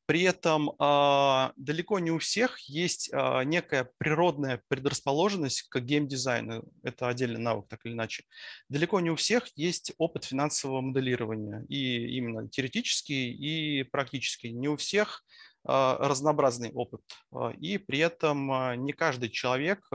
При 0.06 0.22
этом 0.22 0.72
а, 0.78 1.52
далеко 1.56 1.98
не 2.00 2.10
у 2.10 2.18
всех 2.18 2.58
есть 2.60 3.10
а, 3.12 3.44
некая 3.44 3.90
природная 3.98 4.60
предрасположенность 4.68 5.62
к 5.62 5.78
геймдизайну. 5.78 6.64
Это 6.82 7.08
отдельный 7.08 7.38
навык, 7.38 7.68
так 7.68 7.80
или 7.84 7.92
иначе. 7.92 8.24
Далеко 8.68 8.98
не 9.00 9.10
у 9.10 9.16
всех 9.16 9.46
есть 9.56 9.92
опыт 9.98 10.24
финансового 10.24 10.80
моделирования, 10.80 11.64
и 11.68 12.16
именно 12.16 12.48
теоретический 12.48 13.32
и 13.32 13.84
практический. 13.84 14.50
Не 14.52 14.68
у 14.68 14.76
всех 14.76 15.24
а, 15.64 15.96
разнообразный 15.98 16.72
опыт. 16.72 17.02
И 17.60 17.78
при 17.78 18.00
этом 18.00 18.84
не 18.84 18.92
каждый 18.92 19.30
человек 19.30 19.88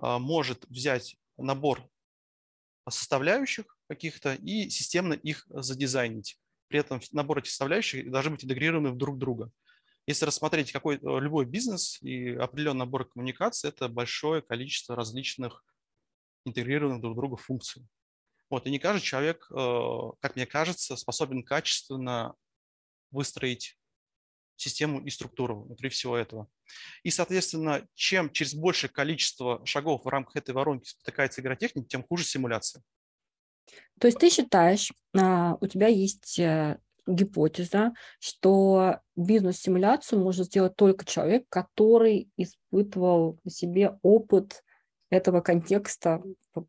может 0.00 0.64
взять 0.68 1.16
набор 1.38 1.88
составляющих 2.88 3.64
каких-то 3.88 4.34
и 4.34 4.68
системно 4.68 5.14
их 5.14 5.46
задизайнить 5.48 6.38
при 6.68 6.80
этом 6.80 7.00
набор 7.12 7.38
этих 7.38 7.50
составляющих 7.50 8.10
должны 8.10 8.32
быть 8.32 8.44
интегрированы 8.44 8.90
в 8.90 8.96
друг 8.96 9.18
друга. 9.18 9.50
Если 10.06 10.24
рассмотреть 10.24 10.72
какой 10.72 10.96
э, 10.96 10.98
любой 11.02 11.44
бизнес 11.44 12.00
и 12.02 12.30
определенный 12.30 12.80
набор 12.80 13.08
коммуникаций, 13.08 13.68
это 13.68 13.88
большое 13.88 14.40
количество 14.40 14.96
различных 14.96 15.64
интегрированных 16.46 17.00
друг 17.00 17.12
в 17.12 17.16
друга 17.16 17.36
функций. 17.36 17.86
Вот, 18.48 18.66
и 18.66 18.70
не 18.70 18.78
каждый 18.78 19.04
человек, 19.04 19.46
э, 19.50 20.00
как 20.20 20.36
мне 20.36 20.46
кажется, 20.46 20.96
способен 20.96 21.42
качественно 21.42 22.34
выстроить 23.10 23.78
систему 24.56 25.00
и 25.00 25.10
структуру 25.10 25.62
внутри 25.64 25.88
всего 25.88 26.16
этого. 26.16 26.48
И, 27.02 27.10
соответственно, 27.10 27.86
чем 27.94 28.30
через 28.30 28.54
большее 28.54 28.90
количество 28.90 29.64
шагов 29.64 30.04
в 30.04 30.08
рамках 30.08 30.36
этой 30.36 30.54
воронки 30.54 30.88
спотыкается 30.88 31.40
игротехника, 31.40 31.88
тем 31.88 32.02
хуже 32.02 32.24
симуляция. 32.24 32.82
То 34.00 34.06
есть 34.06 34.18
ты 34.18 34.30
считаешь, 34.30 34.92
а, 35.16 35.56
у 35.60 35.66
тебя 35.66 35.88
есть 35.88 36.38
э, 36.38 36.78
гипотеза, 37.06 37.92
что 38.20 39.00
бизнес-симуляцию 39.16 40.20
может 40.22 40.46
сделать 40.46 40.76
только 40.76 41.04
человек, 41.04 41.44
который 41.48 42.28
испытывал 42.36 43.38
на 43.44 43.50
себе 43.50 43.98
опыт 44.02 44.62
этого 45.10 45.40
контекста 45.40 46.22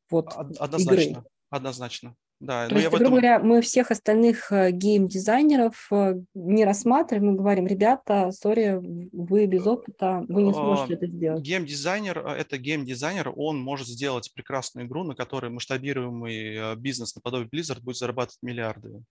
вот, 0.09 0.33
Однозначно, 0.33 1.01
игры. 1.01 1.23
однозначно. 1.49 2.15
Да, 2.39 2.69
То 2.69 2.75
есть, 2.75 2.87
грубо 2.87 3.03
этом... 3.03 3.11
говоря, 3.11 3.39
мы 3.39 3.61
всех 3.61 3.91
остальных 3.91 4.49
э, 4.53 4.71
гейм-дизайнеров 4.71 5.87
э, 5.91 6.15
не 6.33 6.63
рассматриваем, 6.63 7.31
мы 7.31 7.37
говорим, 7.37 7.67
ребята, 7.67 8.31
sorry, 8.31 8.79
вы 9.11 9.45
без 9.45 9.67
опыта, 9.67 10.23
вы 10.29 10.43
не 10.43 10.53
сможете 10.53 10.93
это 10.93 11.07
сделать. 11.07 11.43
Гейм-дизайнер– 11.43 12.17
это 12.27 12.57
гейм-дизайнер, 12.57 13.33
он 13.35 13.59
может 13.59 13.87
сделать 13.87 14.31
прекрасную 14.33 14.87
игру, 14.87 15.03
на 15.03 15.15
которой 15.15 15.51
масштабируемый 15.51 16.55
э, 16.55 16.75
бизнес 16.77 17.13
наподобие 17.13 17.49
Blizzard 17.49 17.81
будет 17.81 17.97
зарабатывать 17.97 18.39
миллиарды. 18.41 19.03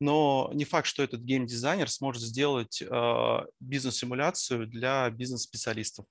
Но 0.00 0.50
не 0.54 0.64
факт, 0.64 0.86
что 0.86 1.02
этот 1.02 1.20
гейм-дизайнер 1.20 1.90
сможет 1.90 2.22
сделать 2.22 2.82
бизнес-симуляцию 3.58 4.68
для 4.68 5.10
бизнес-специалистов. 5.10 6.06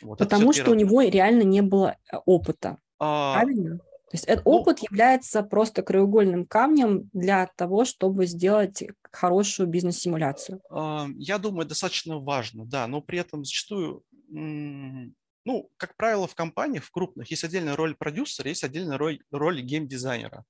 Вот, 0.00 0.18
Потому 0.18 0.52
что 0.52 0.62
первое. 0.62 0.76
у 0.76 0.80
него 0.80 1.02
реально 1.02 1.42
не 1.42 1.60
было 1.60 1.96
опыта. 2.24 2.78
А, 2.98 3.34
Правильно? 3.34 3.80
То 4.10 4.16
есть 4.16 4.24
этот 4.24 4.44
ну, 4.44 4.50
опыт 4.50 4.80
является 4.80 5.40
просто 5.44 5.82
краеугольным 5.82 6.44
камнем 6.44 7.08
для 7.12 7.46
того, 7.46 7.84
чтобы 7.84 8.26
сделать 8.26 8.82
хорошую 9.12 9.68
бизнес-симуляцию. 9.68 10.60
А, 10.68 11.06
я 11.16 11.38
думаю, 11.38 11.66
достаточно 11.66 12.18
важно, 12.18 12.66
да, 12.66 12.88
но 12.88 13.00
при 13.00 13.20
этом 13.20 13.44
зачастую, 13.44 14.02
ну, 14.28 15.70
как 15.76 15.96
правило, 15.96 16.26
в 16.26 16.34
компаниях, 16.34 16.82
в 16.82 16.90
крупных, 16.90 17.30
есть 17.30 17.44
отдельная 17.44 17.76
роль 17.76 17.94
продюсера, 17.94 18.48
есть 18.48 18.64
отдельная 18.64 18.98
роль, 18.98 19.20
роль 19.30 19.62
геймдизайнера. 19.62 20.44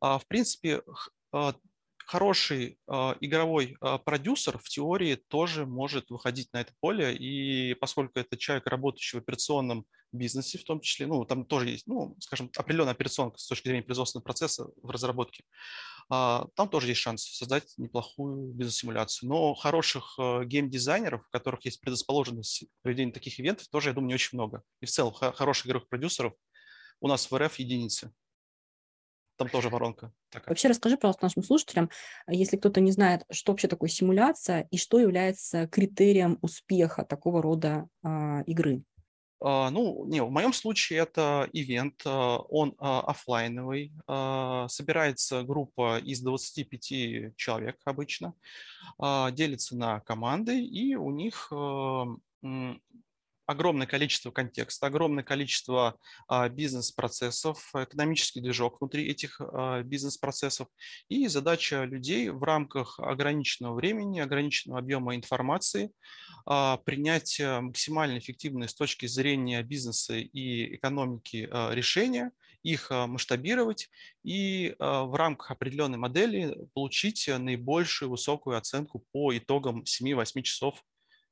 А, 0.00 0.18
в 0.18 0.26
принципе, 0.26 0.82
а, 1.32 1.54
хороший 2.10 2.76
э, 2.88 3.14
игровой 3.20 3.76
э, 3.80 3.98
продюсер 4.04 4.58
в 4.58 4.68
теории 4.68 5.14
тоже 5.28 5.64
может 5.64 6.10
выходить 6.10 6.52
на 6.52 6.60
это 6.60 6.72
поле, 6.80 7.14
и 7.14 7.74
поскольку 7.74 8.18
это 8.18 8.36
человек, 8.36 8.66
работающий 8.66 9.18
в 9.18 9.22
операционном 9.22 9.86
бизнесе 10.10 10.58
в 10.58 10.64
том 10.64 10.80
числе, 10.80 11.06
ну, 11.06 11.24
там 11.24 11.44
тоже 11.44 11.68
есть, 11.68 11.86
ну, 11.86 12.16
скажем, 12.18 12.50
определенная 12.56 12.94
операционка 12.94 13.38
с 13.38 13.46
точки 13.46 13.68
зрения 13.68 13.84
производственного 13.84 14.24
процесса 14.24 14.66
в 14.82 14.90
разработке, 14.90 15.44
э, 16.12 16.40
там 16.56 16.68
тоже 16.68 16.88
есть 16.88 17.00
шанс 17.00 17.22
создать 17.22 17.72
неплохую 17.76 18.54
бизнес-симуляцию. 18.54 19.28
Но 19.28 19.54
хороших 19.54 20.18
гейм-дизайнеров, 20.18 21.20
у 21.20 21.30
которых 21.30 21.64
есть 21.64 21.80
предрасположенность 21.80 22.64
к 22.64 22.82
проведению 22.82 23.14
таких 23.14 23.38
ивентов, 23.38 23.68
тоже, 23.68 23.90
я 23.90 23.94
думаю, 23.94 24.08
не 24.08 24.14
очень 24.14 24.36
много. 24.36 24.62
И 24.80 24.86
в 24.86 24.90
целом 24.90 25.12
хороших 25.12 25.66
игровых 25.68 25.88
продюсеров 25.88 26.32
у 27.00 27.06
нас 27.06 27.30
в 27.30 27.38
РФ 27.38 27.56
единицы 27.60 28.12
там 29.40 29.48
тоже 29.48 29.70
воронка. 29.70 30.12
Такая. 30.28 30.50
Вообще 30.50 30.68
расскажи, 30.68 30.98
пожалуйста, 30.98 31.24
нашим 31.24 31.42
слушателям, 31.42 31.88
если 32.28 32.58
кто-то 32.58 32.82
не 32.82 32.92
знает, 32.92 33.24
что 33.30 33.52
вообще 33.52 33.68
такое 33.68 33.88
симуляция 33.88 34.68
и 34.70 34.76
что 34.76 35.00
является 35.00 35.66
критерием 35.66 36.38
успеха 36.42 37.04
такого 37.06 37.40
рода 37.40 37.88
а, 38.02 38.42
игры. 38.42 38.82
Uh, 39.42 39.70
ну, 39.70 40.04
не, 40.04 40.22
в 40.22 40.30
моем 40.30 40.52
случае 40.52 40.98
это 40.98 41.48
ивент, 41.54 42.02
uh, 42.04 42.44
он 42.50 42.72
uh, 42.72 43.00
офлайновый, 43.00 43.94
собирается 44.68 45.42
группа 45.44 45.98
из 45.98 46.20
25 46.20 47.34
человек 47.36 47.78
обычно, 47.86 48.34
делится 49.32 49.74
на 49.74 50.00
команды, 50.00 50.62
и 50.62 50.94
у 50.96 51.10
них 51.10 51.50
огромное 53.50 53.86
количество 53.88 54.30
контекста, 54.30 54.86
огромное 54.86 55.24
количество 55.24 55.98
а, 56.28 56.48
бизнес-процессов, 56.48 57.68
экономический 57.74 58.40
движок 58.40 58.80
внутри 58.80 59.08
этих 59.08 59.40
а, 59.40 59.82
бизнес-процессов. 59.82 60.68
И 61.08 61.26
задача 61.26 61.82
людей 61.82 62.30
в 62.30 62.42
рамках 62.44 63.00
ограниченного 63.00 63.74
времени, 63.74 64.20
ограниченного 64.20 64.78
объема 64.78 65.16
информации 65.16 65.90
а, 66.46 66.76
принять 66.76 67.40
максимально 67.40 68.18
эффективные 68.18 68.68
с 68.68 68.74
точки 68.74 69.06
зрения 69.06 69.62
бизнеса 69.64 70.14
и 70.14 70.76
экономики 70.76 71.48
решения, 71.72 72.30
их 72.62 72.90
масштабировать 72.90 73.88
и 74.22 74.76
в 74.78 75.16
рамках 75.16 75.50
определенной 75.50 75.96
модели 75.96 76.54
получить 76.74 77.26
наибольшую 77.26 78.10
высокую 78.10 78.58
оценку 78.58 79.02
по 79.12 79.34
итогам 79.36 79.82
7-8 79.84 80.42
часов 80.42 80.84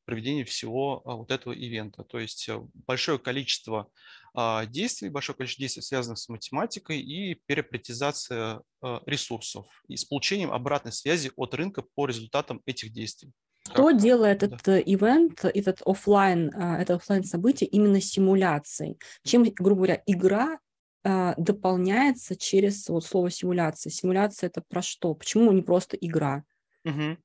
проведения 0.08 0.46
всего 0.46 1.02
а, 1.04 1.16
вот 1.16 1.30
этого 1.30 1.52
ивента. 1.52 2.02
То 2.02 2.18
есть 2.18 2.48
э, 2.48 2.58
большое 2.86 3.18
количество 3.18 3.90
а, 4.32 4.64
действий, 4.64 5.10
большое 5.10 5.36
количество 5.36 5.60
действий, 5.60 5.82
связанных 5.82 6.18
с 6.18 6.30
математикой 6.30 6.98
и 6.98 7.34
перепретизация 7.44 8.62
а, 8.80 9.02
ресурсов 9.04 9.66
и 9.86 9.98
с 9.98 10.06
получением 10.06 10.50
обратной 10.50 10.92
связи 10.92 11.30
от 11.36 11.52
рынка 11.52 11.82
по 11.94 12.06
результатам 12.06 12.62
этих 12.64 12.90
действий. 12.90 13.32
Кто 13.66 13.88
как? 13.88 14.00
делает 14.00 14.38
да. 14.38 14.46
этот 14.46 14.68
э, 14.68 14.82
ивент, 14.86 15.44
этот 15.44 15.82
офлайн, 15.84 16.54
это 16.54 16.94
офлайн 16.94 17.24
событие 17.24 17.68
именно 17.68 18.00
симуляцией? 18.00 18.98
Чем, 19.24 19.42
грубо 19.42 19.82
говоря, 19.82 20.02
игра 20.06 20.58
дополняется 21.04 22.34
через 22.34 22.88
вот 22.88 23.04
слово 23.04 23.30
симуляция? 23.30 23.90
Симуляция 23.90 24.48
это 24.48 24.62
про 24.66 24.80
что? 24.80 25.12
Почему 25.12 25.52
не 25.52 25.60
просто 25.60 25.98
игра? 25.98 26.44
Угу. 26.86 27.18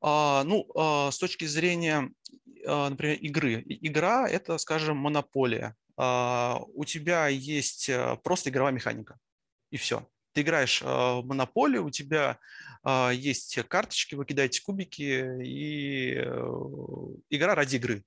А, 0.00 0.44
ну, 0.44 0.66
а, 0.74 1.10
с 1.10 1.18
точки 1.18 1.44
зрения, 1.44 2.10
а, 2.66 2.90
например, 2.90 3.16
игры. 3.18 3.64
Игра– 3.66 4.28
это, 4.30 4.58
скажем, 4.58 4.96
монополия. 4.96 5.74
У 5.96 6.84
тебя 6.84 7.26
есть 7.26 7.90
просто 8.22 8.50
игровая 8.50 8.72
механика, 8.72 9.18
и 9.72 9.76
все. 9.76 10.06
Ты 10.32 10.42
играешь 10.42 10.80
в 10.80 11.22
монополию, 11.24 11.84
у 11.84 11.90
тебя 11.90 12.38
есть 13.10 13.58
карточки, 13.66 14.14
вы 14.14 14.24
кидаете 14.24 14.62
кубики, 14.62 15.42
и 15.42 16.14
э, 16.14 16.48
игра 17.30 17.56
ради 17.56 17.76
игры. 17.76 18.04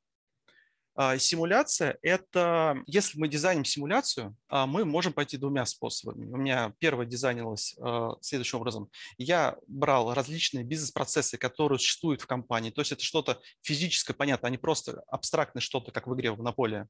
А, 0.94 1.18
симуляция– 1.18 1.98
это, 2.02 2.78
если 2.86 3.20
мы 3.20 3.28
дизайним 3.28 3.64
симуляцию, 3.64 4.36
а, 4.50 4.66
мы 4.68 4.84
можем 4.84 5.14
пойти 5.14 5.38
двумя 5.38 5.66
способами. 5.66 6.26
У 6.26 6.38
меня 6.38 6.74
первое 6.80 7.06
дизайнилось 7.06 7.76
а, 7.80 8.16
следующим 8.22 8.60
образом. 8.60 8.90
Я 9.18 9.58
брал 9.68 10.14
различные 10.14 10.64
бизнес-процессы, 10.66 11.38
которые 11.38 11.80
существуют 11.80 12.22
в 12.22 12.28
компании. 12.28 12.72
То 12.72 12.82
есть 12.82 12.92
это 12.92 13.04
что-то 13.04 13.40
физическое, 13.62 14.14
понятно, 14.14 14.48
а 14.48 14.52
не 14.52 14.58
просто 14.58 15.02
абстрактное 15.08 15.62
что-то, 15.62 15.92
как 15.92 16.08
в 16.08 16.16
игре 16.16 16.32
в 16.32 16.38
Монополия, 16.38 16.88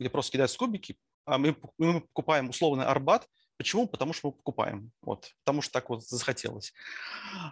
где 0.00 0.08
просто 0.08 0.32
кидаются 0.32 0.58
кубики, 0.58 0.96
а 1.24 1.38
мы, 1.38 1.56
мы 1.78 2.00
покупаем 2.00 2.48
условный 2.48 2.86
арбат, 2.86 3.28
Почему? 3.56 3.86
Потому 3.86 4.12
что 4.12 4.28
мы 4.28 4.32
покупаем. 4.32 4.90
Вот, 5.02 5.30
потому 5.44 5.62
что 5.62 5.72
так 5.72 5.88
вот 5.88 6.02
захотелось. 6.02 6.72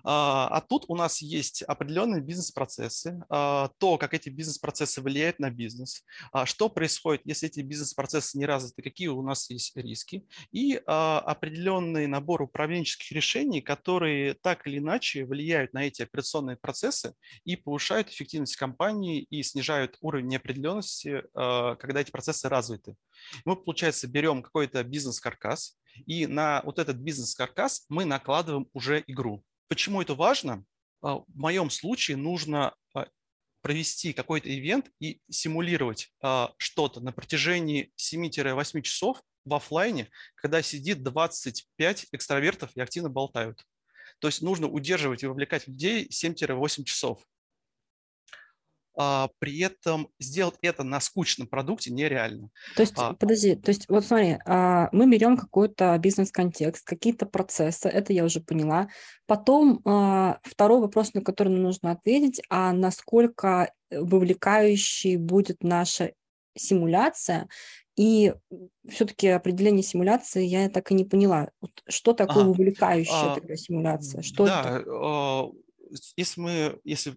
А, 0.02 0.48
а 0.48 0.60
тут 0.60 0.84
у 0.88 0.96
нас 0.96 1.22
есть 1.22 1.62
определенные 1.62 2.20
бизнес-процессы, 2.20 3.22
а, 3.28 3.70
то, 3.78 3.96
как 3.98 4.14
эти 4.14 4.28
бизнес-процессы 4.28 5.00
влияют 5.02 5.38
на 5.38 5.50
бизнес, 5.50 6.04
а, 6.32 6.46
что 6.46 6.68
происходит, 6.68 7.22
если 7.24 7.48
эти 7.48 7.60
бизнес-процессы 7.60 8.38
не 8.38 8.46
развиты, 8.46 8.82
какие 8.82 9.08
у 9.08 9.22
нас 9.22 9.48
есть 9.50 9.76
риски, 9.76 10.24
и 10.52 10.80
определенный 10.86 12.06
набор 12.06 12.42
управленческих 12.42 13.12
решений, 13.12 13.60
которые 13.60 14.34
так 14.34 14.66
или 14.66 14.78
иначе 14.78 15.24
влияют 15.24 15.72
на 15.72 15.86
эти 15.86 16.02
операционные 16.02 16.56
процессы 16.56 17.14
и 17.44 17.56
повышают 17.56 18.10
эффективность 18.10 18.56
компании 18.56 19.22
и 19.22 19.42
снижают 19.42 19.96
уровень 20.00 20.28
неопределенности, 20.28 21.22
когда 21.32 22.00
эти 22.00 22.10
процессы 22.10 22.48
развиты. 22.48 22.94
Мы, 23.44 23.56
получается, 23.56 24.08
берем 24.08 24.42
какой-то 24.42 24.82
бизнес-каркас, 24.84 25.78
и 26.06 26.26
на 26.26 26.62
вот 26.64 26.78
этот 26.78 26.96
бизнес-каркас 26.96 27.86
мы 27.88 28.04
накладываем 28.04 28.68
уже 28.72 29.02
игру. 29.06 29.44
Почему 29.68 30.02
это 30.02 30.14
важно? 30.14 30.64
А, 31.02 31.16
в 31.16 31.26
моем 31.34 31.70
случае 31.70 32.16
нужно 32.16 32.74
а, 32.94 33.06
провести 33.62 34.12
какой-то 34.12 34.54
ивент 34.54 34.90
и 35.00 35.20
симулировать 35.30 36.12
а, 36.22 36.52
что-то 36.56 37.00
на 37.00 37.12
протяжении 37.12 37.92
7-8 37.96 38.82
часов 38.82 39.22
в 39.44 39.54
офлайне, 39.54 40.08
когда 40.34 40.62
сидит 40.62 41.02
25 41.02 42.08
экстравертов 42.12 42.70
и 42.74 42.80
активно 42.80 43.08
болтают. 43.08 43.64
То 44.18 44.28
есть 44.28 44.42
нужно 44.42 44.68
удерживать 44.68 45.22
и 45.22 45.26
вовлекать 45.26 45.66
людей 45.66 46.08
7-8 46.08 46.84
часов. 46.84 47.22
А, 48.96 49.28
при 49.38 49.60
этом 49.60 50.08
сделать 50.18 50.56
это 50.62 50.82
на 50.82 51.00
скучном 51.00 51.46
продукте 51.46 51.92
нереально. 51.92 52.50
То 52.76 52.82
есть, 52.82 52.94
а, 52.96 53.14
подожди, 53.14 53.54
то 53.54 53.70
есть 53.70 53.88
вот 53.88 54.04
смотри, 54.04 54.38
а, 54.44 54.88
мы 54.92 55.08
берем 55.08 55.36
какой-то 55.36 55.96
бизнес-контекст, 55.98 56.84
какие-то 56.84 57.26
процессы, 57.26 57.88
это 57.88 58.12
я 58.12 58.24
уже 58.24 58.40
поняла. 58.40 58.88
Потом 59.26 59.80
а, 59.84 60.40
второй 60.42 60.80
вопрос, 60.80 61.14
на 61.14 61.22
который 61.22 61.50
нам 61.50 61.62
нужно 61.62 61.92
ответить, 61.92 62.42
а 62.50 62.72
насколько 62.72 63.72
вовлекающей 63.90 65.16
будет 65.16 65.62
наша 65.62 66.12
симуляция, 66.56 67.48
и 67.96 68.34
все-таки 68.88 69.28
определение 69.28 69.82
симуляции 69.82 70.44
я 70.44 70.68
так 70.68 70.90
и 70.90 70.94
не 70.94 71.04
поняла. 71.04 71.50
Что 71.86 72.12
такое 72.12 72.44
ага. 72.44 72.48
вовлекающая 72.48 73.32
а, 73.32 73.34
тогда 73.34 73.56
симуляция? 73.56 74.22
Что 74.22 74.46
да, 74.46 74.80
это? 74.80 75.52
если 76.16 76.40
мы, 76.40 76.80
если 76.84 77.14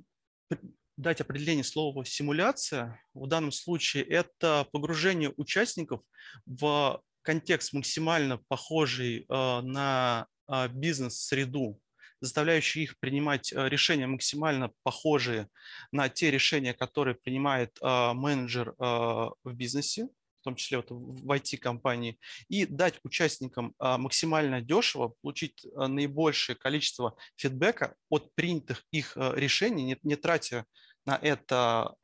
дать 0.98 1.22
определение 1.22 1.64
слова 1.64 2.06
«симуляция», 2.06 3.02
в 3.14 3.28
данном 3.28 3.52
случае 3.52 4.04
это 4.04 4.68
погружение 4.72 5.34
участников 5.38 6.02
в 6.46 7.02
контекст 7.24 7.74
максимально 7.74 8.38
похожий 8.48 9.26
э, 9.28 9.62
на 9.62 10.28
э, 10.48 10.68
бизнес-среду, 10.68 11.80
заставляющий 12.20 12.84
их 12.84 13.00
принимать 13.00 13.52
э, 13.52 13.70
решения 13.70 14.06
максимально 14.06 14.72
похожие 14.84 15.48
на 15.92 16.10
те 16.10 16.30
решения, 16.30 16.74
которые 16.74 17.16
принимает 17.16 17.78
менеджер 17.82 18.76
в 18.78 19.34
бизнесе, 19.46 20.10
в 20.44 20.46
том 20.46 20.56
числе 20.56 20.78
вот 20.78 20.92
в 20.92 21.32
IT-компании, 21.32 22.20
и 22.50 22.66
дать 22.66 23.00
участникам 23.04 23.74
максимально 23.80 24.62
дешево 24.62 25.14
получить 25.22 25.66
наибольшее 25.74 26.58
количество 26.58 27.16
фидбэка 27.38 27.96
от 28.10 28.36
принятых 28.36 28.84
их 28.92 29.16
решений, 29.16 29.84
не, 29.86 29.98
не 30.04 30.18
тратя 30.18 30.66
на 31.06 31.20
это 31.22 31.96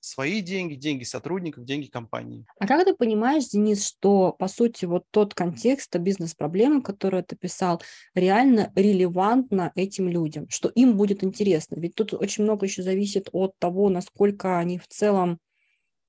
свои 0.00 0.40
деньги, 0.40 0.74
деньги 0.74 1.04
сотрудников, 1.04 1.64
деньги 1.64 1.86
компании. 1.86 2.46
А 2.58 2.66
как 2.66 2.84
ты 2.84 2.94
понимаешь, 2.94 3.48
Денис, 3.48 3.84
что, 3.84 4.32
по 4.32 4.48
сути, 4.48 4.84
вот 4.84 5.04
тот 5.10 5.34
контекст, 5.34 5.96
бизнес-проблемы, 5.96 6.82
которую 6.82 7.24
ты 7.24 7.36
писал, 7.36 7.82
реально 8.14 8.72
релевантно 8.76 9.72
этим 9.74 10.08
людям, 10.08 10.48
что 10.50 10.68
им 10.68 10.96
будет 10.96 11.24
интересно? 11.24 11.76
Ведь 11.80 11.94
тут 11.94 12.14
очень 12.14 12.44
много 12.44 12.66
еще 12.66 12.82
зависит 12.82 13.28
от 13.32 13.58
того, 13.58 13.88
насколько 13.88 14.58
они 14.58 14.78
в 14.78 14.86
целом 14.86 15.38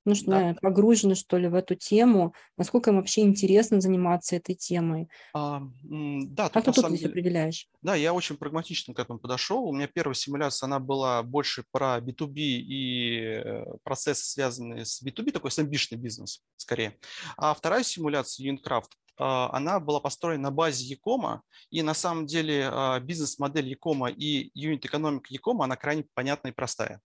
ну, 0.05 0.15
что, 0.15 0.31
да. 0.31 0.55
погружены, 0.61 1.15
что 1.15 1.37
ли, 1.37 1.47
в 1.47 1.55
эту 1.55 1.75
тему, 1.75 2.33
насколько 2.57 2.91
им 2.91 2.97
вообще 2.97 3.21
интересно 3.21 3.81
заниматься 3.81 4.35
этой 4.35 4.55
темой. 4.55 5.09
А, 5.33 5.63
да, 5.83 6.49
как 6.49 6.65
ты 6.65 6.71
тут 6.71 6.91
деле... 6.91 7.09
определяешь? 7.09 7.67
Да, 7.81 7.95
я 7.95 8.13
очень 8.13 8.37
прагматично 8.37 8.93
к 8.93 8.99
этому 8.99 9.19
подошел. 9.19 9.63
У 9.65 9.73
меня 9.73 9.87
первая 9.87 10.13
симуляция, 10.13 10.67
она 10.67 10.79
была 10.79 11.23
больше 11.23 11.65
про 11.71 11.97
B2B 11.97 12.35
и 12.35 13.19
э, 13.19 13.65
процессы, 13.83 14.25
связанные 14.25 14.85
с 14.85 15.03
B2B, 15.03 15.31
такой 15.31 15.51
с 15.51 15.59
амбишный 15.59 15.97
бизнес, 15.97 16.43
скорее. 16.55 16.97
А 17.35 17.53
вторая 17.53 17.83
симуляция, 17.83 18.51
Unicraft, 18.51 18.89
она 19.17 19.79
была 19.79 20.01
построена 20.01 20.43
на 20.43 20.51
базе 20.51 20.85
Якома, 20.85 21.41
и 21.69 21.81
на 21.81 21.93
самом 21.93 22.25
деле 22.25 22.69
бизнес-модель 23.01 23.69
Якома 23.69 24.09
и 24.09 24.51
юнит-экономика 24.53 25.27
Якома, 25.29 25.63
она 25.65 25.77
крайне 25.77 26.05
понятная 26.13 26.51
и 26.51 26.55
простая 26.55 27.01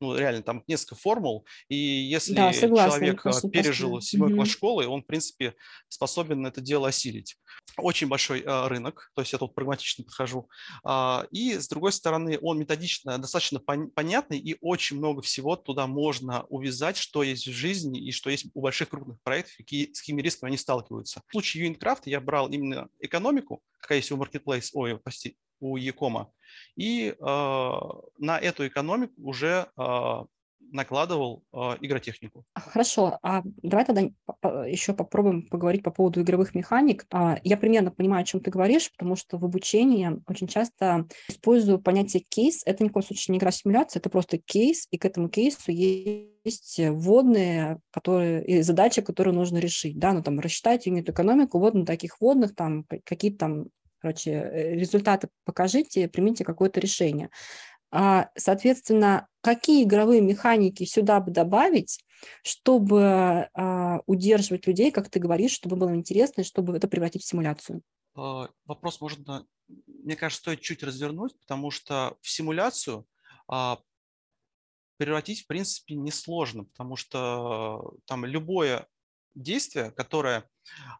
ну, 0.00 0.16
реально, 0.16 0.42
там 0.42 0.64
несколько 0.66 0.94
формул, 0.94 1.46
и 1.68 1.76
если 1.76 2.34
да, 2.34 2.52
согласна, 2.52 2.98
человек 2.98 3.22
кажется, 3.22 3.48
пережил 3.48 4.00
седьмой 4.00 4.34
класс 4.34 4.48
школы, 4.48 4.86
он, 4.86 5.02
в 5.02 5.06
принципе, 5.06 5.54
способен 5.88 6.46
это 6.46 6.60
дело 6.60 6.88
осилить. 6.88 7.36
Очень 7.76 8.08
большой 8.08 8.40
э, 8.40 8.66
рынок, 8.68 9.10
то 9.14 9.22
есть 9.22 9.32
я 9.32 9.38
тут 9.38 9.54
прагматично 9.54 10.04
подхожу. 10.04 10.48
Э, 10.86 11.24
и, 11.30 11.58
с 11.58 11.68
другой 11.68 11.92
стороны, 11.92 12.38
он 12.40 12.58
методично, 12.58 13.18
достаточно 13.18 13.58
пон- 13.58 13.88
понятный, 13.88 14.38
и 14.38 14.56
очень 14.60 14.98
много 14.98 15.22
всего 15.22 15.56
туда 15.56 15.86
можно 15.86 16.44
увязать, 16.44 16.96
что 16.96 17.22
есть 17.22 17.46
в 17.46 17.52
жизни 17.52 18.00
и 18.00 18.12
что 18.12 18.30
есть 18.30 18.46
у 18.54 18.60
больших 18.60 18.88
крупных 18.88 19.20
проектов, 19.22 19.56
какие, 19.56 19.92
с 19.92 20.00
какими 20.00 20.22
рисками 20.22 20.50
они 20.50 20.58
сталкиваются. 20.58 21.22
В 21.28 21.32
случае 21.32 21.64
Юинкрафт 21.64 22.06
я 22.06 22.20
брал 22.20 22.48
именно 22.48 22.88
экономику, 23.00 23.62
какая 23.80 23.98
есть 23.98 24.10
у 24.12 24.16
Marketplace, 24.16 24.70
ой, 24.72 24.98
прости, 24.98 25.36
у 25.60 25.76
Якома, 25.76 26.30
и 26.76 27.14
э, 27.18 27.70
на 28.18 28.38
эту 28.38 28.66
экономику 28.66 29.14
уже 29.18 29.66
э, 29.76 30.24
накладывал 30.72 31.44
э, 31.52 31.76
игротехнику. 31.80 32.44
Хорошо, 32.54 33.18
а 33.22 33.42
давай 33.62 33.84
тогда 33.84 34.02
еще 34.66 34.92
попробуем 34.92 35.48
поговорить 35.48 35.82
по 35.82 35.90
поводу 35.90 36.20
игровых 36.20 36.54
механик. 36.54 37.06
Я 37.42 37.56
примерно 37.56 37.90
понимаю, 37.90 38.22
о 38.22 38.26
чем 38.26 38.40
ты 38.40 38.50
говоришь, 38.50 38.90
потому 38.90 39.16
что 39.16 39.38
в 39.38 39.44
обучении 39.44 40.20
очень 40.26 40.46
часто 40.46 41.06
использую 41.28 41.80
понятие 41.80 42.22
кейс. 42.28 42.62
Это 42.66 42.84
ни 42.84 42.88
в 42.88 42.92
коем 42.92 43.04
случае 43.04 43.32
не 43.32 43.38
игра-симуляция, 43.38 44.00
это 44.00 44.10
просто 44.10 44.38
кейс, 44.38 44.86
и 44.90 44.98
к 44.98 45.04
этому 45.04 45.28
кейсу 45.28 45.72
есть 45.72 46.78
вводные 46.78 47.80
которые, 47.90 48.44
и 48.44 48.62
задачи, 48.62 49.02
которые 49.02 49.34
нужно 49.34 49.58
решить. 49.58 49.98
Да? 49.98 50.12
Ну, 50.12 50.22
там, 50.22 50.38
рассчитать 50.40 50.86
юнит-экономику 50.86 51.58
вот 51.58 51.74
на 51.74 51.84
таких 51.84 52.20
вводных, 52.20 52.54
там, 52.54 52.84
какие-то 53.04 53.38
там 53.38 53.66
короче, 54.00 54.30
э, 54.30 54.74
результаты 54.74 55.28
покажите, 55.44 56.08
примите 56.08 56.44
какое-то 56.44 56.80
решение. 56.80 57.30
А, 57.90 58.28
соответственно, 58.36 59.28
какие 59.40 59.84
игровые 59.84 60.20
механики 60.20 60.84
сюда 60.84 61.20
бы 61.20 61.30
добавить, 61.30 62.04
чтобы 62.42 63.48
а, 63.54 64.00
удерживать 64.06 64.66
людей, 64.66 64.90
как 64.90 65.08
ты 65.08 65.18
говоришь, 65.18 65.52
чтобы 65.52 65.76
было 65.76 65.94
интересно, 65.94 66.44
чтобы 66.44 66.76
это 66.76 66.88
превратить 66.88 67.22
в 67.22 67.26
симуляцию? 67.26 67.82
А, 68.14 68.48
вопрос 68.66 69.00
можно, 69.00 69.46
мне 69.86 70.16
кажется, 70.16 70.42
стоит 70.42 70.60
чуть 70.60 70.82
развернуть, 70.82 71.38
потому 71.40 71.70
что 71.70 72.16
в 72.20 72.28
симуляцию 72.28 73.06
превратить, 74.98 75.44
в 75.44 75.46
принципе, 75.46 75.94
несложно, 75.94 76.64
потому 76.64 76.96
что 76.96 77.94
там 78.04 78.26
любое 78.26 78.86
действие, 79.34 79.90
которое 79.92 80.44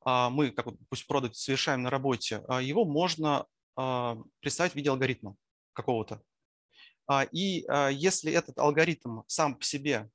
мы, 0.04 0.50
как 0.50 0.66
пусть 0.88 1.06
продукт, 1.06 1.36
совершаем 1.36 1.82
на 1.82 1.90
работе, 1.90 2.42
а, 2.48 2.60
его 2.60 2.84
можно 2.84 3.46
а, 3.76 4.18
представить 4.40 4.72
в 4.72 4.76
виде 4.76 4.90
алгоритма 4.90 5.36
какого-то. 5.72 6.22
И 7.32 7.64
если 7.90 8.30
этот 8.32 8.58
алгоритм 8.58 9.20
сам 9.28 9.54
по 9.54 9.64
себе 9.64 10.10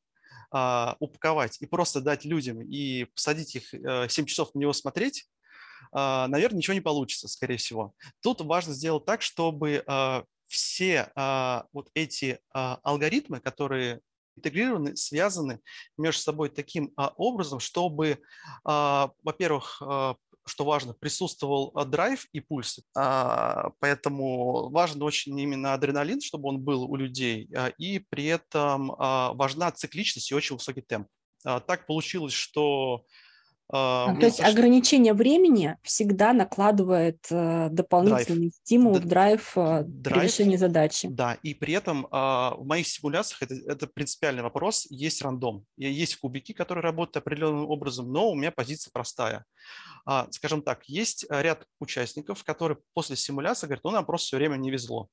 упаковать 0.51 1.59
и 1.59 1.65
просто 1.65 2.01
дать 2.01 2.23
людям 2.23 2.61
и 2.61 3.05
посадить 3.05 3.55
их 3.55 3.69
7 3.69 3.81
э, 3.81 4.07
часов 4.07 4.53
на 4.53 4.59
него 4.59 4.73
смотреть, 4.73 5.27
наверное, 5.91 6.57
ничего 6.57 6.75
не 6.75 6.81
получится, 6.81 7.27
скорее 7.27 7.57
всего. 7.57 7.95
Тут 8.21 8.41
важно 8.41 8.75
сделать 8.75 9.05
так, 9.05 9.23
чтобы 9.23 9.83
все 10.45 11.11
вот 11.71 11.89
эти 11.95 12.39
алгоритмы, 12.51 13.39
которые 13.39 14.01
интегрированы, 14.35 14.95
связаны 14.95 15.59
между 15.97 16.21
собой 16.21 16.49
таким 16.49 16.91
а, 16.95 17.13
образом, 17.17 17.59
чтобы, 17.59 18.19
а, 18.63 19.11
во-первых, 19.23 19.81
а, 19.81 20.15
что 20.45 20.65
важно, 20.65 20.93
присутствовал 20.93 21.71
драйв 21.85 22.27
и 22.33 22.41
пульс. 22.41 22.81
Поэтому 22.93 24.69
важен 24.71 25.01
очень 25.01 25.39
именно 25.39 25.73
адреналин, 25.73 26.19
чтобы 26.19 26.49
он 26.49 26.59
был 26.59 26.83
у 26.83 26.97
людей, 26.97 27.49
и 27.77 27.99
при 27.99 28.25
этом 28.25 28.87
важна 28.89 29.71
цикличность 29.71 30.29
и 30.29 30.35
очень 30.35 30.57
высокий 30.57 30.81
темп. 30.81 31.07
Так 31.43 31.85
получилось, 31.87 32.33
что 32.33 33.05
а, 33.71 34.11
а, 34.11 34.15
то 34.15 34.25
есть 34.25 34.37
кажется, 34.37 34.45
ограничение 34.45 35.13
времени 35.13 35.77
всегда 35.83 36.33
накладывает 36.33 37.25
э, 37.31 37.69
дополнительный 37.71 38.49
драйв. 38.49 38.55
стимул, 38.55 38.99
драйв, 38.99 39.57
э, 39.57 39.83
драйв 39.85 40.19
при 40.19 40.27
решении 40.27 40.57
задачи. 40.57 41.07
Да, 41.09 41.37
и 41.43 41.53
при 41.53 41.73
этом 41.73 42.05
э, 42.05 42.09
в 42.11 42.63
моих 42.65 42.87
симуляциях 42.87 43.41
это, 43.41 43.55
это 43.55 43.87
принципиальный 43.87 44.43
вопрос, 44.43 44.85
есть 44.89 45.21
рандом. 45.21 45.65
Есть 45.77 46.17
кубики, 46.17 46.51
которые 46.51 46.83
работают 46.83 47.17
определенным 47.17 47.69
образом, 47.69 48.11
но 48.11 48.29
у 48.29 48.35
меня 48.35 48.51
позиция 48.51 48.91
простая. 48.93 49.45
А, 50.05 50.27
скажем 50.31 50.61
так, 50.61 50.83
есть 50.87 51.25
ряд 51.29 51.65
участников, 51.79 52.43
которые 52.43 52.77
после 52.93 53.15
симуляции 53.15 53.67
говорят, 53.67 53.83
ну 53.83 53.91
нам 53.91 54.05
просто 54.05 54.27
все 54.27 54.37
время 54.37 54.57
не 54.57 54.69
везло. 54.69 55.09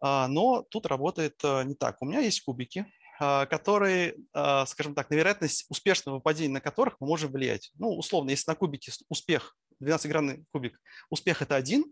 А, 0.00 0.28
но 0.28 0.62
тут 0.68 0.84
работает 0.84 1.34
э, 1.42 1.64
не 1.64 1.74
так. 1.74 1.96
У 2.02 2.04
меня 2.04 2.20
есть 2.20 2.42
кубики, 2.42 2.80
а, 2.80 3.03
которые, 3.18 4.16
а, 4.32 4.66
скажем 4.66 4.94
так, 4.94 5.10
на 5.10 5.14
вероятность 5.14 5.66
успешного 5.68 6.20
падения 6.20 6.54
на 6.54 6.60
которых 6.60 6.96
мы 7.00 7.06
можем 7.06 7.30
влиять. 7.30 7.70
Ну, 7.78 7.96
условно, 7.96 8.30
если 8.30 8.50
на 8.50 8.56
кубике 8.56 8.92
успех, 9.08 9.56
12-гранный 9.82 10.44
кубик, 10.52 10.80
успех– 11.10 11.42
это 11.42 11.56
1, 11.56 11.84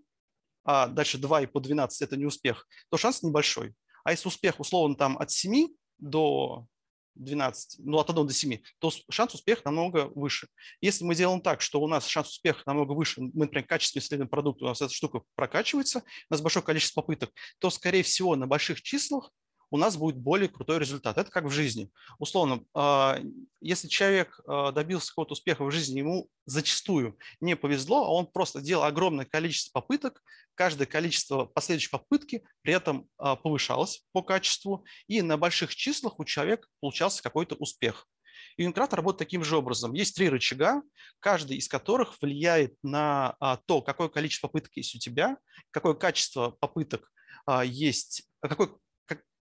а 0.64 0.88
дальше 0.88 1.18
2 1.18 1.42
и 1.42 1.46
по 1.46 1.60
12– 1.60 2.02
это 2.02 2.16
не 2.16 2.26
успех, 2.26 2.66
то 2.90 2.96
шанс 2.96 3.22
небольшой. 3.22 3.74
А 4.04 4.10
если 4.10 4.28
успех, 4.28 4.58
условно, 4.58 4.96
там 4.96 5.16
от 5.18 5.30
7 5.30 5.68
до 5.98 6.66
12, 7.14 7.80
ну, 7.84 7.98
от 7.98 8.10
1 8.10 8.26
до 8.26 8.32
7, 8.32 8.58
то 8.78 8.90
шанс 9.10 9.34
успеха 9.34 9.62
намного 9.66 10.10
выше. 10.14 10.48
Если 10.80 11.04
мы 11.04 11.14
делаем 11.14 11.40
так, 11.40 11.60
что 11.60 11.80
у 11.80 11.86
нас 11.86 12.06
шанс 12.06 12.30
успеха 12.30 12.62
намного 12.66 12.92
выше, 12.92 13.20
мы, 13.20 13.44
например, 13.44 13.66
качественно 13.66 14.00
исследуем 14.00 14.28
продукт, 14.28 14.62
у 14.62 14.66
нас 14.66 14.80
эта 14.80 14.92
штука 14.92 15.22
прокачивается, 15.34 15.98
у 15.98 16.02
нас 16.30 16.40
большое 16.40 16.64
количество 16.64 17.00
попыток, 17.00 17.30
то, 17.58 17.70
скорее 17.70 18.02
всего, 18.02 18.34
на 18.36 18.46
больших 18.46 18.82
числах 18.82 19.30
у 19.72 19.78
нас 19.78 19.96
будет 19.96 20.18
более 20.18 20.50
крутой 20.50 20.78
результат. 20.78 21.16
Это 21.16 21.30
как 21.30 21.44
в 21.44 21.50
жизни. 21.50 21.90
Условно, 22.18 22.62
а, 22.74 23.18
если 23.62 23.88
человек 23.88 24.38
а, 24.46 24.70
добился 24.70 25.08
какого-то 25.08 25.32
успеха 25.32 25.64
в 25.64 25.70
жизни, 25.70 26.00
ему 26.00 26.28
зачастую 26.44 27.18
не 27.40 27.56
повезло, 27.56 28.04
а 28.04 28.12
он 28.12 28.26
просто 28.26 28.60
делал 28.60 28.84
огромное 28.84 29.24
количество 29.24 29.80
попыток, 29.80 30.22
каждое 30.54 30.84
количество 30.84 31.46
последующей 31.46 31.88
попытки 31.88 32.44
при 32.60 32.74
этом 32.74 33.08
а, 33.16 33.34
повышалось 33.34 34.04
по 34.12 34.22
качеству, 34.22 34.84
и 35.08 35.22
на 35.22 35.38
больших 35.38 35.74
числах 35.74 36.20
у 36.20 36.24
человека 36.26 36.68
получался 36.80 37.22
какой-то 37.22 37.54
успех. 37.54 38.06
И 38.58 38.66
Unicrat 38.66 38.94
работает 38.94 39.20
таким 39.20 39.42
же 39.42 39.56
образом. 39.56 39.94
Есть 39.94 40.14
три 40.16 40.28
рычага, 40.28 40.82
каждый 41.18 41.56
из 41.56 41.66
которых 41.66 42.20
влияет 42.20 42.74
на 42.82 43.36
то, 43.66 43.80
какое 43.80 44.08
количество 44.08 44.48
попыток 44.48 44.76
есть 44.76 44.94
у 44.94 44.98
тебя, 44.98 45.38
какое 45.70 45.94
качество 45.94 46.50
попыток 46.60 47.10
есть, 47.64 48.24
какой 48.42 48.76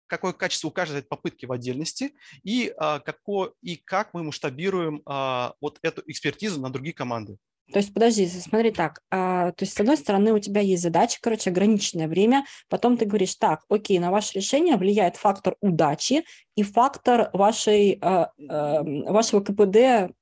какое 0.10 0.34
качество 0.34 0.68
у 0.68 0.72
каждой 0.72 1.04
попытки 1.04 1.46
в 1.46 1.52
отдельности 1.52 2.14
и, 2.44 2.74
а, 2.78 3.00
какое, 3.00 3.52
и 3.62 3.78
как 3.78 4.14
мы 4.14 4.24
масштабируем 4.24 5.02
а, 5.06 5.54
вот 5.62 5.80
эту 5.82 6.04
экспертизу 6.08 6.60
на 6.60 6.70
другие 6.70 6.94
команды. 6.94 7.38
То 7.72 7.78
есть, 7.78 7.94
подожди, 7.94 8.28
смотри 8.28 8.72
так. 8.72 9.02
А, 9.12 9.52
то 9.52 9.64
есть, 9.64 9.76
с 9.76 9.80
одной 9.80 9.98
стороны, 9.98 10.34
у 10.34 10.40
тебя 10.40 10.62
есть 10.62 10.82
задача, 10.82 11.20
короче, 11.22 11.52
ограниченное 11.52 12.08
время. 12.08 12.46
Потом 12.68 12.98
ты 12.98 13.06
говоришь, 13.06 13.36
так, 13.36 13.64
окей, 13.70 14.00
на 14.00 14.10
ваше 14.10 14.40
решение 14.40 14.76
влияет 14.76 15.18
фактор 15.18 15.56
удачи 15.62 16.24
и 16.56 16.64
фактор 16.64 17.30
вашей, 17.32 18.00
а, 18.02 18.32
а, 18.50 18.84
вашего 18.84 19.42
КПД 19.42 20.16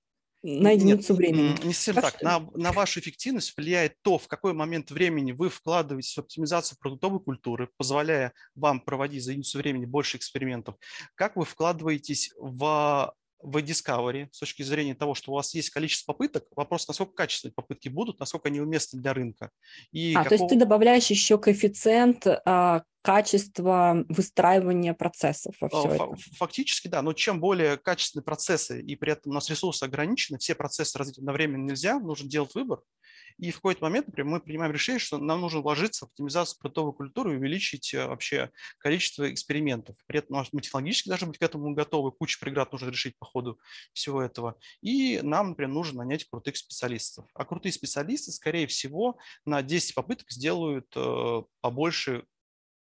на 0.47 0.71
единицу 0.71 1.13
Нет, 1.13 1.17
времени. 1.17 1.55
Не 1.65 1.73
совсем 1.73 1.95
так. 1.95 2.21
На, 2.21 2.39
на 2.55 2.71
вашу 2.71 3.01
эффективность 3.01 3.53
влияет 3.57 3.95
то, 4.01 4.17
в 4.17 4.27
какой 4.29 4.53
момент 4.53 4.91
времени 4.91 5.33
вы 5.33 5.49
вкладываетесь 5.49 6.15
в 6.15 6.19
оптимизацию 6.19 6.77
продуктовой 6.79 7.19
культуры, 7.19 7.69
позволяя 7.75 8.31
вам 8.55 8.79
проводить 8.79 9.23
за 9.23 9.31
единицу 9.31 9.57
времени 9.57 9.85
больше 9.85 10.15
экспериментов, 10.15 10.75
как 11.15 11.35
вы 11.35 11.43
вкладываетесь 11.43 12.31
в 12.37 13.13
в 13.41 13.57
Discovery 13.57 14.27
с 14.31 14.39
точки 14.39 14.63
зрения 14.63 14.95
того, 14.95 15.13
что 15.15 15.31
у 15.31 15.35
вас 15.35 15.53
есть 15.53 15.69
количество 15.69 16.13
попыток, 16.13 16.45
вопрос, 16.55 16.87
насколько 16.87 17.13
качественные 17.13 17.53
попытки 17.53 17.89
будут, 17.89 18.19
насколько 18.19 18.49
они 18.49 18.59
уместны 18.59 18.99
для 18.99 19.13
рынка. 19.13 19.51
И 19.91 20.13
а, 20.13 20.23
какого... 20.23 20.29
то 20.29 20.35
есть 20.35 20.49
ты 20.49 20.59
добавляешь 20.59 21.07
еще 21.07 21.37
коэффициент 21.37 22.25
а, 22.27 22.83
качества 23.01 24.05
выстраивания 24.09 24.93
процессов 24.93 25.55
во 25.61 25.69
все 25.69 25.89
это? 25.89 26.09
Фактически, 26.37 26.87
да, 26.87 27.01
но 27.01 27.13
чем 27.13 27.39
более 27.39 27.77
качественные 27.77 28.23
процессы, 28.23 28.81
и 28.81 28.95
при 28.95 29.13
этом 29.13 29.31
у 29.31 29.35
нас 29.35 29.49
ресурсы 29.49 29.83
ограничены, 29.83 30.39
все 30.39 30.55
процессы 30.55 30.97
развить 30.97 31.19
одновременно 31.19 31.63
нельзя, 31.63 31.99
нужно 31.99 32.29
делать 32.29 32.53
выбор, 32.55 32.81
и 33.37 33.51
в 33.51 33.55
какой-то 33.55 33.83
момент, 33.83 34.07
например, 34.07 34.31
мы 34.31 34.39
принимаем 34.41 34.71
решение, 34.71 34.99
что 34.99 35.17
нам 35.17 35.41
нужно 35.41 35.61
вложиться 35.61 36.05
в 36.05 36.09
оптимизацию 36.09 36.57
продуктовой 36.59 36.93
культуры 36.93 37.33
и 37.33 37.37
увеличить 37.37 37.93
э, 37.93 38.07
вообще 38.07 38.51
количество 38.79 39.31
экспериментов. 39.31 39.95
При 40.07 40.19
этом 40.19 40.43
мы 40.51 40.61
технологически 40.61 41.09
должны 41.09 41.27
быть 41.27 41.37
к 41.37 41.41
этому 41.43 41.73
готовы, 41.73 42.11
кучу 42.11 42.39
преград 42.39 42.71
нужно 42.71 42.89
решить 42.89 43.17
по 43.19 43.25
ходу 43.25 43.59
всего 43.93 44.21
этого. 44.21 44.57
И 44.81 45.19
нам, 45.21 45.49
например, 45.49 45.71
нужно 45.71 45.99
нанять 46.03 46.25
крутых 46.25 46.57
специалистов. 46.57 47.25
А 47.35 47.45
крутые 47.45 47.73
специалисты, 47.73 48.31
скорее 48.31 48.65
всего, 48.67 49.17
на 49.45 49.61
10 49.61 49.93
попыток 49.93 50.31
сделают 50.31 50.87
э, 50.95 51.41
побольше 51.61 52.25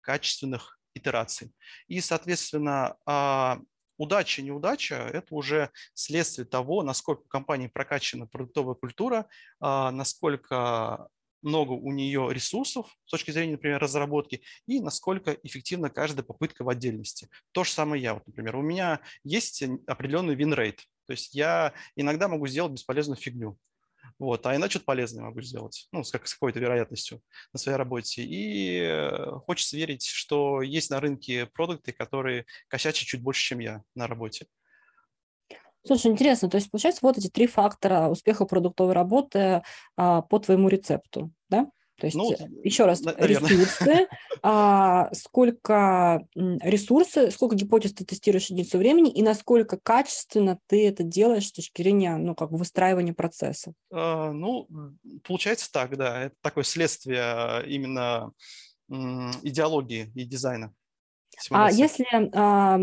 качественных 0.01 0.79
итераций. 0.93 1.51
И, 1.87 1.99
соответственно, 2.01 2.95
а, 3.05 3.59
удача, 3.97 4.41
неудача– 4.41 4.95
это 5.13 5.33
уже 5.35 5.71
следствие 5.93 6.45
того, 6.45 6.83
насколько 6.83 7.21
у 7.21 7.27
компании 7.27 7.67
прокачана 7.67 8.27
продуктовая 8.27 8.75
культура, 8.75 9.27
а, 9.59 9.91
насколько 9.91 11.09
много 11.41 11.71
у 11.73 11.91
нее 11.91 12.29
ресурсов 12.31 12.87
с 13.05 13.11
точки 13.11 13.31
зрения, 13.31 13.53
например, 13.53 13.79
разработки, 13.79 14.41
и 14.65 14.79
насколько 14.79 15.31
эффективна 15.43 15.89
каждая 15.89 16.23
попытка 16.23 16.63
в 16.63 16.69
отдельности. 16.69 17.29
То 17.51 17.63
же 17.63 17.71
самое 17.71 18.01
я, 18.01 18.13
вот, 18.13 18.25
например. 18.27 18.55
У 18.55 18.61
меня 18.61 19.01
есть 19.23 19.63
определенный 19.85 20.35
win-rate, 20.35 20.79
то 21.05 21.11
есть 21.11 21.33
я 21.33 21.73
иногда 21.95 22.27
могу 22.27 22.47
сделать 22.47 22.73
бесполезную 22.73 23.17
фигню. 23.17 23.57
Вот, 24.19 24.45
а 24.45 24.55
иначе 24.55 24.79
полезное 24.79 25.23
могу 25.23 25.41
сделать, 25.41 25.87
ну, 25.91 26.03
с, 26.03 26.11
как, 26.11 26.27
с 26.27 26.33
какой-то 26.33 26.59
вероятностью 26.59 27.21
на 27.53 27.59
своей 27.59 27.77
работе. 27.77 28.23
И 28.23 28.79
э, 28.79 29.31
хочется 29.45 29.77
верить, 29.77 30.05
что 30.05 30.61
есть 30.61 30.89
на 30.89 30.99
рынке 30.99 31.45
продукты, 31.47 31.91
которые 31.91 32.45
косячат 32.67 33.07
чуть 33.07 33.21
больше, 33.21 33.43
чем 33.43 33.59
я 33.59 33.83
на 33.95 34.07
работе. 34.07 34.47
Слушай, 35.85 36.11
интересно, 36.11 36.49
то 36.49 36.57
есть 36.57 36.69
получается 36.69 36.99
вот 37.01 37.17
эти 37.17 37.29
три 37.29 37.47
фактора 37.47 38.09
успеха 38.09 38.45
продуктовой 38.45 38.93
работы 38.93 39.63
а, 39.95 40.21
по 40.21 40.39
твоему 40.39 40.67
рецепту, 40.67 41.31
да? 41.47 41.67
То 41.99 42.05
есть, 42.05 42.15
ну, 42.15 42.31
еще 42.63 42.85
раз, 42.85 43.01
наверное. 43.01 43.49
ресурсы, 43.49 44.07
а, 44.43 45.09
сколько 45.13 46.27
ресурсы, 46.35 47.31
сколько 47.31 47.55
гипотез 47.55 47.93
ты 47.93 48.05
тестируешь 48.05 48.47
единицу 48.47 48.77
времени 48.77 49.11
и 49.11 49.23
насколько 49.23 49.77
качественно 49.77 50.59
ты 50.67 50.87
это 50.87 51.03
делаешь 51.03 51.47
с 51.47 51.51
точки 51.51 51.81
зрения, 51.81 52.17
ну, 52.17 52.35
как 52.35 52.51
бы 52.51 52.57
выстраивания 52.57 53.13
процесса? 53.13 53.73
А, 53.91 54.31
ну, 54.31 54.67
получается 55.23 55.71
так, 55.71 55.97
да. 55.97 56.25
Это 56.25 56.35
такое 56.41 56.63
следствие 56.63 57.21
а, 57.21 57.61
именно 57.61 58.31
идеологии 58.89 60.11
и 60.15 60.23
дизайна. 60.23 60.73
А 61.51 61.71
если, 61.71 62.05
а, 62.33 62.79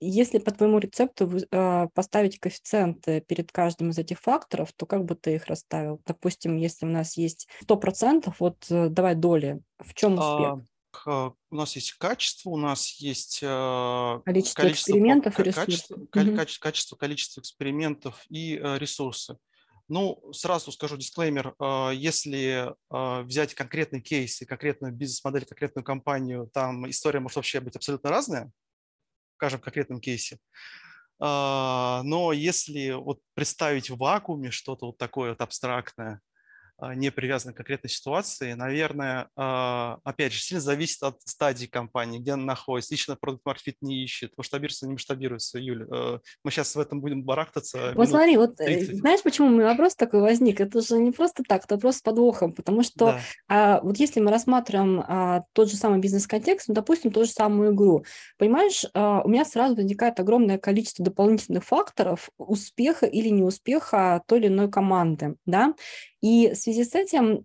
если 0.00 0.38
по 0.38 0.50
твоему 0.52 0.78
рецепту 0.78 1.30
а, 1.50 1.88
поставить 1.88 2.38
коэффициенты 2.38 3.20
перед 3.20 3.50
каждым 3.52 3.90
из 3.90 3.98
этих 3.98 4.20
факторов, 4.20 4.72
то 4.72 4.86
как 4.86 5.04
бы 5.04 5.14
ты 5.14 5.34
их 5.34 5.46
расставил? 5.46 6.00
Допустим, 6.06 6.56
если 6.56 6.86
у 6.86 6.90
нас 6.90 7.16
есть 7.16 7.48
100%, 7.66 8.32
вот 8.38 8.66
э, 8.70 8.88
давай 8.88 9.14
доли, 9.14 9.60
в 9.78 9.94
чем 9.94 10.14
успех? 10.14 10.64
А, 11.06 11.32
у 11.50 11.54
нас 11.54 11.74
есть 11.76 11.92
качество, 11.92 12.50
у 12.50 12.56
нас 12.56 12.92
есть 13.00 13.40
количество, 13.40 14.22
количество 14.24 14.70
экспериментов 14.70 15.38
и 15.38 15.42
ресурсов. 15.42 15.66
Качество, 15.66 15.94
угу. 15.96 16.36
качество, 16.60 16.96
количество 16.96 17.40
экспериментов 17.40 18.24
и 18.28 18.56
ресурсы. 18.56 19.38
Ну, 19.88 20.22
сразу 20.32 20.70
скажу 20.70 20.98
дисклеймер, 20.98 21.54
а, 21.58 21.90
если 21.90 22.74
а, 22.90 23.22
взять 23.22 23.54
конкретный 23.54 24.02
кейс 24.02 24.42
и 24.42 24.46
конкретную 24.46 24.92
бизнес-модель, 24.92 25.46
конкретную 25.46 25.84
компанию, 25.84 26.50
там 26.52 26.88
история 26.90 27.20
может 27.20 27.36
вообще 27.36 27.60
быть 27.60 27.74
абсолютно 27.74 28.10
разная 28.10 28.50
в 29.36 29.38
каждом 29.38 29.62
конкретном 29.62 30.00
кейсе. 30.00 30.38
А, 31.20 32.02
но 32.04 32.32
если 32.32 32.90
вот 32.90 33.20
представить 33.34 33.88
в 33.88 33.96
вакууме 33.96 34.50
что-то 34.50 34.86
вот 34.86 34.98
такое 34.98 35.30
вот 35.30 35.40
абстрактное, 35.40 36.20
не 36.94 37.10
привязаны 37.10 37.52
к 37.52 37.56
конкретной 37.56 37.90
ситуации, 37.90 38.52
наверное, 38.52 39.28
а, 39.36 39.98
опять 40.04 40.32
же, 40.32 40.40
сильно 40.40 40.60
зависит 40.60 41.02
от 41.02 41.20
стадии 41.24 41.66
компании, 41.66 42.18
где 42.18 42.32
она 42.32 42.44
находится. 42.44 42.94
Лично 42.94 43.16
продукт 43.16 43.44
маркет 43.44 43.76
не 43.80 44.04
ищет, 44.04 44.32
масштабируется, 44.36 44.86
не 44.86 44.92
масштабируется, 44.92 45.58
Юля. 45.58 45.86
Э, 45.90 46.18
мы 46.44 46.50
сейчас 46.50 46.74
в 46.76 46.80
этом 46.80 47.00
будем 47.00 47.24
барахтаться. 47.24 47.92
Вот 47.94 48.08
смотри, 48.08 48.36
вот 48.36 48.56
30. 48.56 48.90
Э, 48.90 48.94
знаешь, 48.94 49.22
почему 49.22 49.48
мой 49.48 49.64
вопрос 49.64 49.96
такой 49.96 50.20
возник? 50.20 50.60
Это 50.60 50.80
же 50.80 50.98
не 50.98 51.10
просто 51.10 51.42
так, 51.42 51.64
это 51.64 51.78
просто 51.78 51.98
с 51.98 52.02
подвохом, 52.02 52.52
потому 52.52 52.82
что 52.82 53.06
да. 53.06 53.20
а, 53.48 53.80
вот 53.80 53.96
если 53.98 54.20
мы 54.20 54.30
рассматриваем 54.30 55.02
а, 55.06 55.42
тот 55.52 55.70
же 55.70 55.76
самый 55.76 55.98
бизнес-контекст, 55.98 56.68
ну, 56.68 56.74
допустим, 56.74 57.10
ту 57.10 57.24
же 57.24 57.30
самую 57.30 57.74
игру, 57.74 58.04
понимаешь, 58.38 58.84
а, 58.94 59.22
у 59.22 59.28
меня 59.28 59.44
сразу 59.44 59.74
возникает 59.74 60.20
огромное 60.20 60.58
количество 60.58 61.04
дополнительных 61.04 61.64
факторов 61.64 62.30
успеха 62.38 63.06
или 63.06 63.28
неуспеха 63.28 64.22
той 64.26 64.38
или 64.38 64.46
иной 64.46 64.70
команды, 64.70 65.34
да, 65.44 65.74
и 66.20 66.50
в 66.52 66.56
связи 66.56 66.84
с 66.84 66.94
этим, 66.94 67.44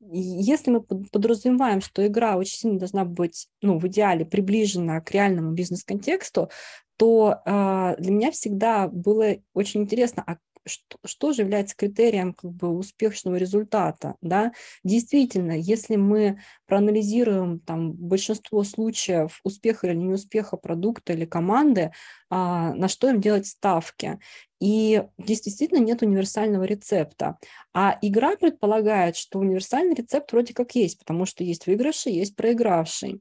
если 0.00 0.70
мы 0.70 0.82
подразумеваем, 0.82 1.80
что 1.80 2.06
игра 2.06 2.36
очень 2.36 2.58
сильно 2.58 2.78
должна 2.78 3.04
быть, 3.04 3.48
ну, 3.62 3.78
в 3.78 3.86
идеале 3.88 4.24
приближена 4.24 5.00
к 5.00 5.10
реальному 5.10 5.52
бизнес-контексту, 5.52 6.50
то 6.96 7.42
э, 7.44 7.94
для 7.98 8.12
меня 8.12 8.30
всегда 8.30 8.88
было 8.88 9.36
очень 9.52 9.82
интересно, 9.82 10.22
а 10.26 10.36
что, 10.66 10.98
что 11.04 11.32
же 11.32 11.42
является 11.42 11.76
критерием 11.76 12.34
как 12.34 12.50
бы, 12.52 12.68
успешного 12.68 13.36
результата. 13.36 14.16
Да? 14.20 14.52
Действительно, 14.84 15.52
если 15.52 15.96
мы 15.96 16.40
проанализируем 16.66 17.60
там, 17.60 17.92
большинство 17.92 18.64
случаев 18.64 19.40
успеха 19.44 19.86
или 19.86 19.94
неуспеха 19.94 20.56
продукта 20.56 21.12
или 21.12 21.24
команды, 21.24 21.92
а, 22.28 22.74
на 22.74 22.88
что 22.88 23.08
им 23.08 23.20
делать 23.20 23.46
ставки. 23.46 24.18
И 24.60 25.02
действительно 25.18 25.78
нет 25.78 26.02
универсального 26.02 26.64
рецепта. 26.64 27.38
А 27.74 27.98
игра 28.02 28.36
предполагает, 28.36 29.16
что 29.16 29.38
универсальный 29.38 29.94
рецепт 29.94 30.32
вроде 30.32 30.54
как 30.54 30.74
есть, 30.74 30.98
потому 30.98 31.26
что 31.26 31.44
есть 31.44 31.66
выигравший, 31.66 32.14
есть 32.14 32.34
проигравший. 32.36 33.20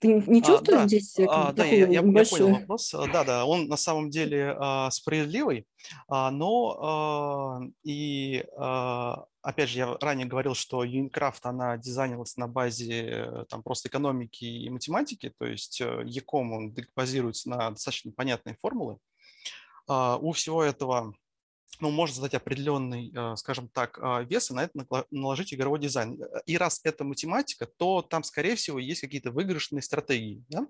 Ты 0.00 0.22
не 0.26 0.42
чувствуешь 0.42 0.78
а, 0.78 0.82
да. 0.82 0.86
здесь 0.86 1.16
а, 1.26 1.52
да, 1.52 1.64
я, 1.64 1.88
я, 1.88 2.02
небольшой... 2.02 2.38
я 2.38 2.44
понял 2.46 2.60
вопрос. 2.60 2.94
Да, 3.12 3.24
да, 3.24 3.44
он 3.44 3.66
на 3.66 3.76
самом 3.76 4.10
деле 4.10 4.54
а, 4.56 4.90
справедливый, 4.90 5.66
а, 6.06 6.30
но 6.30 6.78
а, 6.80 7.60
и 7.82 8.44
а, 8.56 9.24
опять 9.42 9.70
же 9.70 9.78
я 9.78 9.96
ранее 10.00 10.28
говорил, 10.28 10.54
что 10.54 10.84
Unicraft 10.84 11.40
она 11.42 11.76
дизайнилась 11.76 12.36
на 12.36 12.46
базе 12.46 13.44
там 13.48 13.64
просто 13.64 13.88
экономики 13.88 14.44
и 14.44 14.70
математики, 14.70 15.32
то 15.36 15.46
есть 15.46 15.80
Ecom 15.80 16.52
он 16.52 16.76
базируется 16.94 17.50
на 17.50 17.70
достаточно 17.70 18.12
понятной 18.12 18.56
формулы. 18.60 18.98
А, 19.88 20.16
у 20.18 20.32
всего 20.32 20.62
этого 20.62 21.14
ну, 21.80 21.90
можно 21.90 22.16
задать 22.16 22.34
определенный, 22.34 23.12
э, 23.14 23.36
скажем 23.36 23.68
так, 23.68 23.98
а, 24.02 24.22
вес 24.22 24.50
и 24.50 24.54
на 24.54 24.64
это 24.64 25.04
наложить 25.10 25.54
игровой 25.54 25.78
дизайн. 25.78 26.20
И 26.46 26.56
раз 26.56 26.80
это 26.84 27.04
математика, 27.04 27.66
то 27.66 28.02
там, 28.02 28.24
скорее 28.24 28.56
всего, 28.56 28.78
есть 28.78 29.00
какие-то 29.00 29.30
выигрышные 29.30 29.82
стратегии. 29.82 30.44
Да? 30.48 30.66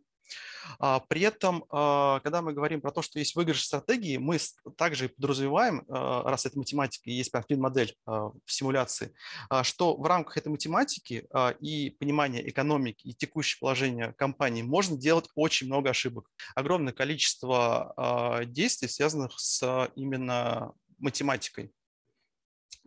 А, 0.78 1.00
при 1.00 1.22
этом, 1.22 1.64
когда 1.70 2.42
мы 2.42 2.52
говорим 2.52 2.82
про 2.82 2.90
то, 2.90 3.00
что 3.00 3.18
есть 3.18 3.34
выигрыш 3.34 3.64
стратегии, 3.64 4.18
мы 4.18 4.38
также 4.76 5.08
подразумеваем, 5.08 5.84
раз 5.88 6.44
это 6.44 6.58
математика 6.58 7.08
и 7.08 7.14
есть 7.14 7.32
прям 7.32 7.60
модель 7.60 7.96
в 8.04 8.34
симуляции, 8.44 9.14
что 9.62 9.96
в 9.96 10.04
рамках 10.04 10.36
этой 10.36 10.48
математики 10.48 11.26
и 11.60 11.96
понимания 11.98 12.46
экономики 12.46 13.08
и 13.08 13.14
текущего 13.14 13.60
положения 13.60 14.12
компании 14.18 14.60
можно 14.60 14.98
делать 14.98 15.30
очень 15.34 15.68
много 15.68 15.88
ошибок. 15.88 16.28
Огромное 16.54 16.92
количество 16.92 18.44
действий, 18.46 18.88
связанных 18.88 19.38
с 19.38 19.90
именно 19.96 20.74
математикой, 20.98 21.72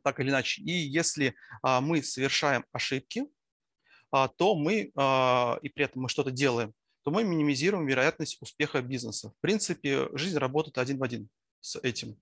так 0.04 0.20
или 0.20 0.30
иначе. 0.30 0.62
И 0.62 0.72
если 0.72 1.36
а, 1.62 1.82
мы 1.82 2.04
совершаем 2.04 2.66
ошибки, 2.72 3.26
а, 4.12 4.28
то 4.28 4.56
мы, 4.56 4.92
а, 4.96 5.58
и 5.62 5.70
при 5.70 5.86
этом 5.86 6.04
мы 6.04 6.10
что-то 6.10 6.32
делаем, 6.32 6.74
то 7.04 7.12
мы 7.12 7.24
минимизируем 7.24 7.88
вероятность 7.88 8.38
успеха 8.42 8.82
бизнеса. 8.82 9.32
В 9.38 9.42
принципе, 9.42 10.10
жизнь 10.14 10.38
работает 10.38 10.78
один 10.78 10.98
в 10.98 11.04
один 11.04 11.30
с 11.60 11.80
этим. 11.80 12.18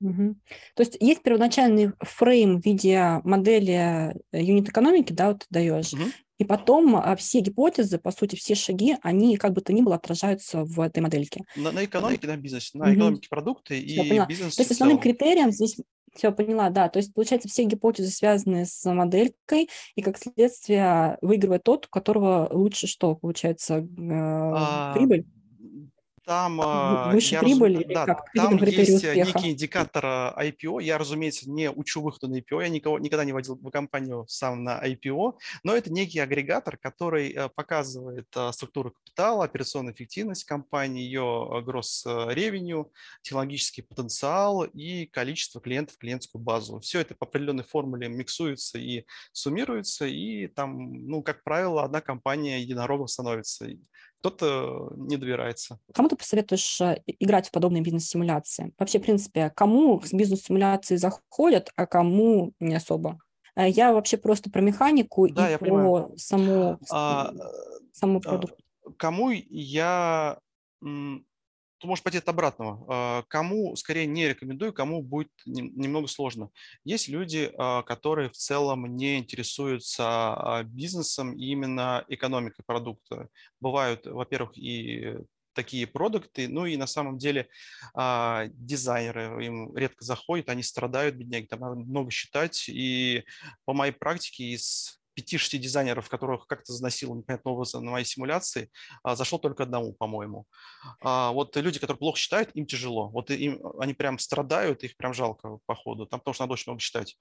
Угу. 0.00 0.36
То 0.74 0.82
есть 0.82 0.96
есть 1.00 1.22
первоначальный 1.22 1.92
фрейм 2.00 2.60
в 2.60 2.64
виде 2.64 3.20
модели 3.24 4.14
э, 4.32 4.42
юнит-экономики, 4.42 5.12
да, 5.12 5.28
вот 5.28 5.40
ты 5.40 5.46
даешь, 5.50 5.92
угу. 5.92 6.04
И 6.38 6.44
потом 6.44 6.96
а, 6.96 7.16
все 7.16 7.40
гипотезы, 7.40 7.98
по 7.98 8.10
сути, 8.10 8.36
все 8.36 8.54
шаги, 8.54 8.96
они 9.02 9.36
как 9.36 9.52
бы 9.52 9.60
то 9.60 9.72
ни 9.72 9.82
было 9.82 9.96
отражаются 9.96 10.64
в 10.64 10.80
этой 10.80 11.00
модельке. 11.00 11.44
На, 11.56 11.72
на 11.72 11.84
экономике, 11.84 12.26
на 12.26 12.36
бизнесе, 12.36 12.78
на 12.78 12.94
экономике 12.94 13.28
продукта 13.28 13.74
и 13.74 13.96
бизнесе. 14.26 14.56
То 14.56 14.62
есть 14.62 14.70
основным 14.70 14.98
критерием 14.98 15.50
здесь 15.50 15.76
все 16.14 16.32
поняла, 16.32 16.70
да. 16.70 16.88
То 16.88 16.98
есть, 16.98 17.14
получается, 17.14 17.48
все 17.48 17.64
гипотезы 17.64 18.10
связаны 18.10 18.66
с 18.66 18.90
моделькой, 18.92 19.68
и 19.94 20.02
как 20.02 20.18
следствие 20.18 21.18
выигрывает 21.22 21.62
тот, 21.64 21.86
у 21.86 21.88
которого 21.90 22.48
лучше 22.50 22.86
что, 22.86 23.14
получается, 23.14 23.78
э, 23.78 23.86
а, 23.98 24.94
прибыль? 24.94 25.26
Там 26.28 27.10
выше 27.10 27.36
я 27.36 27.40
прибыли 27.40 27.76
разум... 27.76 27.92
да, 27.94 28.04
как? 28.04 28.32
Там 28.34 28.56
есть 28.58 28.96
успеха? 28.96 29.16
некий 29.16 29.50
индикатор 29.52 30.04
IPO. 30.04 30.82
Я, 30.82 30.98
разумеется, 30.98 31.50
не 31.50 31.70
учу 31.70 32.02
выходу 32.02 32.28
на 32.28 32.38
IPO. 32.38 32.60
Я 32.60 32.68
никого, 32.68 32.98
никогда 32.98 33.24
не 33.24 33.32
водил 33.32 33.54
в 33.54 33.70
компанию 33.70 34.26
сам 34.28 34.62
на 34.62 34.78
IPO, 34.86 35.38
но 35.62 35.74
это 35.74 35.90
некий 35.90 36.18
агрегатор, 36.18 36.76
который 36.76 37.32
э, 37.32 37.48
показывает 37.48 38.26
э, 38.36 38.52
структуру 38.52 38.90
капитала, 38.90 39.44
операционную 39.44 39.94
эффективность 39.94 40.44
компании, 40.44 41.02
ее 41.02 41.62
гросс 41.64 42.04
ревеню, 42.04 42.92
технологический 43.22 43.80
потенциал 43.80 44.64
и 44.64 45.06
количество 45.06 45.62
клиентов, 45.62 45.96
клиентскую 45.96 46.42
базу. 46.42 46.80
Все 46.80 47.00
это 47.00 47.14
по 47.14 47.24
определенной 47.24 47.64
формуле 47.64 48.08
миксуется 48.08 48.78
и 48.78 49.06
суммируется, 49.32 50.04
и 50.04 50.46
там, 50.48 51.06
ну, 51.08 51.22
как 51.22 51.42
правило, 51.42 51.84
одна 51.84 52.02
компания 52.02 52.60
единорогом 52.60 53.08
становится 53.08 53.66
кто-то 54.20 54.92
не 54.96 55.16
добирается. 55.16 55.78
Кому 55.94 56.08
ты 56.08 56.16
посоветуешь 56.16 56.80
э, 56.80 57.02
играть 57.06 57.48
в 57.48 57.52
подобные 57.52 57.82
бизнес-симуляции? 57.82 58.72
Вообще, 58.78 58.98
в 58.98 59.02
принципе, 59.02 59.50
кому 59.50 60.02
бизнес-симуляции 60.12 60.96
заходят, 60.96 61.70
а 61.76 61.86
кому 61.86 62.52
не 62.58 62.74
особо? 62.74 63.18
Э, 63.56 63.68
я 63.68 63.92
вообще 63.92 64.16
просто 64.16 64.50
про 64.50 64.60
механику 64.60 65.28
да, 65.28 65.52
и 65.52 65.56
про 65.56 65.64
понимаю. 65.64 66.12
саму, 66.16 66.78
а, 66.90 67.32
саму 67.92 68.20
продукт. 68.20 68.58
Кому 68.96 69.30
я 69.30 70.38
Тут 71.78 71.88
может 71.88 72.02
пойти 72.02 72.18
от 72.18 72.28
обратного. 72.28 72.84
А, 72.88 73.22
кому 73.28 73.76
скорее 73.76 74.06
не 74.06 74.28
рекомендую, 74.28 74.72
кому 74.72 75.00
будет 75.00 75.30
немного 75.46 76.08
сложно. 76.08 76.50
Есть 76.84 77.08
люди, 77.08 77.52
а, 77.56 77.82
которые 77.82 78.30
в 78.30 78.36
целом 78.36 78.96
не 78.96 79.18
интересуются 79.18 80.04
а, 80.04 80.62
бизнесом 80.64 81.32
и 81.34 81.46
именно 81.46 82.04
экономикой 82.08 82.64
продукта. 82.66 83.28
Бывают, 83.60 84.06
во-первых, 84.06 84.58
и 84.58 85.18
такие 85.52 85.86
продукты. 85.86 86.48
Ну 86.48 86.66
и 86.66 86.76
на 86.76 86.86
самом 86.86 87.18
деле 87.18 87.48
дизайнеры 87.94 89.44
им 89.44 89.76
редко 89.76 90.04
заходят, 90.04 90.48
они 90.50 90.62
страдают, 90.62 91.16
бедняги, 91.16 91.46
там 91.46 91.60
надо 91.60 91.74
много 91.74 92.12
считать. 92.12 92.68
И 92.68 93.24
по 93.64 93.72
моей 93.72 93.90
практике 93.90 94.44
из 94.44 94.97
5-6 95.18 95.58
дизайнеров, 95.58 96.08
которых 96.08 96.46
как-то 96.46 96.72
заносило 96.72 97.14
непонятным 97.14 97.54
образом 97.54 97.84
на 97.84 97.90
моей 97.90 98.04
симуляции, 98.04 98.70
а, 99.02 99.16
зашел 99.16 99.38
только 99.38 99.64
одному, 99.64 99.92
по-моему. 99.92 100.46
А, 101.00 101.32
вот 101.32 101.56
люди, 101.56 101.78
которые 101.78 101.98
плохо 101.98 102.18
считают, 102.18 102.50
им 102.54 102.66
тяжело. 102.66 103.08
Вот 103.08 103.30
им, 103.30 103.60
они 103.78 103.94
прям 103.94 104.18
страдают, 104.18 104.84
их 104.84 104.96
прям 104.96 105.14
жалко 105.14 105.58
по 105.66 105.74
ходу, 105.74 106.06
там, 106.06 106.20
потому 106.20 106.34
что 106.34 106.44
надо 106.44 106.54
очень 106.54 106.64
много 106.66 106.80
считать. 106.80 107.16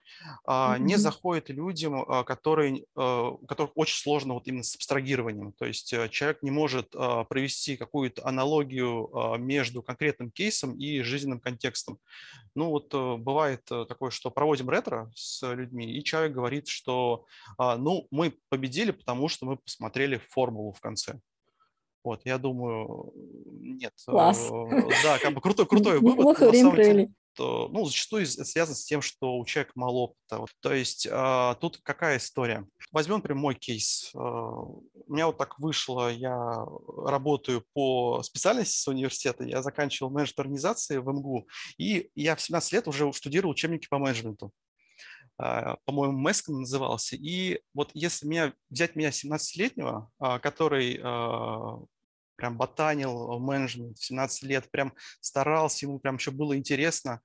Mm-hmm. 0.48 0.80
Не 0.80 0.96
заходит 0.98 1.50
людям, 1.50 2.06
которые, 2.26 2.86
которых 2.96 3.72
очень 3.76 3.98
сложно 3.98 4.34
вот 4.34 4.48
именно 4.48 4.64
с 4.64 4.76
абстрагированием. 4.76 5.54
То 5.54 5.66
есть 5.66 5.94
э, 5.94 6.10
человек 6.10 6.44
не 6.44 6.52
может 6.52 6.92
провести 6.92 7.78
какую-то 7.78 8.26
аналогию 8.26 9.38
между 9.38 9.82
конкретным 9.82 10.32
кейсом 10.32 10.78
и 10.78 11.02
жизненным 11.02 11.40
контекстом. 11.40 12.00
Ну 12.58 12.72
вот 12.72 12.92
э, 12.92 13.18
бывает 13.18 13.62
э, 13.70 13.86
такое, 13.88 14.10
что 14.10 14.32
проводим 14.32 14.68
ретро 14.68 15.12
с 15.16 15.48
людьми, 15.54 15.96
и 15.96 16.04
человек 16.04 16.34
говорит, 16.34 16.68
что 16.68 17.26
ну, 17.60 17.87
мы 18.12 18.34
победили, 18.50 18.92
потому 18.92 19.28
что 19.28 19.46
мы 19.46 19.58
посмотрели 19.58 20.22
формулу 20.30 20.74
в 20.74 20.80
конце. 20.80 21.20
Вот, 22.04 22.22
я 22.26 22.38
думаю, 22.38 23.12
нет. 23.60 23.94
Класс. 24.06 24.50
Да, 25.04 25.20
как 25.20 25.34
бы 25.34 25.42
крутой, 25.42 25.66
крутой 25.66 26.00
вывод. 26.00 26.22
Плохо 26.22 26.50
время 26.50 26.72
провели 26.72 27.10
ну, 27.40 27.86
зачастую 27.86 28.26
связано 28.26 28.76
с 28.76 28.86
тем, 28.86 29.02
что 29.02 29.38
у 29.38 29.46
человека 29.46 29.72
мало 29.76 29.98
опыта. 30.28 30.46
То 30.62 30.74
есть 30.74 31.08
а, 31.10 31.56
тут 31.56 31.80
какая 31.84 32.18
история? 32.18 32.66
Возьмем 32.92 33.22
прям 33.22 33.38
мой 33.38 33.56
кейс. 33.56 34.12
А, 34.14 34.20
у 34.20 34.84
меня 35.08 35.28
вот 35.28 35.38
так 35.38 35.60
вышло, 35.60 36.12
я 36.12 36.66
работаю 37.06 37.64
по 37.74 38.22
специальности 38.24 38.78
с 38.78 38.88
университета, 38.88 39.44
я 39.44 39.62
заканчивал 39.62 40.12
менеджмент 40.12 40.40
организации 40.40 40.98
в 40.98 41.08
МГУ, 41.08 41.48
и 41.78 42.10
я 42.16 42.36
в 42.36 42.42
17 42.42 42.74
лет 42.74 42.88
уже 42.88 43.12
штудировал 43.14 43.52
учебники 43.52 43.88
по 43.90 43.98
менеджменту. 43.98 44.52
А, 45.38 45.76
по-моему, 45.86 46.18
Мэском 46.18 46.62
назывался. 46.62 47.16
И 47.16 47.62
вот 47.74 47.92
если 47.94 48.28
меня, 48.28 48.54
взять 48.70 48.96
меня 48.96 49.10
17-летнего, 49.10 50.10
а, 50.20 50.40
который 50.40 51.00
а, 51.04 51.80
прям 52.36 52.58
ботанил 52.58 53.38
в 53.38 53.40
менеджмент 53.40 53.98
17 53.98 54.44
лет, 54.44 54.70
прям 54.72 54.94
старался, 55.22 55.86
ему 55.86 56.00
прям 56.00 56.18
еще 56.18 56.32
было 56.32 56.56
интересно. 56.56 57.22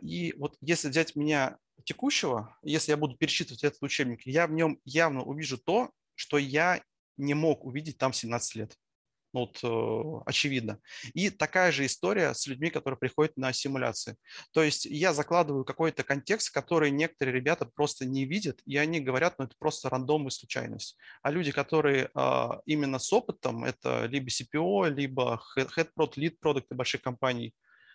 И 0.00 0.34
вот 0.38 0.56
если 0.62 0.88
взять 0.88 1.16
меня 1.16 1.58
текущего, 1.84 2.56
если 2.62 2.92
я 2.92 2.96
буду 2.96 3.16
перечитывать 3.16 3.62
этот 3.62 3.82
учебник, 3.82 4.26
я 4.26 4.46
в 4.46 4.52
нем 4.52 4.78
явно 4.86 5.22
увижу 5.22 5.58
то, 5.58 5.90
что 6.14 6.38
я 6.38 6.82
не 7.18 7.34
мог 7.34 7.66
увидеть 7.66 7.98
там 7.98 8.14
17 8.14 8.54
лет. 8.54 8.78
Ну, 9.32 9.40
вот, 9.40 9.60
э, 9.62 10.22
очевидно. 10.26 10.78
И 11.14 11.30
такая 11.30 11.72
же 11.72 11.86
история 11.86 12.34
с 12.34 12.46
людьми, 12.46 12.70
которые 12.70 12.98
приходят 12.98 13.36
на 13.36 13.52
симуляции. 13.52 14.16
То 14.52 14.62
есть 14.62 14.84
я 14.84 15.14
закладываю 15.14 15.64
какой-то 15.64 16.02
контекст, 16.02 16.50
который 16.50 16.90
некоторые 16.90 17.34
ребята 17.34 17.64
просто 17.64 18.04
не 18.04 18.26
видят, 18.26 18.60
и 18.66 18.76
они 18.76 19.00
говорят, 19.00 19.38
ну 19.38 19.46
это 19.46 19.54
просто 19.58 19.88
рандом 19.88 20.28
и 20.28 20.30
случайность. 20.30 20.98
А 21.22 21.30
люди, 21.30 21.50
которые 21.50 22.10
э, 22.14 22.48
именно 22.66 22.98
с 22.98 23.12
опытом, 23.12 23.64
это 23.64 24.04
либо 24.06 24.28
CPO, 24.28 24.90
либо 24.90 25.42
head 25.56 25.88
product, 25.96 26.14
lead 26.16 26.36
продукты 26.38 26.74
больших 26.74 27.00
компаний 27.00 27.54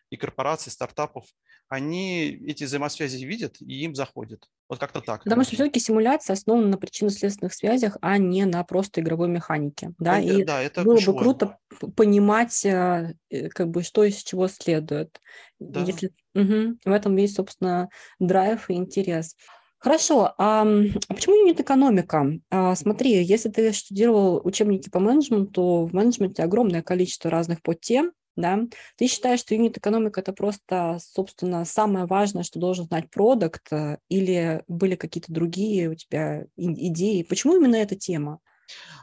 и 0.10 0.18
корпораций, 0.18 0.72
стартапов, 0.72 1.26
они 1.70 2.30
эти 2.48 2.64
взаимосвязи 2.64 3.24
видят 3.26 3.58
и 3.60 3.84
им 3.84 3.94
заходят. 3.94 4.48
Вот 4.70 4.80
как-то 4.80 5.02
так. 5.02 5.24
Потому 5.24 5.44
что 5.44 5.56
все-таки 5.56 5.80
симуляция 5.80 6.34
основана 6.34 6.68
на 6.68 6.78
причинно-следственных 6.78 7.54
связях, 7.54 7.98
а 8.02 8.18
не 8.18 8.46
на 8.46 8.64
просто 8.64 9.02
игровой 9.02 9.28
механике. 9.28 9.94
Да, 10.00 10.20
это, 10.20 10.34
и 10.34 10.44
да, 10.44 10.62
это 10.62 10.84
было 10.84 10.96
ключевое. 10.96 11.18
бы 11.18 11.24
круто 11.24 11.58
понимать, 11.96 12.66
э, 12.66 13.16
э, 13.30 13.50
как 13.50 13.70
бы, 13.70 13.84
что 13.84 14.04
из 14.04 14.24
чего 14.24 14.48
следует. 14.48 15.20
Да. 15.60 15.82
Если... 15.84 16.12
Угу. 16.36 16.80
В 16.86 16.92
этом 16.92 17.16
есть, 17.18 17.36
собственно, 17.36 17.90
драйв 18.20 18.70
и 18.70 18.74
интерес. 18.74 19.36
Хорошо, 19.80 20.34
а, 20.38 20.64
а 20.64 21.14
почему 21.14 21.36
юнит-экономика? 21.36 22.26
А, 22.50 22.76
смотри, 22.76 23.24
если 23.24 23.50
ты 23.50 23.72
штудировал 23.74 24.42
учебники 24.44 24.90
по 24.90 25.00
менеджменту, 25.00 25.86
в 25.86 25.94
менеджменте 25.94 26.44
огромное 26.44 26.82
количество 26.82 27.30
разных 27.30 27.62
подтем, 27.62 28.12
да, 28.38 28.60
ты 28.96 29.08
считаешь, 29.08 29.42
что 29.42 29.56
юнит-экономика– 29.56 30.20
это 30.22 30.32
просто, 30.32 31.00
собственно, 31.02 31.66
самое 31.66 32.06
важное, 32.06 32.44
что 32.44 32.60
должен 32.60 32.86
знать 32.86 33.10
продукт, 33.10 33.72
э, 33.72 33.98
или 34.08 34.64
были 34.68 34.96
какие-то 34.96 35.34
другие 35.34 35.90
у 35.90 35.96
тебя 35.96 36.46
идеи? 36.56 37.24
Почему 37.24 37.58
именно 37.58 37.76
эта 37.76 37.96
тема? 37.96 38.40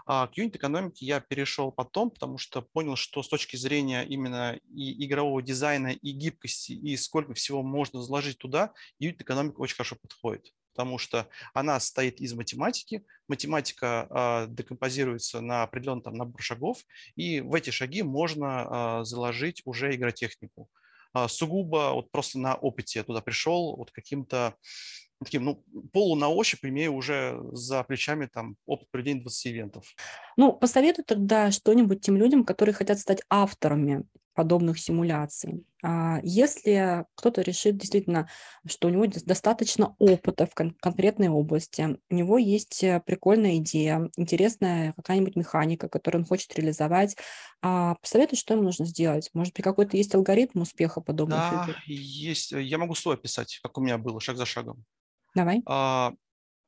А 0.06 0.26
к 0.26 0.36
юнит-экономике 0.36 1.06
я 1.06 1.20
перешел 1.20 1.72
потом, 1.72 2.10
потому 2.10 2.38
что 2.38 2.62
понял, 2.62 2.96
что 2.96 3.22
с 3.22 3.28
точки 3.28 3.56
зрения 3.56 4.02
именно 4.02 4.58
и 4.74 5.06
игрового 5.06 5.42
дизайна, 5.42 5.88
и 5.88 6.10
гибкости, 6.12 6.72
и 6.72 6.96
сколько 6.96 7.34
всего 7.34 7.62
можно 7.62 8.02
заложить 8.02 8.38
туда, 8.38 8.72
юнит-экономика 8.98 9.60
очень 9.60 9.76
хорошо 9.76 9.96
подходит 9.96 10.52
потому 10.74 10.98
что 10.98 11.28
она 11.54 11.78
состоит 11.78 12.20
из 12.20 12.34
математики. 12.34 13.04
Математика 13.28 14.08
э, 14.10 14.46
декомпозируется 14.48 15.40
на 15.40 15.62
определенный 15.62 16.02
там, 16.02 16.14
набор 16.14 16.42
шагов, 16.42 16.78
и 17.14 17.40
в 17.40 17.54
эти 17.54 17.70
шаги 17.70 18.02
можно 18.02 19.00
э, 19.00 19.04
заложить 19.04 19.62
уже 19.64 19.94
игротехнику. 19.94 20.68
Э, 21.14 21.28
сугубо 21.28 21.92
вот 21.94 22.10
просто 22.10 22.40
на 22.40 22.54
опыте 22.56 22.98
я 22.98 23.04
туда 23.04 23.20
пришел, 23.20 23.76
вот 23.76 23.92
каким-то 23.92 24.54
таким, 25.22 25.44
ну, 25.44 25.64
полу 25.92 26.16
на 26.16 26.28
ощупь, 26.28 26.64
имея 26.64 26.90
уже 26.90 27.40
за 27.52 27.84
плечами 27.84 28.26
там 28.26 28.56
опыт 28.66 28.90
проведения 28.90 29.20
20 29.22 29.46
ивентов. 29.46 29.94
Ну, 30.36 30.52
посоветуй 30.52 31.04
тогда 31.04 31.52
что-нибудь 31.52 32.00
тем 32.00 32.16
людям, 32.16 32.44
которые 32.44 32.74
хотят 32.74 32.98
стать 32.98 33.22
авторами 33.30 34.02
подобных 34.34 34.78
симуляций. 34.78 35.66
А 35.82 36.18
если 36.22 37.06
кто-то 37.14 37.42
решит 37.42 37.76
действительно, 37.76 38.28
что 38.66 38.88
у 38.88 38.90
него 38.90 39.06
достаточно 39.06 39.94
опыта 39.98 40.46
в 40.46 40.54
кон- 40.54 40.74
конкретной 40.80 41.28
области, 41.28 41.98
у 42.10 42.14
него 42.14 42.38
есть 42.38 42.82
э, 42.84 43.00
прикольная 43.04 43.56
идея, 43.58 44.10
интересная 44.16 44.92
какая-нибудь 44.94 45.36
механика, 45.36 45.88
которую 45.88 46.22
он 46.22 46.26
хочет 46.28 46.54
реализовать, 46.56 47.16
а 47.62 47.94
посоветуй, 47.96 48.38
что 48.38 48.54
ему 48.54 48.64
нужно 48.64 48.86
сделать. 48.86 49.30
Может 49.34 49.54
быть, 49.54 49.64
какой-то 49.64 49.96
есть 49.96 50.14
алгоритм 50.14 50.62
успеха 50.62 51.00
подобных 51.00 51.44
Да, 51.44 51.52
игр? 51.52 51.76
есть. 51.86 52.52
Я 52.52 52.78
могу 52.78 52.94
свой 52.94 53.14
описать, 53.14 53.58
как 53.62 53.78
у 53.78 53.80
меня 53.80 53.98
было, 53.98 54.20
шаг 54.20 54.36
за 54.36 54.44
шагом. 54.46 54.84
Давай. 55.34 55.64
А, 55.66 56.14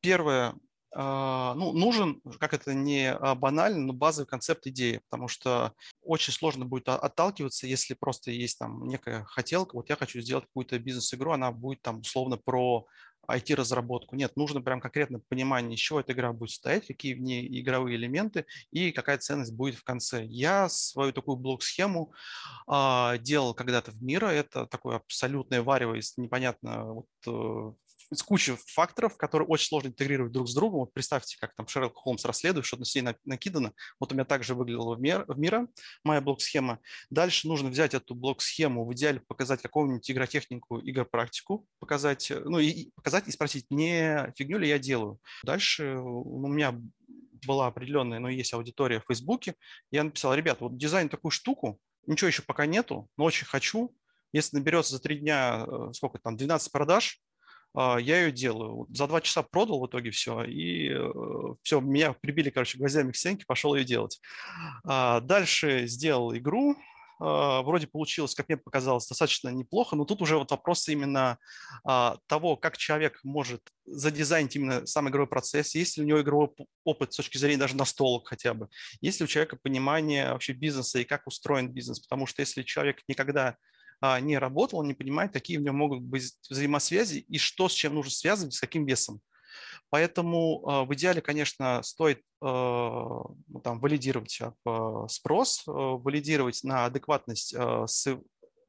первое, 0.00 0.54
ну, 0.94 1.72
нужен, 1.72 2.22
как 2.38 2.54
это 2.54 2.72
не 2.72 3.12
а, 3.12 3.34
банально, 3.34 3.78
но 3.86 3.92
базовый 3.92 4.26
концепт 4.26 4.66
идеи, 4.66 5.00
потому 5.10 5.28
что 5.28 5.72
очень 6.02 6.32
сложно 6.32 6.64
будет 6.64 6.88
отталкиваться, 6.88 7.66
если 7.66 7.94
просто 7.94 8.30
есть 8.30 8.58
там 8.58 8.86
некая 8.86 9.24
хотелка, 9.24 9.74
вот 9.74 9.90
я 9.90 9.96
хочу 9.96 10.20
сделать 10.20 10.46
какую-то 10.46 10.78
бизнес-игру, 10.78 11.32
она 11.32 11.52
будет 11.52 11.82
там 11.82 12.00
условно 12.00 12.36
про 12.36 12.86
IT-разработку. 13.28 14.16
Нет, 14.16 14.36
нужно 14.36 14.60
прям 14.62 14.80
конкретно 14.80 15.20
понимание, 15.28 15.74
из 15.74 15.80
чего 15.80 16.00
эта 16.00 16.12
игра 16.12 16.32
будет 16.32 16.50
стоять, 16.50 16.86
какие 16.86 17.14
в 17.14 17.20
ней 17.20 17.60
игровые 17.60 17.96
элементы 17.96 18.46
и 18.70 18.92
какая 18.92 19.18
ценность 19.18 19.52
будет 19.52 19.76
в 19.76 19.84
конце. 19.84 20.24
Я 20.24 20.68
свою 20.68 21.12
такую 21.12 21.36
блок-схему 21.36 22.12
э, 22.70 23.18
делал 23.20 23.54
когда-то 23.54 23.90
в 23.90 24.02
Мира. 24.02 24.26
Это 24.26 24.66
такое 24.66 24.96
абсолютное 24.96 25.62
варево 25.62 25.96
из 25.96 26.16
непонятно 26.16 26.94
вот, 27.24 27.85
э, 28.10 28.14
с 28.14 28.22
кучей 28.22 28.56
факторов, 28.66 29.16
которые 29.16 29.48
очень 29.48 29.68
сложно 29.68 29.88
интегрировать 29.88 30.32
друг 30.32 30.48
с 30.48 30.54
другом. 30.54 30.80
Вот 30.80 30.94
представьте, 30.94 31.36
как 31.38 31.54
там 31.54 31.66
Шерлок 31.66 31.94
Холмс 31.96 32.24
расследует, 32.24 32.66
что 32.66 32.76
на 32.76 32.84
себе 32.84 33.16
накидано. 33.24 33.72
Вот 34.00 34.12
у 34.12 34.14
меня 34.14 34.24
также 34.24 34.54
выглядело 34.54 34.94
в, 34.94 35.00
мир, 35.00 35.24
в 35.28 35.38
мира 35.38 35.68
моя 36.04 36.20
блок-схема. 36.20 36.80
Дальше 37.10 37.48
нужно 37.48 37.70
взять 37.70 37.94
эту 37.94 38.14
блок-схему, 38.14 38.84
в 38.84 38.92
идеале 38.94 39.20
показать 39.20 39.62
какую-нибудь 39.62 40.10
игротехнику, 40.10 40.80
игропрактику, 40.80 41.66
показать, 41.78 42.32
ну 42.44 42.58
и 42.58 42.90
показать 42.94 43.28
и 43.28 43.32
спросить, 43.32 43.66
не 43.70 44.32
фигню 44.36 44.58
ли 44.58 44.68
я 44.68 44.78
делаю. 44.78 45.18
Дальше 45.44 45.96
у 45.98 46.46
меня 46.48 46.78
была 47.46 47.66
определенная, 47.66 48.18
но 48.18 48.28
есть 48.28 48.52
аудитория 48.52 49.00
в 49.00 49.04
Фейсбуке. 49.06 49.54
Я 49.90 50.04
написал, 50.04 50.34
ребята, 50.34 50.64
вот 50.64 50.76
дизайн 50.76 51.08
такую 51.08 51.30
штуку, 51.30 51.80
ничего 52.06 52.28
еще 52.28 52.42
пока 52.42 52.66
нету, 52.66 53.08
но 53.16 53.24
очень 53.24 53.46
хочу. 53.46 53.94
Если 54.32 54.56
наберется 54.56 54.92
за 54.92 55.00
три 55.00 55.18
дня, 55.18 55.64
э, 55.66 55.92
сколько 55.92 56.18
там, 56.18 56.36
12 56.36 56.72
продаж, 56.72 57.20
я 57.76 58.22
ее 58.22 58.32
делаю. 58.32 58.86
За 58.90 59.06
два 59.06 59.20
часа 59.20 59.42
продал 59.42 59.80
в 59.80 59.86
итоге 59.86 60.10
все, 60.10 60.42
и 60.42 60.90
э, 60.90 61.54
все, 61.62 61.80
меня 61.80 62.14
прибили, 62.14 62.50
короче, 62.50 62.78
гвоздями 62.78 63.12
к 63.12 63.16
стенке, 63.16 63.44
пошел 63.46 63.74
ее 63.74 63.84
делать. 63.84 64.20
А, 64.84 65.20
дальше 65.20 65.86
сделал 65.86 66.34
игру, 66.34 66.76
а, 67.18 67.62
вроде 67.62 67.86
получилось, 67.86 68.34
как 68.34 68.48
мне 68.48 68.58
показалось, 68.58 69.06
достаточно 69.06 69.48
неплохо, 69.48 69.96
но 69.96 70.04
тут 70.04 70.20
уже 70.22 70.36
вот 70.36 70.50
вопрос 70.50 70.88
именно 70.88 71.38
а, 71.84 72.18
того, 72.26 72.56
как 72.56 72.76
человек 72.76 73.20
может 73.24 73.62
задизайнить 73.86 74.56
именно 74.56 74.86
сам 74.86 75.08
игровой 75.08 75.28
процесс, 75.28 75.74
есть 75.74 75.96
ли 75.96 76.04
у 76.04 76.06
него 76.06 76.20
игровой 76.20 76.50
опыт 76.84 77.12
с 77.12 77.16
точки 77.16 77.38
зрения 77.38 77.58
даже 77.58 77.76
настолок 77.76 78.28
хотя 78.28 78.52
бы, 78.52 78.68
есть 79.00 79.20
ли 79.20 79.24
у 79.24 79.28
человека 79.28 79.56
понимание 79.56 80.32
вообще 80.32 80.52
бизнеса 80.52 80.98
и 80.98 81.04
как 81.04 81.26
устроен 81.26 81.68
бизнес, 81.68 82.00
потому 82.00 82.26
что 82.26 82.42
если 82.42 82.62
человек 82.62 83.00
никогда 83.08 83.56
не 84.02 84.38
работал, 84.38 84.80
он 84.80 84.88
не 84.88 84.94
понимает, 84.94 85.32
какие 85.32 85.58
у 85.58 85.62
него 85.62 85.74
могут 85.74 86.02
быть 86.02 86.34
взаимосвязи 86.48 87.18
и 87.18 87.38
что 87.38 87.68
с 87.68 87.72
чем 87.72 87.94
нужно 87.94 88.10
связывать, 88.10 88.54
с 88.54 88.60
каким 88.60 88.86
весом. 88.86 89.20
Поэтому 89.90 90.68
а, 90.68 90.84
в 90.84 90.92
идеале, 90.94 91.20
конечно, 91.20 91.82
стоит 91.82 92.20
а, 92.40 93.22
ну, 93.46 93.60
там, 93.62 93.80
валидировать 93.80 94.40
а, 94.40 95.08
спрос, 95.08 95.62
валидировать 95.66 96.64
на 96.64 96.86
адекватность 96.86 97.54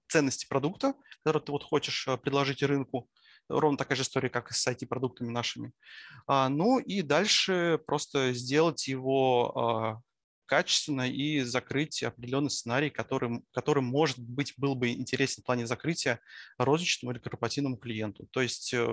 ценности 0.10 0.48
продукта, 0.48 0.94
который 1.24 1.42
ты 1.42 1.52
вот 1.52 1.64
хочешь 1.64 2.08
предложить 2.22 2.64
рынку. 2.64 3.10
Ровно 3.50 3.78
такая 3.78 3.96
же 3.96 4.04
история, 4.04 4.30
как 4.30 4.52
и 4.52 4.54
с 4.54 4.68
IT-продуктами 4.68 5.30
нашими. 5.30 5.72
Ну 6.28 6.80
и 6.80 7.02
дальше 7.02 7.80
просто 7.86 8.34
сделать 8.34 8.88
его 8.88 10.02
качественно 10.48 11.10
и 11.10 11.42
закрыть 11.42 12.02
определенный 12.02 12.50
сценарий, 12.50 12.90
который, 12.90 13.44
который 13.54 13.84
может 13.84 14.18
быть, 14.18 14.54
был 14.58 14.76
бы 14.76 14.92
интересен 14.92 15.44
в 15.44 15.46
плане 15.46 15.68
закрытия 15.68 16.20
розничному 16.58 17.12
или 17.12 17.20
корпоративному 17.20 17.78
клиенту. 17.78 18.28
То 18.32 18.42
есть 18.42 18.74
э, 18.74 18.88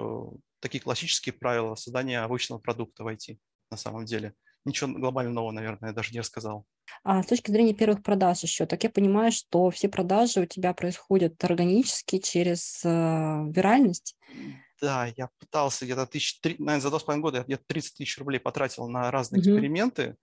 такие 0.61 0.83
классические 0.83 1.33
правила 1.33 1.75
создания 1.77 2.21
обычного 2.21 2.59
продукта 2.59 3.05
в 3.05 3.09
IT 3.09 3.39
на 3.71 3.77
самом 3.77 4.05
деле. 4.05 4.35
Ничего 4.65 4.93
глобального, 4.93 5.51
наверное, 5.51 5.91
я 5.91 5.95
даже 5.95 6.13
не 6.13 6.21
рассказал. 6.21 6.67
А 7.03 7.23
с 7.23 7.27
точки 7.27 7.51
зрения 7.51 7.75
первых 7.75 8.03
продаж 8.03 8.43
еще, 8.43 8.67
так 8.67 8.83
я 8.83 8.91
понимаю, 8.91 9.33
что 9.33 9.71
все 9.71 9.89
продажи 9.89 10.41
у 10.41 10.47
тебя 10.47 10.73
происходят 10.75 11.43
органически 11.45 12.19
через 12.19 12.83
э, 12.85 12.89
виральность? 12.89 14.17
Да, 14.85 15.11
я 15.16 15.30
пытался 15.39 15.87
где-то 15.87 16.07
тысяч, 16.07 16.39
наверное, 16.43 16.80
за 16.80 16.91
два 16.91 16.99
с 16.99 17.03
половиной 17.03 17.22
года 17.22 17.39
я 17.39 17.45
где-то 17.45 17.64
30 17.66 17.97
тысяч 17.97 18.18
рублей 18.18 18.39
потратил 18.39 18.87
на 18.87 19.11
разные 19.11 19.41
mm-hmm. 19.41 19.47
эксперименты. 19.47 20.16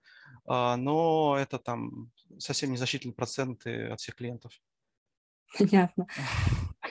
А, 0.46 0.76
но 0.76 1.36
это 1.36 1.58
там 1.58 2.12
совсем 2.38 2.70
незначительные 2.70 3.14
проценты 3.14 3.88
от 3.88 3.98
всех 3.98 4.14
клиентов. 4.14 4.52
Понятно. 5.58 6.06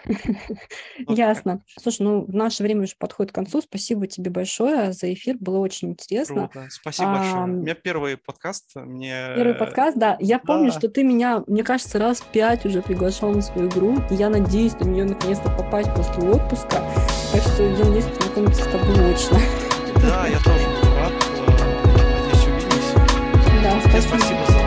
Ясно. 1.08 1.64
Слушай, 1.80 2.04
ну 2.04 2.26
наше 2.28 2.62
время 2.62 2.84
уже 2.84 2.96
подходит 2.98 3.32
к 3.32 3.36
концу. 3.36 3.62
Спасибо 3.62 4.06
тебе 4.06 4.32
большое 4.32 4.92
за 4.92 5.14
эфир, 5.14 5.38
было 5.40 5.60
очень 5.60 5.92
интересно. 5.92 6.50
Круто. 6.50 6.68
Спасибо 6.70 7.14
большое. 7.14 7.44
У 7.44 7.48
меня 7.48 7.74
первый 7.74 8.18
подкаст. 8.18 8.76
Мне... 8.76 9.34
Первый 9.36 9.56
подкаст, 9.56 9.98
да. 9.98 10.18
Я 10.20 10.40
помню, 10.40 10.72
что 10.72 10.90
ты 10.90 11.04
меня, 11.04 11.44
мне 11.48 11.64
кажется, 11.64 12.00
раз 12.00 12.22
пять 12.34 12.66
уже 12.66 12.82
приглашал 12.82 13.32
на 13.32 13.42
свою 13.42 13.70
игру. 13.70 13.98
И 14.12 14.16
я 14.16 14.30
надеюсь 14.30 14.74
на 14.74 14.86
нее 14.86 15.06
наконец-то 15.06 15.50
попасть 15.50 15.90
после 15.96 16.30
отпуска. 16.30 16.84
Так 17.32 17.44
что 17.44 17.64
я 17.64 17.86
надеюсь 17.86 18.06
познакомиться 18.06 18.64
с 18.64 18.68
тобой 18.68 19.14
очно. 19.14 19.40
Да, 20.02 20.28
я 20.28 20.38
тоже. 20.40 20.68
Да, 23.64 23.80
спасибо. 23.80 24.18
спасибо 24.18 24.46
за 24.52 24.61